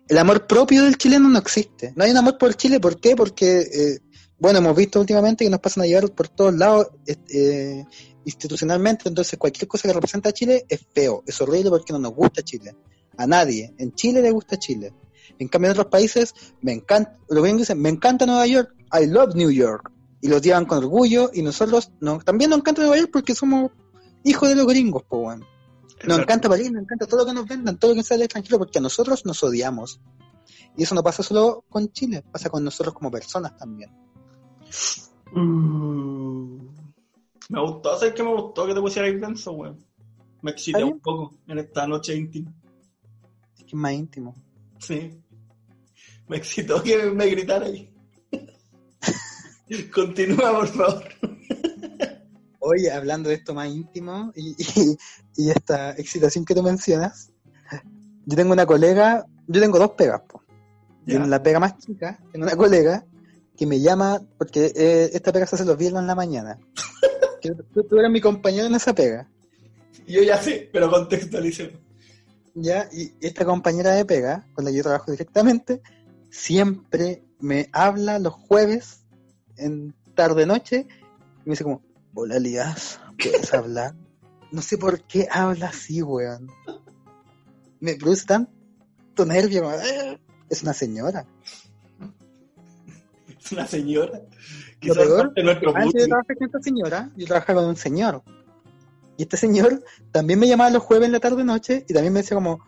El 0.09 0.19
amor 0.19 0.47
propio 0.47 0.85
del 0.85 0.99
chileno 0.99 1.29
no 1.29 1.39
existe. 1.39 1.93
No 1.97 2.05
hay 2.05 2.11
un 2.11 2.17
amor 2.19 2.37
por 2.37 2.55
Chile, 2.55 2.79
¿por 2.79 3.01
qué? 3.01 3.17
Porque, 3.17 3.61
eh, 3.61 3.99
bueno, 4.39 4.59
hemos 4.59 4.77
visto 4.77 5.01
últimamente 5.01 5.45
que 5.45 5.51
nos 5.51 5.61
pasan 5.61 5.85
a 5.85 5.87
llevar 5.87 6.11
por 6.13 6.29
todos 6.29 6.55
lados 6.55 6.89
eh, 7.07 7.85
institucionalmente, 8.25 9.09
entonces 9.09 9.39
cualquier 9.39 9.67
cosa 9.67 9.89
que 9.89 9.95
representa 9.95 10.29
a 10.29 10.33
Chile 10.33 10.67
es 10.69 10.87
feo, 10.95 11.23
es 11.27 11.41
horrible 11.41 11.71
porque 11.71 11.93
no 11.93 11.99
nos 11.99 12.15
gusta 12.15 12.43
Chile. 12.43 12.75
A 13.17 13.27
nadie. 13.27 13.73
En 13.79 13.95
Chile 13.95 14.21
le 14.21 14.31
gusta 14.31 14.59
Chile. 14.59 14.93
En 15.39 15.49
cambio, 15.49 15.71
en 15.71 15.73
otros 15.73 15.87
países, 15.87 16.35
me 16.61 16.73
encanta, 16.73 17.17
los 17.29 17.43
gringos 17.43 17.63
dicen, 17.63 17.81
me 17.81 17.89
encanta 17.89 18.27
Nueva 18.27 18.47
York, 18.47 18.75
I 18.93 19.07
love 19.07 19.35
New 19.35 19.51
York. 19.51 19.91
Y 20.21 20.29
los 20.29 20.43
llevan 20.43 20.65
con 20.65 20.79
orgullo, 20.79 21.31
y 21.33 21.43
nosotros 21.43 21.91
no, 22.01 22.19
también 22.19 22.51
nos 22.51 22.59
encanta 22.59 22.83
Nueva 22.83 22.99
York 22.99 23.11
porque 23.13 23.35
somos 23.35 23.71
hijos 24.25 24.49
de 24.49 24.55
los 24.55 24.67
gringos. 24.67 25.05
Nos 26.07 26.19
encanta 26.19 26.49
París, 26.49 26.71
nos 26.71 26.83
encanta 26.83 27.07
todo 27.07 27.21
lo 27.21 27.27
que 27.27 27.33
nos 27.33 27.47
vendan, 27.47 27.79
todo 27.79 27.93
lo 27.93 27.97
que 27.97 28.03
sea 28.03 28.17
del 28.17 28.25
extranjero, 28.25 28.59
porque 28.59 28.79
a 28.79 28.83
nosotros 28.83 29.25
nos 29.25 29.43
odiamos. 29.43 30.01
Y 30.77 30.83
eso 30.83 30.95
no 30.95 31.03
pasa 31.03 31.23
solo 31.23 31.65
con 31.69 31.91
Chile, 31.93 32.25
pasa 32.31 32.51
con 32.51 32.65
nosotros 32.65 32.95
como 32.95 33.11
personas 33.11 33.57
también. 33.57 33.91
Mm. 35.33 36.69
Me 37.49 37.61
gustó, 37.61 37.99
¿sabes 37.99 38.15
qué 38.15 38.23
me 38.23 38.35
gustó 38.35 38.67
que 38.67 38.75
te 38.75 38.81
pusieras 38.81 39.21
denso, 39.21 39.53
weón? 39.53 39.85
Me 40.43 40.51
excité 40.51 40.85
un 40.85 41.01
poco 41.01 41.35
en 41.47 41.59
esta 41.59 41.87
noche 41.87 42.15
íntima. 42.15 42.53
Es 43.57 43.65
que 43.65 43.69
es 43.69 43.75
más 43.75 43.93
íntimo. 43.93 44.35
Sí. 44.79 45.23
Me 46.29 46.37
excitó 46.37 46.83
que 46.83 47.11
me 47.11 47.27
gritara 47.27 47.67
ahí. 47.67 47.91
Continúa, 49.95 50.53
por 50.53 50.69
favor. 50.69 51.05
Oye, 52.67 52.91
hablando 52.91 53.29
de 53.29 53.35
esto 53.35 53.53
más 53.53 53.69
íntimo 53.69 54.33
y, 54.35 54.57
y, 55.37 55.51
esta 55.51 55.91
excitación 55.91 56.47
que 56.47 56.55
tú 56.55 56.63
mencionas, 56.63 57.31
yo 58.25 58.37
tengo 58.37 58.55
una 58.55 58.65
colega, 58.65 59.27
yo 59.47 59.61
tengo 59.61 59.79
dos 59.79 59.91
pegas, 59.91 60.23
po. 60.23 60.43
la 61.05 61.43
pega 61.43 61.61
más 61.61 61.77
chica, 61.77 62.19
tengo 62.33 62.47
una 62.47 62.57
colega 62.57 63.05
que 63.55 63.67
me 63.67 63.81
llama, 63.81 64.23
porque 64.39 64.73
eh, 64.75 65.11
esta 65.13 65.31
pega 65.31 65.47
se 65.47 65.57
hace 65.57 65.67
los 65.67 65.77
viernes 65.77 66.01
en 66.01 66.07
la 66.07 66.15
mañana. 66.15 66.59
que 67.43 67.51
tú, 67.51 67.99
eres 67.99 68.11
mi 68.11 68.23
compañero 68.23 68.67
en 68.67 68.75
esa 68.75 68.95
pega. 68.95 69.29
Yo 70.07 70.23
ya 70.23 70.41
sé, 70.41 70.71
pero 70.73 70.91
contextualicemos. 70.91 71.79
Ya, 72.55 72.89
y 72.91 73.13
esta 73.21 73.45
compañera 73.45 73.91
de 73.91 74.07
pega, 74.07 74.47
con 74.55 74.65
la 74.65 74.71
que 74.71 74.79
yo 74.79 74.83
trabajo 74.85 75.11
directamente, 75.11 75.83
siempre 76.31 77.25
me 77.41 77.69
habla 77.73 78.19
los 78.19 78.33
jueves 78.33 79.05
en 79.59 79.95
tarde-noche 80.15 80.87
y 81.45 81.49
me 81.49 81.53
dice 81.53 81.65
como, 81.65 81.83
hola 82.15 82.37
Elías, 82.37 83.01
¿puedes 83.23 83.53
hablar? 83.55 83.95
No 84.53 84.63
sé 84.63 84.79
por 84.79 85.03
qué 85.03 85.27
habla 85.31 85.67
así, 85.67 86.03
weón. 86.03 86.49
Me 87.81 87.97
produce 87.97 88.25
tanto 88.27 89.27
nervio. 89.27 89.71
Es 90.49 90.63
una 90.63 90.73
señora. 90.73 91.27
Es 93.27 93.53
una 93.53 93.67
señora. 93.67 94.23
Lo 94.83 94.95
peor, 94.95 95.33
antes 95.75 96.03
de 96.03 96.07
trabajar 96.07 96.37
con 96.37 96.47
esta 96.47 96.61
señora, 96.61 97.11
yo 97.17 97.27
trabajaba 97.27 97.63
con 97.63 97.71
un 97.71 97.77
señor. 97.77 98.23
Y 99.17 99.23
este 99.23 99.37
señor 99.37 99.83
también 100.13 100.39
me 100.39 100.47
llamaba 100.47 100.71
los 100.71 100.83
jueves 100.83 101.07
en 101.07 101.13
la 101.13 101.21
tarde-noche 101.21 101.85
y 101.89 101.93
también 101.93 102.13
me 102.13 102.21
decía 102.21 102.37
como, 102.37 102.61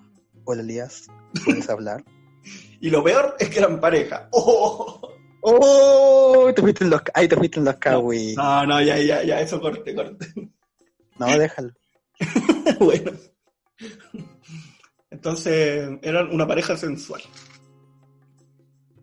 hola 0.45 0.63
Elías, 0.63 1.09
¿puedes 1.45 1.69
hablar? 1.69 2.05
y 2.81 2.91
lo 2.91 3.03
peor 3.05 3.37
es 3.39 3.49
que 3.49 3.59
eran 3.59 3.81
pareja. 3.81 4.29
¡Oh! 4.33 5.16
¡Oh! 5.49 6.51
Te 6.53 6.61
fuiste 6.61 6.83
en 6.83 6.91
los, 6.91 7.01
ahí 7.15 7.29
te 7.29 7.37
fuiste 7.37 7.61
en 7.61 7.67
los 7.67 7.77
kawi. 7.77 8.35
No, 8.35 8.67
no, 8.67 8.83
ya, 8.83 8.99
ya, 8.99 9.23
ya, 9.23 9.41
eso 9.41 9.61
corte, 9.61 9.95
corte. 9.95 10.27
No, 11.19 11.39
déjalo. 11.39 11.73
bueno. 12.81 13.13
Entonces, 15.09 15.89
eran 16.03 16.35
una 16.35 16.49
pareja 16.49 16.77
sensual. 16.77 17.23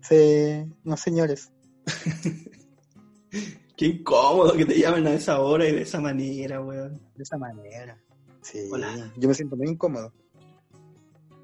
Sí, 0.02 0.66
no 0.84 0.98
señores. 0.98 1.50
Qué 3.78 3.86
incómodo 3.86 4.52
que 4.54 4.66
te 4.66 4.78
llamen 4.78 5.08
a 5.08 5.14
esa 5.14 5.40
hora 5.40 5.66
y 5.66 5.72
de 5.72 5.84
esa 5.84 6.02
manera, 6.02 6.62
weón. 6.62 7.02
De 7.16 7.24
esa 7.24 7.38
manera. 7.38 7.98
Sí. 8.42 8.68
Hola. 8.70 9.14
Yo 9.16 9.30
me 9.30 9.34
siento 9.34 9.56
muy 9.56 9.70
incómodo. 9.70 10.12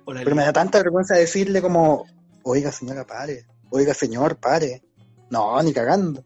Hola, 0.04 0.22
Pero 0.26 0.36
me 0.36 0.44
da 0.44 0.52
tanta 0.52 0.80
vergüenza 0.80 1.16
decirle 1.16 1.62
como, 1.62 2.06
oiga 2.44 2.74
señora, 2.74 3.08
pare. 3.08 3.46
Oiga 3.70 3.94
señor, 3.94 4.38
pare. 4.38 4.84
No, 5.30 5.62
ni 5.62 5.74
cagando. 5.74 6.24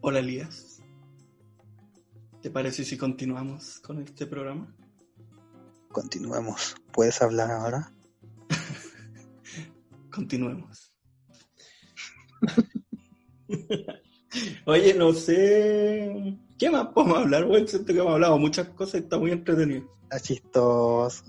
Hola 0.00 0.20
Elías. 0.20 0.80
¿Te 2.40 2.50
parece 2.50 2.84
si 2.84 2.96
continuamos 2.96 3.80
con 3.80 4.00
este 4.00 4.26
programa? 4.26 4.72
Continuemos. 5.90 6.76
¿Puedes 6.92 7.20
hablar 7.20 7.50
ahora? 7.50 7.92
Continuemos. 10.12 10.94
Oye, 14.66 14.94
no 14.94 15.12
sé. 15.12 16.38
¿Qué 16.58 16.70
más 16.70 16.88
podemos 16.88 17.18
hablar, 17.18 17.46
güey? 17.46 17.66
Siento 17.66 17.92
que 17.92 17.98
hemos 17.98 18.12
hablado 18.12 18.38
muchas 18.38 18.68
cosas 18.68 19.00
y 19.00 19.04
está 19.04 19.18
muy 19.18 19.32
entretenido. 19.32 19.90
Está 20.04 20.20
chistoso. 20.20 21.24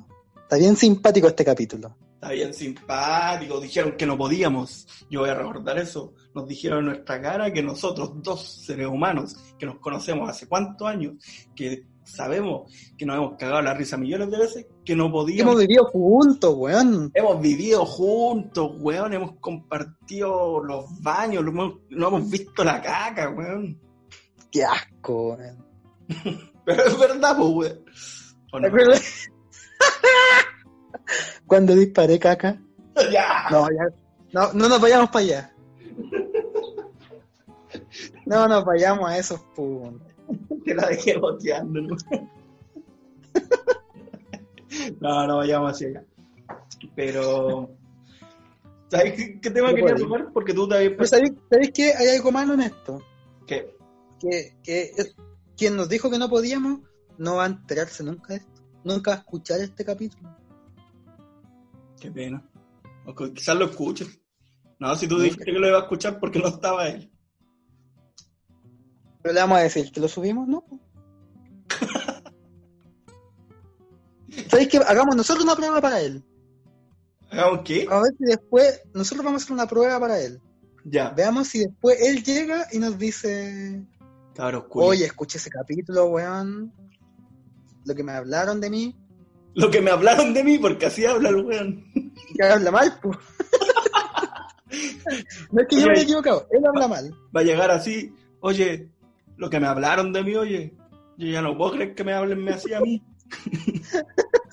Está 0.47 0.55
bien 0.55 0.77
simpático 0.77 1.27
este 1.27 1.43
capítulo. 1.43 1.97
Está 2.13 2.29
bien 2.29 2.53
simpático. 2.53 3.59
Dijeron 3.59 3.97
que 3.97 4.05
no 4.05 4.17
podíamos. 4.17 4.87
Yo 5.09 5.19
voy 5.19 5.29
a 5.29 5.35
recordar 5.35 5.77
eso. 5.77 6.13
Nos 6.33 6.47
dijeron 6.47 6.79
en 6.79 6.85
nuestra 6.85 7.21
cara 7.21 7.51
que 7.51 7.61
nosotros, 7.61 8.11
dos 8.23 8.63
seres 8.65 8.87
humanos, 8.87 9.35
que 9.59 9.65
nos 9.65 9.79
conocemos 9.79 10.29
hace 10.29 10.47
cuántos 10.47 10.87
años, 10.87 11.15
que 11.53 11.83
sabemos 12.05 12.71
que 12.97 13.05
nos 13.05 13.17
hemos 13.17 13.37
cagado 13.37 13.61
la 13.61 13.73
risa 13.73 13.97
millones 13.97 14.31
de 14.31 14.37
veces, 14.37 14.67
que 14.85 14.95
no 14.95 15.11
podíamos. 15.11 15.51
Hemos 15.51 15.67
vivido 15.67 15.83
juntos, 15.87 16.55
weón. 16.55 17.11
Hemos 17.13 17.41
vivido 17.41 17.85
juntos, 17.85 18.71
weón. 18.79 19.13
Hemos 19.15 19.33
compartido 19.41 20.63
los 20.63 20.85
baños, 21.01 21.43
no 21.43 22.07
hemos 22.07 22.29
visto 22.29 22.63
la 22.63 22.81
caca, 22.81 23.31
weón. 23.31 23.77
Qué 24.49 24.63
asco, 24.63 25.35
weón. 25.35 25.65
Pero 26.65 26.85
es 26.85 26.97
verdad, 26.97 27.35
pues, 27.37 27.75
weón. 28.53 29.27
Cuando 31.47 31.75
disparé 31.75 32.19
caca. 32.19 32.61
Ya. 33.11 33.47
No, 33.51 33.67
ya. 33.69 33.89
No, 34.33 34.53
no 34.53 34.69
nos 34.69 34.81
vayamos 34.81 35.09
para 35.09 35.25
allá. 35.25 35.53
No 38.25 38.47
nos 38.47 38.65
vayamos 38.65 39.09
a 39.09 39.17
esos 39.17 39.39
puntos. 39.55 40.07
Te 40.65 40.75
la 40.75 40.87
dejé 40.87 41.17
boteando, 41.17 41.81
¿no? 44.99 45.27
no, 45.27 45.37
vayamos 45.37 45.71
hacia 45.71 45.87
allá. 45.87 46.03
Pero. 46.95 47.69
¿Sabes 48.89 49.39
qué, 49.41 49.49
tema 49.49 49.73
quería 49.73 49.95
tomar? 49.95 50.31
Porque 50.33 50.53
tú 50.53 50.67
también. 50.67 50.95
¿sabes, 51.05 51.31
¿Sabes 51.49 51.71
qué? 51.73 51.93
Hay 51.93 52.17
algo 52.17 52.31
malo 52.31 52.53
en 52.53 52.61
esto. 52.61 53.01
¿Qué? 53.45 53.75
Que, 54.19 54.55
que 54.63 54.91
quien 55.55 55.75
nos 55.75 55.89
dijo 55.89 56.09
que 56.09 56.17
no 56.17 56.29
podíamos 56.29 56.79
no 57.17 57.35
va 57.35 57.45
a 57.45 57.47
enterarse 57.47 58.03
nunca 58.03 58.33
de 58.33 58.39
esto. 58.39 58.56
Nunca 58.87 59.11
va 59.11 59.17
a 59.17 59.19
escuchar 59.19 59.59
este 59.59 59.83
capítulo. 59.83 60.33
Qué 61.99 62.09
pena. 62.09 62.41
O 63.05 63.13
quizás 63.13 63.57
lo 63.57 63.65
escuche. 63.65 64.05
No, 64.79 64.95
si 64.95 65.09
tú 65.09 65.19
dijiste 65.19 65.43
que 65.43 65.51
lo 65.51 65.67
iba 65.67 65.79
a 65.79 65.81
escuchar 65.81 66.21
porque 66.21 66.39
no 66.39 66.47
estaba 66.47 66.87
él. 66.87 67.11
Pero 69.21 69.33
le 69.33 69.41
vamos 69.41 69.57
a 69.57 69.63
decir 69.63 69.91
que 69.91 69.99
lo 69.99 70.07
subimos, 70.07 70.47
¿no? 70.47 70.63
¿Sabéis 74.49 74.69
que 74.69 74.77
hagamos 74.77 75.17
nosotros 75.17 75.43
una 75.43 75.57
prueba 75.57 75.81
para 75.81 75.99
él? 75.99 76.23
¿Hagamos 77.29 77.63
qué? 77.65 77.87
A 77.89 77.99
ver 77.99 78.13
si 78.17 78.23
después 78.23 78.83
nosotros 78.93 79.25
vamos 79.25 79.41
a 79.41 79.43
hacer 79.43 79.53
una 79.53 79.67
prueba 79.67 79.99
para 79.99 80.17
él. 80.21 80.41
Ya. 80.85 81.09
Veamos 81.09 81.49
si 81.49 81.59
después 81.59 81.97
él 81.99 82.23
llega 82.23 82.67
y 82.71 82.79
nos 82.79 82.97
dice... 82.97 83.85
Claro, 84.33 84.65
Oye, 84.69 85.03
escuché 85.03 85.39
ese 85.39 85.49
capítulo, 85.49 86.05
weón. 86.05 86.71
Lo 87.87 87.95
que 87.95 88.03
me 88.03 88.11
hablaron 88.11 88.59
de 88.59 88.69
mí. 88.69 88.93
Lo 89.53 89.71
que 89.71 89.81
me 89.81 89.91
hablaron 89.91 90.33
de 90.33 90.43
mí, 90.43 90.59
porque 90.59 90.87
así 90.87 91.05
habla 91.05 91.29
el 91.29 91.37
weón. 91.37 91.85
Que 92.35 92.43
habla 92.43 92.69
mal, 92.69 92.99
pues. 93.01 93.17
no 95.51 95.61
es 95.61 95.67
que 95.69 95.79
yo 95.79 95.87
me 95.87 95.93
haya 95.93 96.01
equivocado, 96.01 96.45
él 96.51 96.65
habla 96.65 96.89
mal. 96.89 97.15
Va 97.33 97.39
a 97.39 97.45
llegar 97.45 97.71
así, 97.71 98.13
oye, 98.41 98.89
lo 99.37 99.49
que 99.49 99.61
me 99.61 99.67
hablaron 99.67 100.11
de 100.11 100.21
mí, 100.21 100.35
oye, 100.35 100.75
yo 101.17 101.27
ya 101.27 101.41
no 101.41 101.57
puedo 101.57 101.71
creer 101.71 101.95
que 101.95 102.03
me 102.03 102.11
hablen 102.11 102.49
así 102.49 102.73
a 102.73 102.81
mí. 102.81 103.01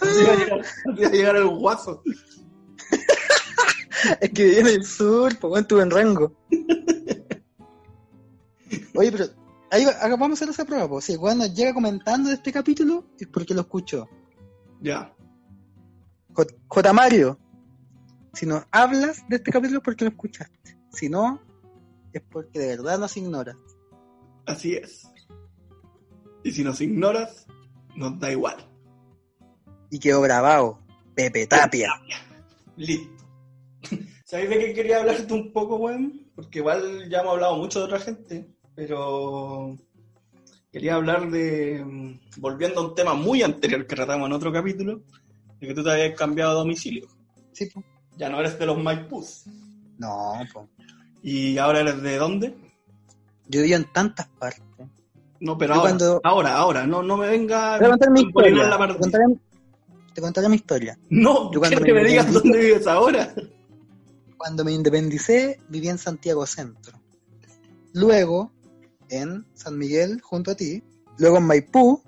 así, 0.01 0.25
va 0.25 0.33
a 0.33 0.37
llegar, 0.37 0.61
así 0.93 1.05
a 1.05 1.11
llegar 1.11 1.37
el 1.37 1.49
guaso. 1.49 2.05
es 4.21 4.31
que 4.31 4.45
viene 4.45 4.71
el 4.71 4.85
sur, 4.85 5.37
pues 5.41 5.63
estuve 5.63 5.83
en 5.83 5.91
rango. 5.91 6.37
Oye, 8.95 9.11
pero 9.11 9.25
ahí 9.75 10.11
vamos 10.11 10.31
a 10.31 10.33
hacer 10.35 10.49
esa 10.49 10.65
prueba, 10.65 10.89
pues. 10.89 11.05
Si 11.05 11.17
cuando 11.17 11.47
llega 11.47 11.75
comentando 11.75 12.29
de 12.29 12.37
este 12.37 12.53
capítulo, 12.53 13.05
es 13.19 13.27
porque 13.29 13.55
lo 13.55 13.63
escuchó. 13.63 14.09
Ya. 14.81 15.15
J. 16.69 16.93
Mario, 16.93 17.39
si 18.33 18.47
nos 18.47 18.65
hablas 18.71 19.27
de 19.29 19.37
este 19.37 19.51
capítulo 19.51 19.79
es 19.79 19.85
porque 19.85 20.05
lo 20.05 20.11
escuchaste. 20.11 20.79
Si 20.91 21.09
no, 21.09 21.41
es 22.13 22.23
porque 22.23 22.59
de 22.59 22.77
verdad 22.77 22.99
nos 22.99 23.17
ignoras. 23.17 23.57
Así 24.47 24.75
es. 24.75 25.09
Y 26.43 26.53
si 26.53 26.63
nos 26.63 26.81
ignoras, 26.81 27.47
nos 27.97 28.19
da 28.19 28.31
igual. 28.31 28.57
Y 29.91 29.99
quedó 29.99 30.21
grabado. 30.21 30.79
Pepe 31.15 31.47
Tapia. 31.47 31.93
Listo. 32.77 33.25
¿Sabes 34.25 34.51
de 34.51 34.59
qué 34.59 34.75
quería 34.75 34.99
hablarte 34.99 35.33
un 35.33 35.53
poco, 35.53 35.77
weón? 35.77 36.31
Porque 36.35 36.59
igual 36.59 37.09
ya 37.09 37.21
hemos 37.21 37.35
hablado 37.35 37.57
mucho 37.57 37.79
de 37.79 37.85
otra 37.85 38.01
gente, 38.01 38.54
pero 38.75 39.77
quería 40.73 40.95
hablar 40.95 41.31
de, 41.31 42.19
volviendo 42.39 42.81
a 42.81 42.89
un 42.89 42.95
tema 42.95 43.15
muy 43.15 43.43
anterior 43.43 43.87
que 43.87 43.95
tratamos 43.95 44.27
en 44.27 44.33
otro 44.33 44.53
capítulo, 44.53 45.03
de 45.61 45.69
que 45.69 45.75
tú 45.75 45.85
te 45.85 45.91
habías 45.91 46.19
cambiado 46.19 46.53
de 46.53 46.59
domicilio. 46.59 47.09
Sí, 47.53 47.67
pues. 47.73 47.85
Ya 48.17 48.29
no 48.29 48.39
eres 48.41 48.59
de 48.59 48.67
los 48.67 48.81
Maipús. 48.81 49.45
No, 49.99 50.33
pues. 50.53 50.67
¿Y 51.23 51.59
ahora 51.59 51.81
eres 51.81 52.03
de 52.03 52.17
dónde? 52.17 52.55
Yo 53.49 53.63
vivo 53.63 53.77
en 53.77 53.93
tantas 53.93 54.27
partes. 54.27 54.63
No, 55.41 55.59
pero 55.59 55.75
ahora, 55.75 56.21
ahora, 56.23 56.57
ahora, 56.57 56.87
no, 56.87 57.03
no 57.03 57.17
me 57.17 57.29
venga 57.29 57.79
te 57.79 57.87
contar 57.87 58.11
mi 58.11 58.21
historia. 58.21 58.71
te, 58.71 58.99
contaré, 58.99 59.25
te 60.15 60.21
contaré, 60.21 60.49
mi 60.49 60.57
historia. 60.57 60.99
No, 61.11 61.53
yo 61.53 61.61
me 61.61 61.69
que 61.71 61.93
me 61.93 62.05
digas 62.05 62.33
dónde 62.33 62.59
vives 62.59 62.87
ahora. 62.87 63.35
Cuando 64.39 64.65
me 64.65 64.73
independicé, 64.73 65.61
viví 65.69 65.89
en 65.89 65.99
Santiago 65.99 66.47
Centro. 66.47 66.99
Luego, 67.93 68.53
en 69.09 69.47
San 69.55 69.79
Miguel, 69.79 70.21
junto 70.21 70.53
a 70.53 70.55
ti. 70.55 70.83
Luego 71.19 71.39
en 71.39 71.45
Maipú, 71.45 72.03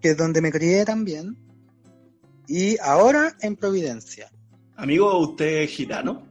que 0.00 0.10
es 0.10 0.16
donde 0.16 0.40
me 0.40 0.52
crié 0.52 0.84
también, 0.84 1.36
y 2.46 2.78
ahora 2.78 3.36
en 3.40 3.56
Providencia. 3.56 4.30
Amigo, 4.76 5.18
¿usted 5.18 5.62
es 5.62 5.70
gitano? 5.70 6.22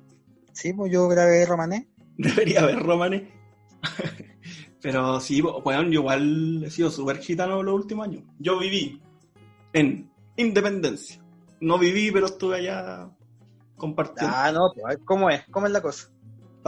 Sí, 0.53 0.73
pues 0.73 0.91
yo 0.91 1.07
grabé 1.07 1.45
romané. 1.45 1.87
Debería 2.17 2.61
haber 2.61 2.79
romané. 2.79 3.31
Pero 4.81 5.19
sí, 5.19 5.41
bueno, 5.41 5.83
yo 5.83 5.99
igual 6.01 6.63
he 6.63 6.71
sido 6.71 6.89
súper 6.89 7.17
gitano 7.17 7.61
los 7.61 7.75
últimos 7.75 8.07
años. 8.07 8.23
Yo 8.39 8.57
viví 8.59 9.01
en 9.73 10.09
Independencia. 10.37 11.21
No 11.59 11.79
viví, 11.79 12.11
pero 12.11 12.27
estuve 12.27 12.57
allá 12.57 13.09
compartiendo. 13.75 14.35
Ah, 14.37 14.51
no, 14.51 14.71
pues, 14.79 14.99
¿cómo 15.03 15.29
es? 15.31 15.43
¿Cómo 15.49 15.65
es 15.65 15.73
la 15.73 15.81
cosa? 15.81 16.09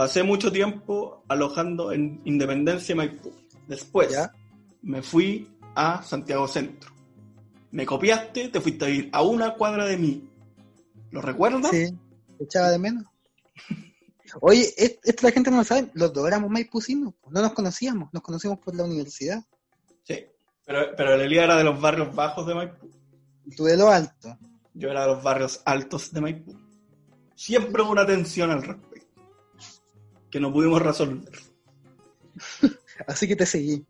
Pasé 0.00 0.22
mucho 0.22 0.50
tiempo 0.50 1.22
alojando 1.28 1.92
en 1.92 2.22
Independencia 2.24 2.96
Maipú. 2.96 3.30
Después 3.68 4.08
¿Ya? 4.10 4.32
me 4.80 5.02
fui 5.02 5.46
a 5.74 6.02
Santiago 6.02 6.48
Centro. 6.48 6.90
Me 7.70 7.84
copiaste, 7.84 8.48
te 8.48 8.62
fuiste 8.62 8.86
a 8.86 8.88
ir 8.88 9.10
a 9.12 9.20
una 9.20 9.52
cuadra 9.56 9.84
de 9.84 9.98
mí. 9.98 10.26
¿Lo 11.10 11.20
recuerdas? 11.20 11.70
Sí, 11.70 11.94
te 12.38 12.44
echaba 12.44 12.70
de 12.70 12.78
menos. 12.78 13.04
Oye, 14.40 14.72
es- 14.74 15.00
esto 15.04 15.26
la 15.26 15.32
gente 15.32 15.50
no 15.50 15.58
lo 15.58 15.64
sabe, 15.64 15.90
los 15.92 16.10
dos 16.14 16.26
éramos 16.26 16.48
maipucinos, 16.48 17.12
no 17.28 17.42
nos 17.42 17.52
conocíamos, 17.52 18.08
nos 18.10 18.22
conocimos 18.22 18.58
por 18.58 18.74
la 18.74 18.84
universidad. 18.84 19.44
Sí. 20.04 20.24
Pero, 20.64 20.96
pero 20.96 21.12
el 21.12 21.20
Elías 21.20 21.44
era 21.44 21.56
de 21.56 21.64
los 21.64 21.78
barrios 21.78 22.14
bajos 22.14 22.46
de 22.46 22.54
Maipú. 22.54 22.88
Tú 23.54 23.64
de 23.64 23.76
lo 23.76 23.90
alto. 23.90 24.34
Yo 24.72 24.88
era 24.88 25.02
de 25.02 25.08
los 25.08 25.22
barrios 25.22 25.60
altos 25.66 26.10
de 26.10 26.22
Maipú. 26.22 26.58
Siempre 27.34 27.82
hubo 27.82 27.92
una 27.92 28.06
tensión 28.06 28.50
al 28.50 28.62
respecto. 28.62 28.89
Que 30.30 30.40
no 30.40 30.52
pudimos 30.52 30.80
resolver. 30.80 31.32
Así 33.06 33.26
que 33.26 33.36
te 33.36 33.46
seguí. 33.46 33.84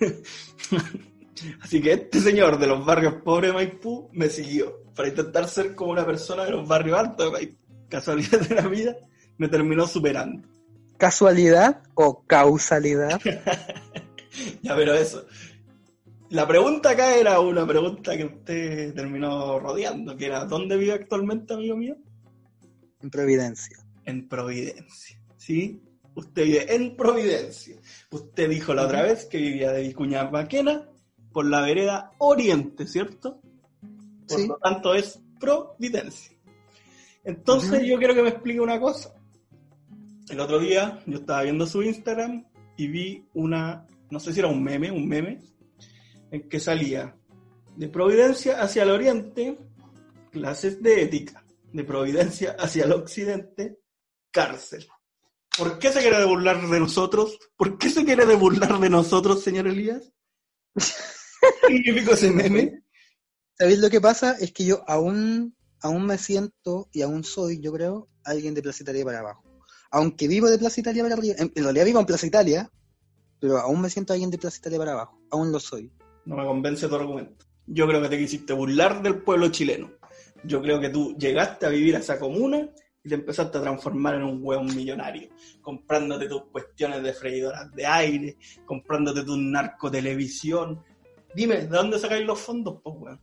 Así 1.62 1.80
que 1.80 1.92
este 1.92 2.20
señor 2.20 2.58
de 2.58 2.66
los 2.66 2.84
barrios 2.84 3.14
pobres 3.22 3.50
de 3.50 3.54
Maipú 3.54 4.10
me 4.12 4.28
siguió 4.28 4.84
para 4.94 5.08
intentar 5.08 5.48
ser 5.48 5.74
como 5.74 5.92
una 5.92 6.04
persona 6.04 6.44
de 6.44 6.50
los 6.50 6.68
barrios 6.68 6.98
altos 6.98 7.26
de 7.26 7.32
Maipú. 7.32 7.56
Casualidad 7.88 8.40
de 8.40 8.54
la 8.54 8.68
vida, 8.68 8.96
me 9.38 9.48
terminó 9.48 9.86
superando. 9.86 10.46
¿Casualidad 10.96 11.82
o 11.94 12.22
causalidad? 12.26 13.20
Ya, 14.62 14.76
pero 14.76 14.94
eso. 14.94 15.26
La 16.30 16.46
pregunta 16.46 16.90
acá 16.90 17.16
era 17.16 17.40
una 17.40 17.66
pregunta 17.66 18.16
que 18.16 18.24
usted 18.24 18.94
terminó 18.94 19.58
rodeando, 19.58 20.16
que 20.16 20.26
era 20.26 20.44
¿dónde 20.44 20.76
vive 20.76 20.92
actualmente, 20.92 21.54
amigo 21.54 21.76
mío? 21.76 21.96
En 23.02 23.10
Providencia. 23.10 23.84
En 24.04 24.28
Providencia. 24.28 25.19
¿Sí? 25.40 25.80
Usted 26.14 26.44
vive 26.44 26.74
en 26.74 26.96
Providencia. 26.96 27.76
Usted 28.10 28.50
dijo 28.50 28.74
la 28.74 28.84
otra 28.84 29.02
vez 29.02 29.24
que 29.24 29.38
vivía 29.38 29.72
de 29.72 29.82
Vicuña 29.82 30.28
Maquena 30.30 30.86
por 31.32 31.46
la 31.46 31.62
vereda 31.62 32.12
Oriente, 32.18 32.86
¿cierto? 32.86 33.40
Por 34.28 34.38
Sí. 34.38 34.46
lo 34.46 34.58
tanto 34.58 34.92
es 34.94 35.18
Providencia. 35.38 36.36
Entonces 37.24 37.86
yo 37.86 37.96
quiero 37.98 38.14
que 38.14 38.22
me 38.22 38.28
explique 38.28 38.60
una 38.60 38.78
cosa. 38.78 39.14
El 40.28 40.40
otro 40.40 40.58
día 40.58 41.02
yo 41.06 41.18
estaba 41.18 41.42
viendo 41.42 41.66
su 41.66 41.82
Instagram 41.82 42.44
y 42.76 42.88
vi 42.88 43.24
una, 43.32 43.86
no 44.10 44.20
sé 44.20 44.34
si 44.34 44.40
era 44.40 44.48
un 44.48 44.62
meme, 44.62 44.90
un 44.90 45.08
meme, 45.08 45.40
en 46.30 46.48
que 46.50 46.60
salía 46.60 47.16
de 47.76 47.88
Providencia 47.88 48.60
hacia 48.60 48.82
el 48.82 48.90
Oriente, 48.90 49.56
clases 50.30 50.82
de 50.82 51.02
ética, 51.02 51.42
de 51.72 51.82
Providencia 51.84 52.56
hacia 52.58 52.84
el 52.84 52.92
Occidente, 52.92 53.78
cárcel. 54.30 54.86
¿Por 55.60 55.78
qué 55.78 55.92
se 55.92 56.00
quiere 56.00 56.24
burlar 56.24 56.66
de 56.66 56.80
nosotros? 56.80 57.38
¿Por 57.54 57.76
qué 57.76 57.90
se 57.90 58.02
quiere 58.02 58.24
burlar 58.34 58.80
de 58.80 58.88
nosotros, 58.88 59.42
señor 59.42 59.66
Elías? 59.66 60.10
¿Qué 61.68 62.04
ese 62.10 62.30
meme? 62.30 62.82
¿Sabéis 63.58 63.78
lo 63.80 63.90
que 63.90 64.00
pasa? 64.00 64.36
Es 64.40 64.52
que 64.52 64.64
yo 64.64 64.82
aún, 64.88 65.54
aún 65.82 66.06
me 66.06 66.16
siento 66.16 66.88
y 66.92 67.02
aún 67.02 67.24
soy, 67.24 67.60
yo 67.60 67.74
creo, 67.74 68.08
alguien 68.24 68.54
de 68.54 68.62
Plaza 68.62 68.82
Italia 68.82 69.04
para 69.04 69.18
abajo. 69.18 69.44
Aunque 69.90 70.28
vivo 70.28 70.48
de 70.48 70.56
Plaza 70.56 70.80
Italia 70.80 71.02
para 71.02 71.14
arriba, 71.14 71.34
en, 71.36 71.52
en 71.54 71.62
realidad 71.62 71.84
vivo 71.84 72.00
en 72.00 72.06
Plaza 72.06 72.26
Italia, 72.26 72.70
pero 73.38 73.58
aún 73.58 73.82
me 73.82 73.90
siento 73.90 74.14
alguien 74.14 74.30
de 74.30 74.38
Plaza 74.38 74.56
Italia 74.56 74.78
para 74.78 74.92
abajo. 74.92 75.20
Aún 75.30 75.52
lo 75.52 75.60
soy. 75.60 75.92
No 76.24 76.36
me 76.36 76.44
convence 76.46 76.88
tu 76.88 76.94
argumento. 76.94 77.44
Yo 77.66 77.86
creo 77.86 78.00
que 78.00 78.08
te 78.08 78.16
quisiste 78.16 78.54
burlar 78.54 79.02
del 79.02 79.22
pueblo 79.22 79.50
chileno. 79.50 79.90
Yo 80.42 80.62
creo 80.62 80.80
que 80.80 80.88
tú 80.88 81.14
llegaste 81.18 81.66
a 81.66 81.68
vivir 81.68 81.96
a 81.96 81.98
esa 81.98 82.18
comuna 82.18 82.70
y 83.02 83.08
te 83.08 83.14
empezaste 83.14 83.58
a 83.58 83.62
transformar 83.62 84.16
en 84.16 84.24
un 84.24 84.40
hueón 84.42 84.66
millonario, 84.66 85.30
comprándote 85.62 86.28
tus 86.28 86.44
cuestiones 86.46 87.02
de 87.02 87.12
freidoras 87.12 87.72
de 87.72 87.86
aire, 87.86 88.36
comprándote 88.64 89.24
tu 89.24 89.36
narcotelevisión. 89.36 90.82
Dime, 91.34 91.56
¿de 91.56 91.66
dónde 91.68 91.98
sacáis 91.98 92.26
los 92.26 92.40
fondos, 92.40 92.80
pues, 92.82 92.96
weón? 92.98 93.20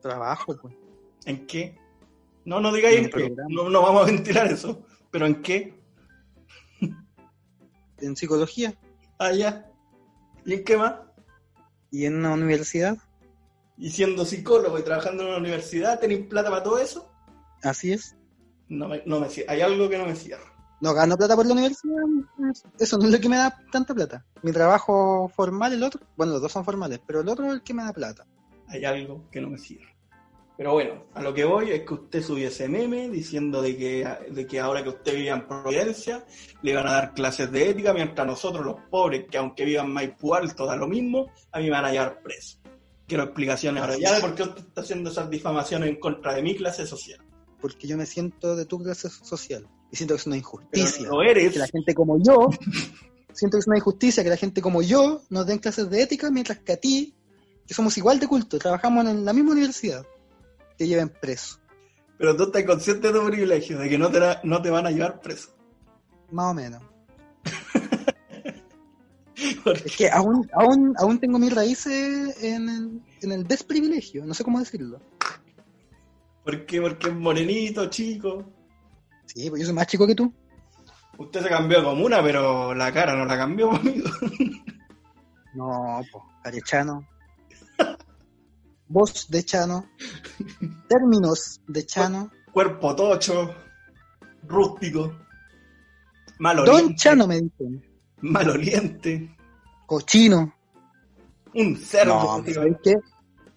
Trabajo, 0.00 0.56
pues. 0.60 0.74
¿En 1.26 1.46
qué? 1.46 1.78
No, 2.44 2.60
no 2.60 2.72
digáis 2.72 2.98
En 2.98 3.04
en 3.04 3.10
qué. 3.10 3.34
No, 3.48 3.68
no 3.68 3.82
vamos 3.82 4.02
a 4.02 4.06
ventilar 4.06 4.46
eso. 4.46 4.84
¿Pero 5.10 5.26
en 5.26 5.42
qué? 5.42 5.78
En 8.00 8.16
psicología 8.16 8.74
Allá. 9.18 9.70
¿Y 10.44 10.54
en 10.54 10.64
qué 10.64 10.76
más? 10.76 10.94
y 11.92 12.06
en 12.06 12.16
una 12.16 12.32
universidad. 12.32 12.96
¿Y 13.76 13.90
siendo 13.90 14.24
psicólogo 14.24 14.78
y 14.78 14.82
trabajando 14.82 15.22
en 15.22 15.28
una 15.28 15.38
universidad, 15.38 16.00
tenéis 16.00 16.26
plata 16.26 16.50
para 16.50 16.62
todo 16.62 16.78
eso? 16.78 17.12
Así 17.62 17.92
es. 17.92 18.16
No 18.72 18.88
me, 18.88 19.02
no 19.04 19.20
me 19.20 19.28
Hay 19.48 19.60
algo 19.60 19.88
que 19.88 19.98
no 19.98 20.06
me 20.06 20.16
cierra. 20.16 20.50
No 20.80 20.94
gano 20.94 21.16
plata 21.16 21.36
por 21.36 21.44
la 21.44 21.52
universidad. 21.52 21.94
Eso 22.78 22.96
no 22.96 23.04
es 23.04 23.12
lo 23.12 23.20
que 23.20 23.28
me 23.28 23.36
da 23.36 23.54
tanta 23.70 23.94
plata. 23.94 24.24
Mi 24.42 24.50
trabajo 24.50 25.28
formal, 25.28 25.74
el 25.74 25.82
otro, 25.82 26.00
bueno, 26.16 26.32
los 26.32 26.42
dos 26.42 26.52
son 26.52 26.64
formales, 26.64 26.98
pero 27.06 27.20
el 27.20 27.28
otro 27.28 27.46
es 27.46 27.52
el 27.52 27.62
que 27.62 27.74
me 27.74 27.84
da 27.84 27.92
plata. 27.92 28.26
hay 28.68 28.84
algo 28.84 29.28
que 29.30 29.42
no 29.42 29.50
me 29.50 29.58
cierra. 29.58 29.94
Pero 30.56 30.72
bueno, 30.72 31.04
a 31.14 31.22
lo 31.22 31.34
que 31.34 31.44
voy 31.44 31.70
es 31.70 31.82
que 31.82 31.94
usted 31.94 32.22
subió 32.22 32.48
ese 32.48 32.68
meme 32.68 33.10
diciendo 33.10 33.60
de 33.60 33.76
que, 33.76 34.08
de 34.30 34.46
que 34.46 34.58
ahora 34.58 34.82
que 34.82 34.88
usted 34.88 35.14
vive 35.14 35.28
en 35.28 35.46
Providencia, 35.46 36.24
le 36.62 36.70
iban 36.70 36.86
a 36.86 36.92
dar 36.92 37.14
clases 37.14 37.52
de 37.52 37.68
ética, 37.68 37.92
mientras 37.92 38.26
nosotros 38.26 38.64
los 38.64 38.76
pobres, 38.90 39.26
que 39.30 39.36
aunque 39.36 39.66
vivan 39.66 39.86
en 39.86 39.92
Maipú 39.92 40.34
Alto, 40.34 40.64
da 40.64 40.76
lo 40.76 40.88
mismo, 40.88 41.30
a 41.52 41.58
mí 41.58 41.64
me 41.64 41.72
van 41.72 41.84
a 41.84 41.92
llevar 41.92 42.22
preso. 42.22 42.58
Quiero 43.06 43.24
explicaciones 43.24 43.82
ahora 43.82 43.98
ya 43.98 44.14
de 44.14 44.20
por 44.20 44.34
qué 44.34 44.44
usted 44.44 44.62
está 44.62 44.80
haciendo 44.80 45.10
esas 45.10 45.28
difamaciones 45.28 45.90
en 45.90 45.96
contra 46.00 46.34
de 46.34 46.42
mi 46.42 46.56
clase 46.56 46.86
social. 46.86 47.20
Porque 47.62 47.86
yo 47.88 47.96
me 47.96 48.04
siento 48.04 48.54
de 48.56 48.66
tu 48.66 48.78
clase 48.82 49.08
social. 49.08 49.66
Y 49.90 49.96
siento 49.96 50.14
que 50.14 50.20
es 50.20 50.26
una 50.26 50.36
Pero 50.36 50.48
injusticia. 50.48 51.08
no 51.08 51.22
eres, 51.22 51.52
Que 51.54 51.58
la 51.58 51.68
gente 51.68 51.94
como 51.94 52.22
yo, 52.22 52.50
siento 53.32 53.56
que 53.56 53.60
es 53.60 53.66
una 53.66 53.78
injusticia 53.78 54.22
que 54.22 54.28
la 54.30 54.36
gente 54.36 54.60
como 54.60 54.82
yo 54.82 55.22
nos 55.30 55.46
den 55.46 55.58
clases 55.58 55.88
de 55.88 56.02
ética, 56.02 56.30
mientras 56.30 56.58
que 56.58 56.72
a 56.72 56.76
ti, 56.76 57.14
que 57.66 57.72
somos 57.72 57.96
igual 57.96 58.20
de 58.20 58.26
culto, 58.26 58.58
trabajamos 58.58 59.06
en 59.06 59.24
la 59.24 59.32
misma 59.32 59.52
universidad, 59.52 60.04
te 60.76 60.86
lleven 60.86 61.08
preso. 61.08 61.58
pero 62.18 62.36
tú 62.36 62.44
estás 62.44 62.64
consciente 62.64 63.10
de 63.12 63.18
tu 63.18 63.26
privilegio, 63.26 63.78
de 63.78 63.88
que 63.88 63.98
no 63.98 64.10
te, 64.10 64.20
la- 64.20 64.40
no 64.44 64.60
te 64.60 64.70
van 64.70 64.86
a 64.86 64.90
llevar 64.90 65.20
preso. 65.20 65.50
Más 66.30 66.50
o 66.50 66.54
menos. 66.54 66.82
Es 69.84 69.96
que 69.96 70.08
aún, 70.10 70.48
aún, 70.54 70.94
aún 70.98 71.18
tengo 71.18 71.38
mis 71.38 71.52
raíces 71.54 72.42
en 72.42 72.68
el, 72.68 73.00
en 73.22 73.32
el 73.32 73.44
desprivilegio, 73.46 74.24
no 74.24 74.34
sé 74.34 74.44
cómo 74.44 74.58
decirlo. 74.60 75.00
¿Por 76.44 76.66
qué? 76.66 76.80
Porque 76.80 77.08
es 77.08 77.14
morenito, 77.14 77.86
chico. 77.88 78.44
Sí, 79.26 79.48
pues 79.48 79.60
yo 79.60 79.66
soy 79.66 79.74
más 79.74 79.86
chico 79.86 80.06
que 80.06 80.14
tú. 80.14 80.32
Usted 81.18 81.42
se 81.42 81.48
cambió 81.48 81.78
de 81.78 81.84
comuna, 81.84 82.22
pero 82.22 82.74
la 82.74 82.92
cara 82.92 83.14
no 83.14 83.24
la 83.24 83.36
cambió, 83.36 83.70
amigo. 83.70 84.08
No, 85.54 86.00
pues, 86.10 86.24
Arechano. 86.44 87.06
Voz 88.88 89.28
de 89.30 89.42
Chano. 89.44 89.86
Términos 90.88 91.60
de 91.66 91.86
Chano. 91.86 92.30
Cuerpo 92.52 92.94
tocho, 92.94 93.54
rústico, 94.46 95.00
Don 95.04 95.16
maloliente, 96.38 96.94
Chano 96.96 97.26
me 97.26 97.40
dicen. 97.40 97.82
maloliente, 98.20 99.34
Cochino. 99.86 100.54
un 101.54 101.76
cerdo. 101.76 102.14
No. 102.42 102.52
¿sabes 102.52 102.76
qué? 102.82 102.94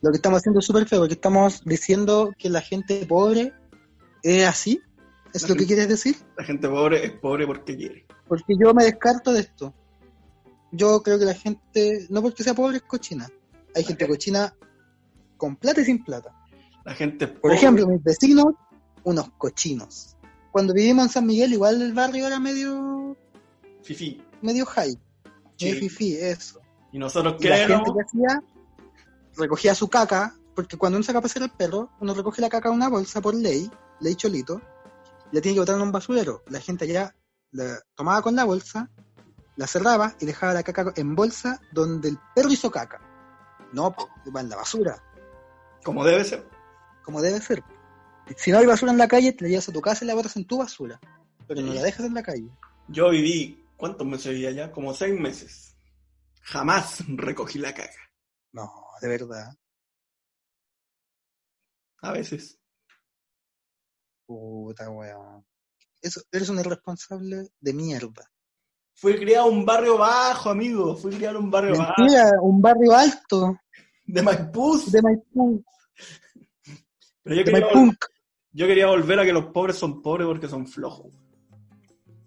Lo 0.06 0.12
que 0.12 0.18
estamos 0.18 0.38
haciendo 0.38 0.60
es 0.60 0.68
súper 0.68 0.88
feo, 0.88 1.00
porque 1.00 1.16
estamos 1.16 1.64
diciendo 1.66 2.32
que 2.38 2.48
la 2.48 2.62
gente 2.62 3.04
pobre 3.08 3.54
es 4.22 4.48
así. 4.48 4.80
¿Es 5.34 5.50
lo 5.50 5.56
que 5.56 5.66
quieres 5.66 5.90
decir? 5.90 6.16
La 6.38 6.44
gente 6.44 6.70
pobre 6.70 7.04
es 7.04 7.12
pobre 7.14 7.48
porque 7.48 7.76
quiere. 7.76 8.06
Porque 8.28 8.54
yo 8.56 8.72
me 8.76 8.84
descarto 8.84 9.34
de 9.34 9.40
esto. 9.40 9.74
Yo 10.72 11.02
creo 11.02 11.18
que 11.18 11.26
la 11.26 11.34
gente, 11.34 12.06
no 12.12 12.22
porque 12.22 12.44
sea 12.44 12.54
pobre, 12.54 12.78
es 12.78 12.84
cochina. 12.84 13.28
Hay 13.74 13.84
gente 13.84 14.08
cochina 14.08 14.54
con 15.38 15.56
plata 15.56 15.82
y 15.82 15.86
sin 15.86 16.04
plata. 16.04 16.32
La 16.84 16.94
gente 16.94 17.26
es 17.26 17.32
Por 17.32 17.42
pobre. 17.42 17.56
ejemplo, 17.56 17.88
mis 17.88 18.04
vecinos, 18.04 18.54
unos 19.06 19.32
cochinos. 19.40 20.16
Cuando 20.52 20.72
vivimos 20.76 21.06
en 21.08 21.12
San 21.14 21.26
Miguel, 21.26 21.52
igual 21.54 21.82
el 21.82 21.94
barrio 21.94 22.28
era 22.28 22.40
medio, 22.40 23.18
Fifi. 23.82 24.22
medio 24.44 24.68
high. 24.68 24.92
Sí. 25.58 25.66
Medio 25.66 25.80
fifí, 25.80 26.16
eso. 26.16 26.62
Y 26.92 27.00
nosotros 27.00 27.38
Y 27.40 27.48
la 27.48 27.58
gente 27.58 27.92
que 27.92 28.02
hacía, 28.02 28.44
recogía 29.38 29.76
su 29.76 29.90
caca, 29.90 30.36
porque 30.56 30.78
cuando 30.78 30.98
uno 30.98 31.04
saca 31.04 31.20
a 31.20 31.22
pasear 31.22 31.44
al 31.44 31.52
perro, 31.52 31.92
uno 32.00 32.14
recoge 32.14 32.42
la 32.42 32.50
caca 32.50 32.70
en 32.70 32.76
una 32.76 32.90
bolsa 32.90 33.22
por 33.22 33.36
ley, 33.36 33.70
ley 34.00 34.16
cholito, 34.16 34.62
y 35.32 35.36
la 35.36 35.42
tiene 35.42 35.56
que 35.56 35.60
botar 35.60 35.76
en 35.76 35.82
un 35.82 35.92
basurero. 35.92 36.44
La 36.48 36.60
gente 36.60 36.86
allá 36.86 37.16
la 37.52 37.80
tomaba 37.96 38.22
con 38.22 38.36
la 38.36 38.44
bolsa, 38.44 38.90
la 39.56 39.68
cerraba 39.68 40.16
y 40.20 40.26
dejaba 40.26 40.54
la 40.54 40.64
caca 40.64 40.94
en 40.96 41.16
bolsa 41.16 41.62
donde 41.72 42.10
el 42.10 42.20
perro 42.36 42.52
hizo 42.52 42.72
caca. 42.72 43.00
No, 43.74 43.94
va 44.34 44.42
en 44.42 44.50
la 44.50 44.56
basura. 44.56 45.02
Como 45.84 46.04
debe 46.06 46.24
ser. 46.24 46.48
Como 47.04 47.22
debe 47.22 47.42
ser. 47.42 47.64
Si 48.38 48.52
no 48.52 48.58
hay 48.58 48.66
basura 48.66 48.92
en 48.92 48.98
la 48.98 49.08
calle, 49.08 49.34
te 49.34 49.44
la 49.44 49.50
llevas 49.50 49.70
a 49.70 49.74
tu 49.74 49.82
casa 49.82 50.04
y 50.04 50.08
la 50.08 50.16
botas 50.16 50.36
en 50.36 50.46
tu 50.46 50.58
basura. 50.58 51.00
Pero 51.48 51.62
no 51.62 51.74
la 51.74 51.84
dejas 51.84 52.06
en 52.06 52.14
la 52.14 52.24
calle. 52.24 52.50
Yo 52.88 53.10
viví, 53.10 53.64
¿cuántos 53.78 54.08
meses 54.08 54.34
viví 54.34 54.48
allá? 54.48 54.72
Como 54.72 54.94
seis 54.94 55.20
meses. 55.20 55.76
Jamás 56.42 57.04
recogí 57.08 57.60
la 57.60 57.74
caca. 57.74 58.00
No, 58.52 58.72
de 59.02 59.08
verdad. 59.08 59.54
A 62.02 62.12
veces. 62.12 62.60
Puta 64.26 64.90
weón. 64.90 65.46
Eso, 66.02 66.22
eres 66.32 66.50
un 66.50 66.60
irresponsable 66.60 67.50
de 67.60 67.74
mierda. 67.74 68.32
Fui 68.94 69.16
criado 69.18 69.50
en 69.50 69.58
un 69.60 69.66
barrio 69.66 69.98
bajo, 69.98 70.50
amigo. 70.50 70.96
Fui 70.96 71.14
criado 71.16 71.38
en 71.40 71.46
un 71.46 71.52
barrio 71.52 71.72
Mentira, 71.72 72.32
bajo. 72.32 72.44
un 72.46 72.62
barrio 72.62 72.94
alto. 72.94 73.60
De 74.06 74.22
Maipú. 74.22 74.80
De 74.92 75.02
Maipú. 75.02 75.64
Pero 77.24 77.36
yo 77.36 77.44
De 77.44 77.52
quería, 77.52 77.68
vol- 77.70 77.98
yo 78.52 78.68
quería 78.68 78.88
volver 78.88 79.20
a 79.20 79.26
que 79.26 79.34
los 79.34 79.48
pobres 79.48 79.76
son 79.78 80.02
pobres 80.02 80.28
porque 80.28 80.48
son 80.48 80.68
flojos. 80.68 81.14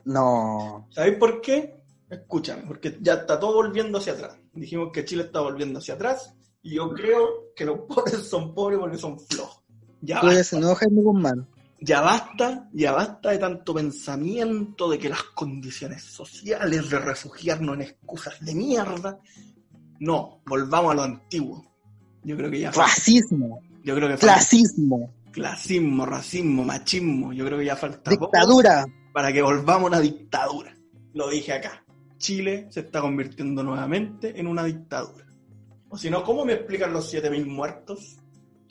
No. 0.04 0.88
¿Sabéis 0.90 1.18
por 1.18 1.40
qué? 1.40 1.82
Escúchame, 2.10 2.62
porque 2.66 2.98
ya 3.00 3.14
está 3.14 3.38
todo 3.38 3.54
volviendo 3.54 3.98
hacia 3.98 4.14
atrás. 4.14 4.38
Dijimos 4.52 4.90
que 4.92 5.04
Chile 5.04 5.24
está 5.24 5.40
volviendo 5.40 5.78
hacia 5.78 5.94
atrás 5.94 6.34
y 6.62 6.74
yo 6.74 6.90
creo 6.92 7.52
que 7.54 7.64
los 7.64 7.80
pobres 7.80 8.26
son 8.28 8.54
pobres 8.54 8.78
porque 8.78 8.98
son 8.98 9.18
flojos. 9.18 9.62
Ya 10.00 10.20
basta, 10.22 10.74
Jaime 10.76 11.02
Guzmán. 11.02 11.48
ya 11.80 12.00
basta, 12.00 12.68
ya 12.72 12.92
basta 12.92 13.30
de 13.30 13.38
tanto 13.38 13.74
pensamiento 13.74 14.88
de 14.90 14.98
que 14.98 15.08
las 15.08 15.22
condiciones 15.34 16.02
sociales 16.04 16.88
de 16.90 16.98
refugiarnos 16.98 17.74
en 17.76 17.82
excusas 17.82 18.34
de 18.40 18.54
mierda. 18.54 19.18
No, 20.00 20.40
volvamos 20.46 20.92
a 20.92 20.94
lo 20.94 21.02
antiguo. 21.02 21.64
Yo 22.22 22.36
creo 22.36 22.50
que 22.50 22.60
ya 22.60 22.72
falta. 22.72 22.88
Racismo. 22.90 23.60
Yo 23.84 23.94
creo 23.96 24.08
que 24.08 24.16
falta 24.18 24.34
Clasismo. 24.34 25.12
clasismo, 25.32 26.06
racismo, 26.06 26.64
machismo. 26.64 27.32
Yo 27.32 27.44
creo 27.46 27.58
que 27.58 27.64
ya 27.64 27.76
falta 27.76 28.10
poco 28.10 28.26
Dictadura. 28.26 28.86
para 29.12 29.32
que 29.32 29.42
volvamos 29.42 29.84
a 29.84 29.86
una 29.86 30.00
dictadura. 30.00 30.72
Lo 31.14 31.28
dije 31.30 31.52
acá. 31.54 31.84
Chile 32.18 32.66
se 32.70 32.80
está 32.80 33.00
convirtiendo 33.00 33.62
nuevamente 33.64 34.38
en 34.38 34.46
una 34.46 34.62
dictadura. 34.64 35.24
O 35.90 35.96
si 35.96 36.10
no, 36.10 36.22
¿cómo 36.22 36.44
me 36.44 36.54
explican 36.54 36.92
los 36.92 37.12
7.000 37.12 37.46
muertos? 37.46 38.16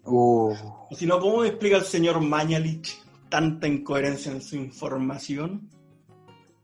Uh. 0.05 0.53
O 0.89 0.95
si 0.95 1.05
no, 1.05 1.19
¿cómo 1.19 1.39
me 1.39 1.47
explica 1.47 1.77
el 1.77 1.83
señor 1.83 2.21
Mañalich 2.21 2.97
tanta 3.29 3.67
incoherencia 3.67 4.31
en 4.31 4.41
su 4.41 4.55
información? 4.55 5.69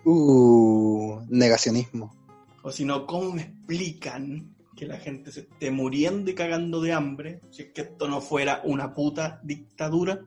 Uh. 0.05 1.21
Negacionismo. 1.29 2.15
O 2.61 2.71
si 2.71 2.85
no, 2.85 3.05
¿cómo 3.05 3.33
me 3.33 3.41
explican 3.41 4.55
que 4.75 4.85
la 4.85 4.97
gente 4.97 5.31
se 5.31 5.41
esté 5.41 5.71
muriendo 5.71 6.31
y 6.31 6.35
cagando 6.35 6.81
de 6.81 6.93
hambre 6.93 7.41
si 7.51 7.63
es 7.63 7.73
que 7.73 7.81
esto 7.81 8.07
no 8.07 8.21
fuera 8.21 8.61
una 8.63 8.93
puta 8.93 9.39
dictadura? 9.43 10.21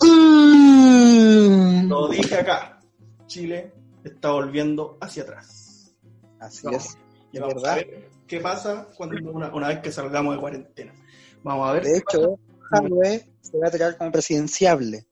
Mm. 0.00 1.88
Lo 1.88 2.08
dije 2.08 2.36
acá. 2.36 2.80
Chile 3.26 3.72
está 4.04 4.32
volviendo 4.32 4.98
hacia 5.00 5.22
atrás. 5.22 5.94
Así 6.40 6.66
Vamos. 6.66 6.86
es. 6.86 6.98
Y 7.32 7.38
vamos 7.38 7.54
¿Verdad? 7.56 7.72
a 7.72 7.76
ver 7.76 8.10
qué 8.26 8.40
pasa 8.40 8.88
cuando 8.96 9.16
una, 9.30 9.52
una 9.54 9.68
vez 9.68 9.80
que 9.80 9.90
salgamos 9.90 10.34
de 10.34 10.40
cuarentena. 10.40 10.92
Vamos 11.42 11.68
a 11.68 11.72
ver. 11.72 11.84
De 11.84 11.98
hecho, 11.98 12.38
Jadwe 12.70 13.28
se 13.40 13.58
va 13.58 13.68
a 13.68 13.70
tirar 13.70 13.98
como 13.98 14.12
presidenciable. 14.12 15.06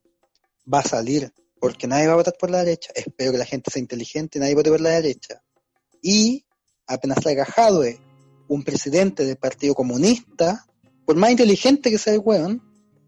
Va 0.72 0.80
a 0.80 0.84
salir, 0.84 1.32
porque 1.58 1.86
nadie 1.86 2.06
va 2.06 2.14
a 2.14 2.16
votar 2.16 2.34
por 2.38 2.50
la 2.50 2.58
derecha. 2.58 2.92
Espero 2.94 3.32
que 3.32 3.38
la 3.38 3.44
gente 3.44 3.70
sea 3.70 3.80
inteligente 3.80 4.38
y 4.38 4.40
nadie 4.40 4.54
vote 4.54 4.70
por 4.70 4.80
la 4.80 4.90
derecha. 4.90 5.42
Y 6.02 6.44
apenas 6.86 7.18
salga 7.22 7.44
Jadwe, 7.44 7.98
un 8.48 8.62
presidente 8.62 9.24
del 9.24 9.36
Partido 9.36 9.74
Comunista, 9.74 10.66
por 11.04 11.16
más 11.16 11.30
inteligente 11.30 11.90
que 11.90 11.98
sea 11.98 12.14
el 12.14 12.20
weón, 12.24 12.62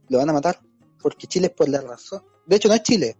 lo 0.09 0.19
van 0.19 0.31
a 0.31 0.33
matar. 0.33 0.61
Porque 1.01 1.27
Chile 1.27 1.47
es 1.47 1.53
por 1.53 1.69
la 1.69 1.81
razón. 1.81 2.23
De 2.47 2.57
hecho, 2.57 2.69
no 2.69 2.75
es 2.75 2.83
Chile. 2.83 3.17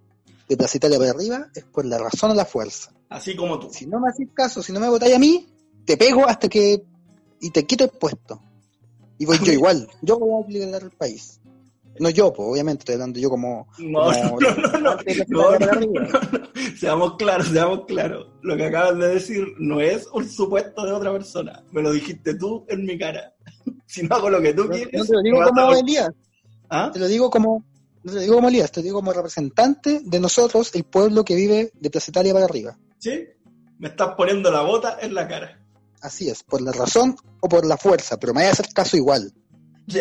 De 0.49 0.57
Plaza 0.57 0.77
Italia 0.77 0.99
para 0.99 1.11
arriba 1.11 1.47
es 1.55 1.65
por 1.65 1.85
la 1.85 1.99
razón 1.99 2.33
o 2.33 2.35
la 2.35 2.45
fuerza. 2.45 2.93
Así 3.09 3.37
como 3.37 3.59
tú. 3.59 3.71
Si 3.73 3.87
no 3.87 4.01
me 4.01 4.09
haces 4.09 4.29
caso, 4.35 4.63
si 4.63 4.73
no 4.73 4.81
me 4.81 4.89
votáis 4.89 5.15
a 5.15 5.19
mí, 5.19 5.47
te 5.85 5.97
pego 5.97 6.27
hasta 6.29 6.49
que. 6.49 6.83
y 7.41 7.51
te 7.51 7.65
quito 7.67 7.85
el 7.85 7.91
puesto. 7.91 8.41
Y 9.19 9.27
voy 9.27 9.39
yo 9.45 9.53
igual. 9.53 9.89
Yo 10.03 10.19
voy 10.19 10.43
a 10.45 10.49
liderar 10.49 10.83
el 10.83 10.91
país. 10.91 11.39
No 12.01 12.09
yo, 12.09 12.33
pues, 12.33 12.49
obviamente, 12.49 12.81
estoy 12.83 12.95
hablando 12.95 13.21
yo 13.21 13.29
como. 13.31 13.69
No, 13.79 14.01
como- 14.05 14.41
no, 14.41 15.59
no, 15.59 15.81
no. 15.81 16.09
Seamos 16.79 17.17
claros, 17.17 17.49
seamos 17.49 17.85
claros. 17.87 18.29
Lo 18.43 18.57
que 18.57 18.65
acabas 18.67 18.99
de 18.99 19.09
decir 19.09 19.47
no 19.59 19.81
es 19.81 20.07
un 20.13 20.29
supuesto 20.29 20.85
de 20.87 20.93
otra 20.93 21.13
persona. 21.13 21.63
Me 21.71 21.83
lo 21.83 21.93
dijiste 21.93 22.35
tú 22.35 22.65
en 22.69 22.85
mi 22.85 22.99
cara. 22.99 23.33
Si 23.87 24.03
no 24.03 24.17
hago 24.17 24.31
lo 24.31 24.41
que 24.41 24.55
tú 24.55 24.67
quieres. 24.71 24.91
no 24.95 25.05
te 25.05 25.13
lo 25.13 25.21
digo 25.21 25.39
como 25.45 25.75
Elías, 25.75 26.09
¿Ah? 26.71 26.91
te 26.91 26.99
lo 26.99 27.07
digo 27.09 27.29
como. 27.29 27.63
No 28.05 28.11
te 28.11 28.15
lo 28.17 28.21
digo 28.23 28.35
como 28.37 28.49
Elías, 28.49 28.73
te 28.73 28.81
lo 28.81 28.85
digo 28.85 28.97
como 29.01 29.13
representante 29.13 30.01
de 30.03 30.19
nosotros, 30.19 30.75
el 30.75 30.85
pueblo 30.85 31.23
que 31.27 31.35
vive 31.35 31.73
de 31.79 31.91
Plaza 31.91 32.11
Italia 32.11 32.33
para 32.33 32.47
arriba. 32.47 32.79
¿Sí? 32.99 33.23
Me 33.79 33.89
estás 33.89 34.15
poniendo 34.17 34.51
la 34.51 34.63
bota 34.63 34.97
en 35.03 35.13
la 35.15 35.29
cara. 35.29 35.62
Así 36.03 36.29
es, 36.29 36.43
por 36.43 36.61
la 36.61 36.73
razón 36.73 37.15
o 37.41 37.49
por 37.49 37.65
la 37.65 37.77
fuerza, 37.77 38.19
pero 38.19 38.35
me 38.35 38.41
vaya 38.41 38.51
a 38.51 38.53
hacer 38.53 38.67
caso 38.75 38.97
igual. 38.97 39.33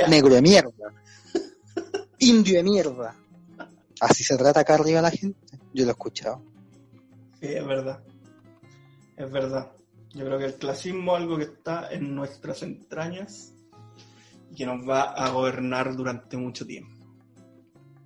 Negro 0.10 0.34
de 0.34 0.42
mierda. 0.42 0.72
Indio 2.18 2.58
de 2.58 2.64
mierda. 2.64 3.16
Así 4.00 4.24
se 4.24 4.36
trata 4.36 4.62
acá 4.62 4.74
arriba 4.76 5.00
la 5.02 5.12
gente. 5.12 5.60
Yo 5.74 5.84
lo 5.84 5.90
he 5.90 5.92
escuchado. 5.92 6.44
Sí, 7.40 7.48
es 7.48 7.66
verdad. 7.66 8.00
Es 9.16 9.32
verdad. 9.32 9.72
Yo 10.14 10.26
creo 10.26 10.40
que 10.40 10.46
el 10.46 10.56
clasismo 10.56 11.16
es 11.16 11.22
algo 11.22 11.38
que 11.38 11.44
está 11.44 11.92
en 11.92 12.16
nuestras 12.16 12.64
entrañas 12.64 13.54
y 14.52 14.56
que 14.56 14.66
nos 14.66 14.88
va 14.88 15.04
a 15.04 15.30
gobernar 15.30 15.96
durante 15.96 16.36
mucho 16.36 16.66
tiempo. 16.66 16.96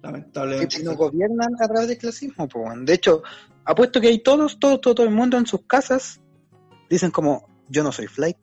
Lamentablemente. 0.01 0.77
que 0.77 0.83
nos 0.83 0.97
gobiernan 0.97 1.55
a 1.61 1.67
través 1.67 1.87
del 1.87 1.97
clasismo. 1.97 2.47
po. 2.49 2.65
De 2.77 2.93
hecho, 2.93 3.23
apuesto 3.63 4.01
que 4.01 4.09
hay 4.09 4.21
todos, 4.21 4.59
todo, 4.59 4.81
todo, 4.81 4.95
todo 4.95 5.07
el 5.07 5.13
mundo 5.13 5.37
en 5.37 5.45
sus 5.45 5.61
casas 5.65 6.19
dicen 6.89 7.09
como, 7.09 7.55
yo 7.70 7.84
no 7.84 7.91
soy 7.91 8.07
flight, 8.07 8.38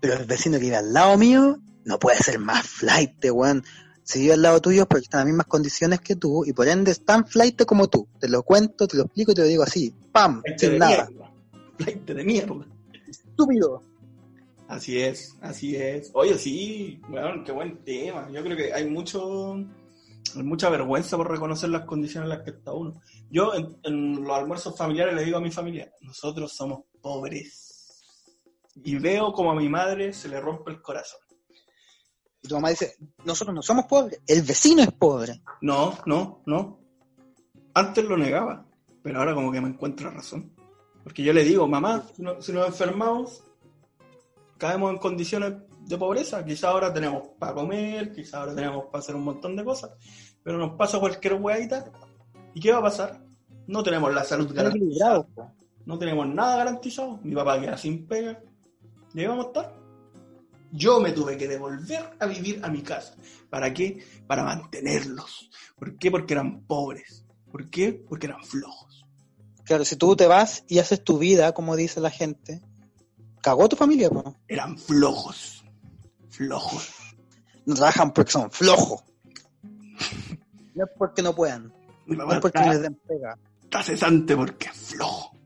pero 0.00 0.14
el 0.14 0.24
vecino 0.24 0.58
que 0.58 0.64
vive 0.64 0.76
al 0.76 0.92
lado 0.92 1.16
mío 1.16 1.58
no 1.84 1.98
puede 1.98 2.18
ser 2.18 2.38
más 2.38 2.66
flight, 2.66 3.24
weón. 3.30 3.64
Si 4.04 4.20
vive 4.20 4.32
al 4.34 4.42
lado 4.42 4.60
tuyo 4.60 4.82
es 4.82 4.88
porque 4.88 5.04
está 5.04 5.18
en 5.18 5.20
las 5.20 5.26
mismas 5.28 5.46
condiciones 5.46 6.00
que 6.00 6.16
tú 6.16 6.44
y 6.44 6.52
por 6.52 6.66
ende 6.66 6.90
es 6.90 7.04
tan 7.04 7.26
flight 7.26 7.64
como 7.64 7.88
tú. 7.88 8.08
Te 8.18 8.28
lo 8.28 8.42
cuento, 8.42 8.88
te 8.88 8.96
lo 8.96 9.04
explico 9.04 9.32
y 9.32 9.34
te 9.34 9.42
lo 9.42 9.46
digo 9.46 9.62
así, 9.62 9.94
pam, 10.10 10.42
Flight 10.42 10.58
sin 10.58 10.70
de 10.72 10.78
nada. 10.78 11.08
mierda. 11.08 11.32
Flight 11.78 12.04
de 12.04 12.24
mierda. 12.24 12.66
Estúpido. 13.08 13.82
Así 14.68 14.98
es, 14.98 15.36
así 15.40 15.76
es. 15.76 16.10
Oye, 16.14 16.36
sí, 16.38 17.00
bueno, 17.08 17.44
qué 17.44 17.52
buen 17.52 17.84
tema. 17.84 18.28
Yo 18.32 18.42
creo 18.42 18.56
que 18.56 18.72
hay 18.72 18.88
mucho, 18.88 19.54
hay 19.54 20.42
mucha 20.42 20.70
vergüenza 20.70 21.16
por 21.16 21.30
reconocer 21.30 21.68
las 21.70 21.84
condiciones 21.84 22.24
en 22.30 22.36
las 22.36 22.42
que 22.42 22.50
está 22.50 22.72
uno. 22.72 23.00
Yo 23.30 23.54
en, 23.54 23.76
en 23.82 24.24
los 24.24 24.36
almuerzos 24.36 24.76
familiares 24.76 25.14
le 25.14 25.24
digo 25.24 25.36
a 25.36 25.42
mi 25.42 25.50
familia, 25.50 25.92
nosotros 26.00 26.52
somos 26.56 26.80
pobres. 27.00 27.71
Y 28.76 28.96
veo 28.98 29.32
como 29.32 29.50
a 29.52 29.54
mi 29.54 29.68
madre 29.68 30.12
se 30.12 30.28
le 30.28 30.40
rompe 30.40 30.70
el 30.70 30.80
corazón. 30.82 31.20
Y 32.42 32.48
tu 32.48 32.54
mamá 32.54 32.70
dice, 32.70 32.96
nosotros 33.24 33.54
no 33.54 33.62
somos 33.62 33.86
pobres, 33.86 34.20
el 34.26 34.42
vecino 34.42 34.82
es 34.82 34.90
pobre. 34.92 35.42
No, 35.60 35.96
no, 36.06 36.42
no. 36.46 36.80
Antes 37.74 38.04
lo 38.04 38.16
negaba, 38.16 38.66
pero 39.02 39.18
ahora 39.20 39.34
como 39.34 39.52
que 39.52 39.60
me 39.60 39.68
encuentra 39.68 40.10
razón. 40.10 40.52
Porque 41.04 41.22
yo 41.22 41.32
le 41.32 41.44
digo, 41.44 41.66
mamá, 41.68 42.04
si, 42.14 42.22
no- 42.22 42.40
si 42.42 42.52
nos 42.52 42.66
enfermamos, 42.66 43.42
caemos 44.58 44.90
en 44.92 44.98
condiciones 44.98 45.54
de 45.86 45.98
pobreza. 45.98 46.44
Quizá 46.44 46.68
ahora 46.70 46.92
tenemos 46.92 47.28
para 47.38 47.54
comer, 47.54 48.12
quizá 48.12 48.40
ahora 48.40 48.54
tenemos 48.54 48.86
para 48.86 48.98
hacer 48.98 49.14
un 49.14 49.24
montón 49.24 49.56
de 49.56 49.64
cosas, 49.64 49.90
pero 50.42 50.58
nos 50.58 50.76
pasa 50.76 50.98
cualquier 51.00 51.34
hueadita. 51.34 51.90
¿Y 52.54 52.60
qué 52.60 52.72
va 52.72 52.78
a 52.78 52.82
pasar? 52.82 53.24
No 53.66 53.82
tenemos 53.82 54.12
la 54.12 54.24
salud 54.24 54.52
garantizada, 54.52 55.26
no 55.86 55.98
tenemos 55.98 56.26
nada 56.28 56.56
garantizado. 56.56 57.20
Mi 57.22 57.34
papá 57.34 57.60
queda 57.60 57.76
sin 57.78 58.06
pega. 58.06 58.40
¿Y 59.14 59.20
ahí 59.20 59.26
vamos 59.26 59.46
a 59.46 59.48
estar? 59.48 59.74
Yo 60.72 61.00
me 61.00 61.12
tuve 61.12 61.36
que 61.36 61.46
devolver 61.48 62.16
a 62.18 62.26
vivir 62.26 62.60
a 62.64 62.68
mi 62.68 62.82
casa. 62.82 63.14
¿Para 63.50 63.74
qué? 63.74 64.02
Para 64.26 64.42
mantenerlos. 64.42 65.50
¿Por 65.76 65.98
qué? 65.98 66.10
Porque 66.10 66.32
eran 66.34 66.62
pobres. 66.62 67.24
¿Por 67.50 67.68
qué? 67.68 67.92
Porque 67.92 68.26
eran 68.26 68.42
flojos. 68.42 69.04
Claro, 69.64 69.84
si 69.84 69.96
tú 69.96 70.16
te 70.16 70.26
vas 70.26 70.64
y 70.68 70.78
haces 70.78 71.04
tu 71.04 71.18
vida, 71.18 71.52
como 71.52 71.76
dice 71.76 72.00
la 72.00 72.10
gente, 72.10 72.62
cagó 73.42 73.68
tu 73.68 73.76
familia, 73.76 74.08
po. 74.08 74.36
Eran 74.48 74.78
flojos. 74.78 75.62
Flojos. 76.30 76.90
no 77.66 77.74
trabajan 77.74 78.12
porque 78.12 78.32
son 78.32 78.50
flojos. 78.50 79.02
No 80.74 80.84
es 80.84 80.90
porque 80.96 81.20
no 81.20 81.34
puedan, 81.34 81.70
Mi 82.06 82.16
no 82.16 82.32
es 82.32 82.40
porque 82.40 82.58
está, 82.58 82.72
les 82.72 82.80
den 82.80 82.94
pega. 83.06 83.38
está 83.62 83.82
cesante 83.82 84.34
porque 84.34 84.68
es 84.68 84.72
flojo. 84.74 85.36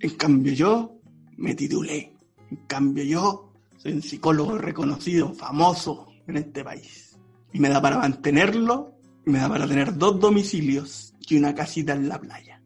En 0.00 0.16
cambio 0.16 0.52
yo 0.52 0.98
me 1.36 1.54
titulé. 1.54 2.13
En 2.54 2.66
cambio 2.66 3.02
yo 3.02 3.52
soy 3.78 3.94
un 3.94 4.02
psicólogo 4.02 4.56
reconocido, 4.58 5.34
famoso 5.34 6.06
en 6.28 6.36
este 6.36 6.62
país. 6.62 7.18
Y 7.52 7.58
me 7.58 7.68
da 7.68 7.82
para 7.82 7.98
mantenerlo, 7.98 8.94
y 9.26 9.30
me 9.30 9.40
da 9.40 9.48
para 9.48 9.66
tener 9.66 9.98
dos 9.98 10.20
domicilios 10.20 11.12
y 11.28 11.36
una 11.36 11.52
casita 11.52 11.94
en 11.94 12.08
la 12.08 12.20
playa. 12.20 12.62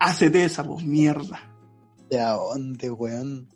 Hacete 0.00 0.44
esa, 0.44 0.64
pues 0.64 0.84
mierda. 0.84 1.40
¿De 2.10 2.20
a 2.20 2.32
dónde, 2.32 2.90
weón? 2.90 3.48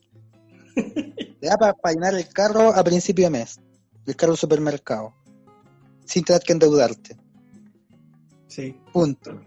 Te 0.77 1.37
da 1.41 1.57
para 1.57 1.93
llenar 1.93 2.15
el 2.15 2.29
carro 2.29 2.73
a 2.73 2.85
principio 2.85 3.25
de 3.25 3.31
mes. 3.31 3.61
El 4.07 4.15
carro 4.15 4.35
del 4.35 4.39
supermercado. 4.39 5.13
Sin 6.05 6.23
tener 6.23 6.43
que 6.43 6.53
endeudarte. 6.53 7.17
Sí. 8.47 8.77
Punto. 8.93 9.41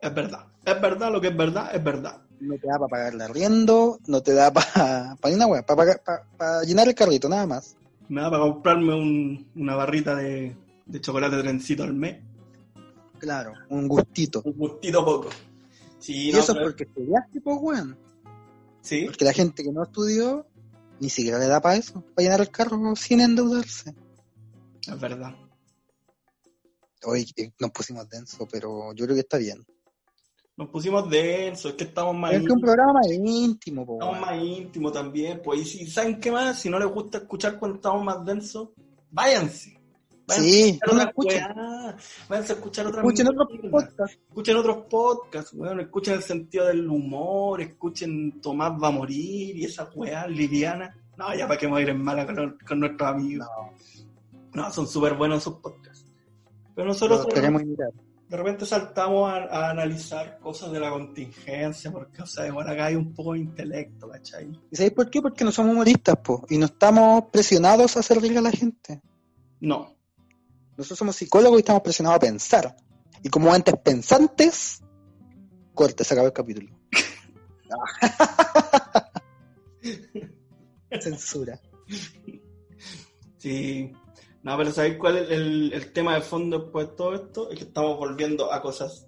Es 0.00 0.12
verdad. 0.12 0.48
Es 0.64 0.80
verdad, 0.80 1.12
lo 1.12 1.20
que 1.20 1.28
es 1.28 1.36
verdad, 1.36 1.70
es 1.72 1.84
verdad. 1.84 2.23
No 2.46 2.58
te 2.58 2.66
da 2.66 2.78
para 2.78 2.88
pagar 2.88 3.14
el 3.14 3.20
arriendo, 3.22 3.98
no 4.06 4.22
te 4.22 4.32
da 4.34 4.52
para 4.52 5.16
pa 5.20 5.28
una 5.30 5.46
wea, 5.46 5.64
para 5.64 6.00
para 6.36 6.62
llenar 6.62 6.88
el 6.88 6.94
carrito, 6.94 7.28
nada 7.28 7.46
más. 7.46 7.76
Me 8.08 8.20
da 8.20 8.30
para 8.30 8.42
comprarme 8.42 8.94
un- 8.94 9.46
una 9.56 9.74
barrita 9.76 10.14
de, 10.14 10.54
de 10.86 11.00
chocolate 11.00 11.38
trencito 11.40 11.82
al 11.84 11.94
mes. 11.94 12.22
Claro, 13.18 13.54
un 13.70 13.88
gustito. 13.88 14.42
Un 14.44 14.52
gustito 14.52 15.04
poco. 15.04 15.28
Sí, 15.98 16.28
Y 16.28 16.32
no, 16.32 16.38
eso 16.40 16.52
es 16.52 16.58
pero- 16.58 16.66
porque 16.70 16.84
estudiaste, 16.84 17.40
pues, 17.40 17.56
weón. 17.60 17.96
Sí, 18.82 19.04
Porque 19.06 19.24
la 19.24 19.32
gente 19.32 19.62
que 19.64 19.72
no 19.72 19.82
estudió, 19.84 20.46
ni 21.00 21.08
siquiera 21.08 21.38
le 21.38 21.46
da 21.46 21.62
para 21.62 21.76
eso, 21.76 22.02
para 22.14 22.24
llenar 22.24 22.40
el 22.42 22.50
carro 22.50 22.94
sin 22.96 23.20
endeudarse. 23.22 23.94
es 24.86 25.00
verdad. 25.00 25.34
Hoy 27.06 27.26
nos 27.58 27.70
pusimos 27.70 28.08
denso, 28.08 28.46
pero 28.50 28.92
yo 28.94 29.04
creo 29.04 29.14
que 29.14 29.20
está 29.20 29.38
bien. 29.38 29.64
Nos 30.56 30.68
pusimos 30.68 31.10
densos, 31.10 31.72
es 31.72 31.76
que 31.76 31.84
estamos 31.84 32.14
más 32.14 32.32
Es 32.32 32.44
que 32.44 32.52
un 32.52 32.60
programa 32.60 32.92
más 32.92 33.10
íntimo, 33.10 33.84
po, 33.84 33.94
Estamos 33.94 34.20
más 34.20 34.40
íntimos 34.40 34.92
también. 34.92 35.40
Pues, 35.42 35.60
y 35.60 35.64
si 35.64 35.86
saben 35.88 36.20
qué 36.20 36.30
más, 36.30 36.60
si 36.60 36.70
no 36.70 36.78
les 36.78 36.88
gusta 36.88 37.18
escuchar 37.18 37.58
cuando 37.58 37.76
estamos 37.76 38.04
más 38.04 38.24
densos, 38.24 38.68
váyanse. 39.10 39.76
Váyanse 40.28 40.50
Sí, 40.50 40.78
a 40.80 40.94
no 40.94 41.02
escuchen. 41.02 41.44
Váyanse 42.28 42.52
a 42.52 42.56
escuchar 42.56 42.86
otras 42.86 43.04
Escuchen 43.04 43.28
otros 43.28 43.48
podcasts. 43.68 44.18
Escuchen 44.28 44.56
otros 44.56 44.76
podcasts, 44.88 45.52
weón. 45.54 45.80
Escuchen 45.80 46.14
el 46.14 46.22
sentido 46.22 46.66
del 46.66 46.88
humor, 46.88 47.60
escuchen 47.60 48.40
Tomás 48.40 48.72
va 48.80 48.88
a 48.88 48.92
morir 48.92 49.56
y 49.56 49.64
esa 49.64 49.90
weá 49.92 50.28
liviana. 50.28 50.96
No, 51.16 51.34
ya 51.34 51.48
para 51.48 51.58
que 51.58 51.66
me 51.66 51.72
voy 51.72 51.80
a 51.80 51.82
ir 51.82 51.90
en 51.90 52.02
mala 52.02 52.26
con, 52.26 52.58
con 52.66 52.80
nuestros 52.80 53.10
amigos. 53.10 53.48
No, 54.52 54.70
son 54.72 54.86
súper 54.86 55.14
buenos 55.14 55.38
esos 55.38 55.54
podcasts. 55.54 56.12
Pero 56.76 56.88
nosotros 56.88 57.24
Lo 57.24 57.28
queremos 57.28 57.62
imitar. 57.62 57.90
De 58.34 58.38
repente 58.42 58.66
saltamos 58.66 59.30
a, 59.30 59.44
a 59.44 59.70
analizar 59.70 60.40
cosas 60.40 60.72
de 60.72 60.80
la 60.80 60.90
contingencia, 60.90 61.92
porque, 61.92 62.20
o 62.20 62.26
sea, 62.26 62.48
igual 62.48 62.68
acá 62.68 62.86
hay 62.86 62.96
un 62.96 63.14
poco 63.14 63.34
de 63.34 63.38
intelecto, 63.38 64.08
¿cachai? 64.08 64.50
¿Y 64.72 64.76
sabéis 64.76 64.92
por 64.92 65.08
qué? 65.08 65.22
Porque 65.22 65.44
no 65.44 65.52
somos 65.52 65.72
humoristas, 65.72 66.16
po, 66.16 66.44
y 66.50 66.58
no 66.58 66.66
estamos 66.66 67.26
presionados 67.30 67.96
a 67.96 68.00
hacer 68.00 68.20
reír 68.20 68.36
a 68.36 68.40
la 68.40 68.50
gente. 68.50 69.00
No, 69.60 69.94
Nosotros 70.76 70.98
somos 70.98 71.14
psicólogos 71.14 71.58
y 71.58 71.60
estamos 71.60 71.82
presionados 71.82 72.16
a 72.16 72.20
pensar. 72.20 72.76
Y 73.22 73.28
como 73.28 73.52
antes 73.52 73.72
pensantes, 73.76 74.82
corte, 75.72 76.02
se 76.02 76.14
acabó 76.14 76.26
el 76.26 76.32
capítulo. 76.32 76.76
Censura. 81.00 81.60
sí. 83.38 83.92
No, 84.44 84.58
pero 84.58 84.70
¿sabéis 84.72 84.98
cuál 84.98 85.16
es 85.16 85.30
el, 85.30 85.72
el 85.72 85.92
tema 85.92 86.14
de 86.14 86.20
fondo 86.20 86.58
después 86.58 86.88
de 86.88 86.94
todo 86.96 87.14
esto? 87.14 87.50
Es 87.50 87.58
que 87.58 87.64
estamos 87.64 87.96
volviendo 87.96 88.52
a 88.52 88.60
cosas 88.60 89.06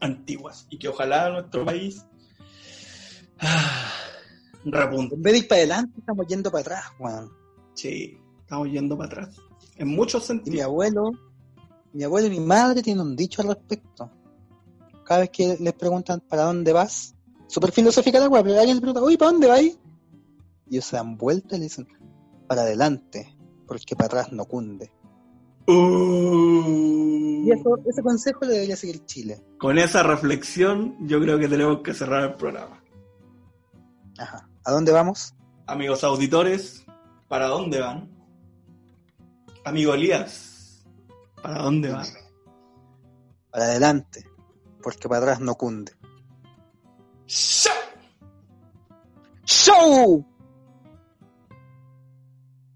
antiguas 0.00 0.66
y 0.68 0.78
que 0.78 0.88
ojalá 0.88 1.30
nuestro 1.30 1.64
país 1.64 2.04
ah, 3.40 3.90
repunte. 4.64 5.14
En 5.14 5.22
vez 5.22 5.32
de 5.32 5.38
ir 5.38 5.48
para 5.48 5.58
adelante, 5.60 5.98
estamos 6.00 6.26
yendo 6.26 6.50
para 6.50 6.60
atrás, 6.60 6.84
weón. 6.98 7.30
Sí, 7.74 8.18
estamos 8.42 8.68
yendo 8.68 8.98
para 8.98 9.06
atrás. 9.22 9.36
En 9.76 9.88
muchos 9.88 10.28
Y 10.28 10.34
mi 10.34 10.40
sentidos. 10.42 10.64
abuelo, 10.66 11.10
mi 11.94 12.04
abuelo 12.04 12.26
y 12.26 12.30
mi 12.30 12.40
madre 12.40 12.82
tienen 12.82 13.00
un 13.06 13.16
dicho 13.16 13.40
al 13.40 13.48
respecto. 13.48 14.10
Cada 15.04 15.20
vez 15.20 15.30
que 15.30 15.56
les 15.58 15.72
preguntan 15.72 16.20
para 16.20 16.42
dónde 16.42 16.72
vas, 16.74 17.14
súper 17.48 17.72
filosófica 17.72 18.20
la 18.20 18.28
weá, 18.28 18.42
pero 18.42 18.58
alguien 18.58 18.76
les 18.76 18.82
pregunta, 18.82 19.02
uy, 19.02 19.16
¿para 19.16 19.32
dónde 19.32 19.48
vas? 19.48 19.62
Y 19.62 19.78
ellos 20.70 20.84
se 20.84 20.96
dan 20.96 21.16
vuelta 21.16 21.56
y 21.56 21.60
le 21.60 21.64
dicen, 21.64 21.88
para 22.46 22.60
adelante, 22.62 23.34
porque 23.70 23.94
para 23.94 24.06
atrás 24.06 24.32
no 24.32 24.46
cunde. 24.46 24.90
Uh. 25.68 27.44
Y 27.46 27.52
eso, 27.52 27.78
ese 27.86 28.02
consejo 28.02 28.40
le 28.44 28.54
debería 28.54 28.74
seguir 28.74 29.06
Chile. 29.06 29.44
Con 29.60 29.78
esa 29.78 30.02
reflexión, 30.02 30.96
yo 31.06 31.20
creo 31.20 31.38
que 31.38 31.46
tenemos 31.46 31.80
que 31.80 31.94
cerrar 31.94 32.24
el 32.24 32.34
programa. 32.34 32.82
Ajá. 34.18 34.48
¿A 34.64 34.72
dónde 34.72 34.90
vamos? 34.90 35.36
Amigos 35.68 36.02
auditores, 36.02 36.84
¿para 37.28 37.46
dónde 37.46 37.78
van? 37.78 38.10
Amigo 39.64 39.94
Elías, 39.94 40.84
¿para 41.40 41.62
dónde 41.62 41.92
van? 41.92 42.08
Para 43.52 43.66
adelante, 43.66 44.28
porque 44.82 45.08
para 45.08 45.20
atrás 45.20 45.40
no 45.40 45.54
cunde. 45.54 45.92
¡Chao! 47.26 47.72
¡Show! 49.44 50.29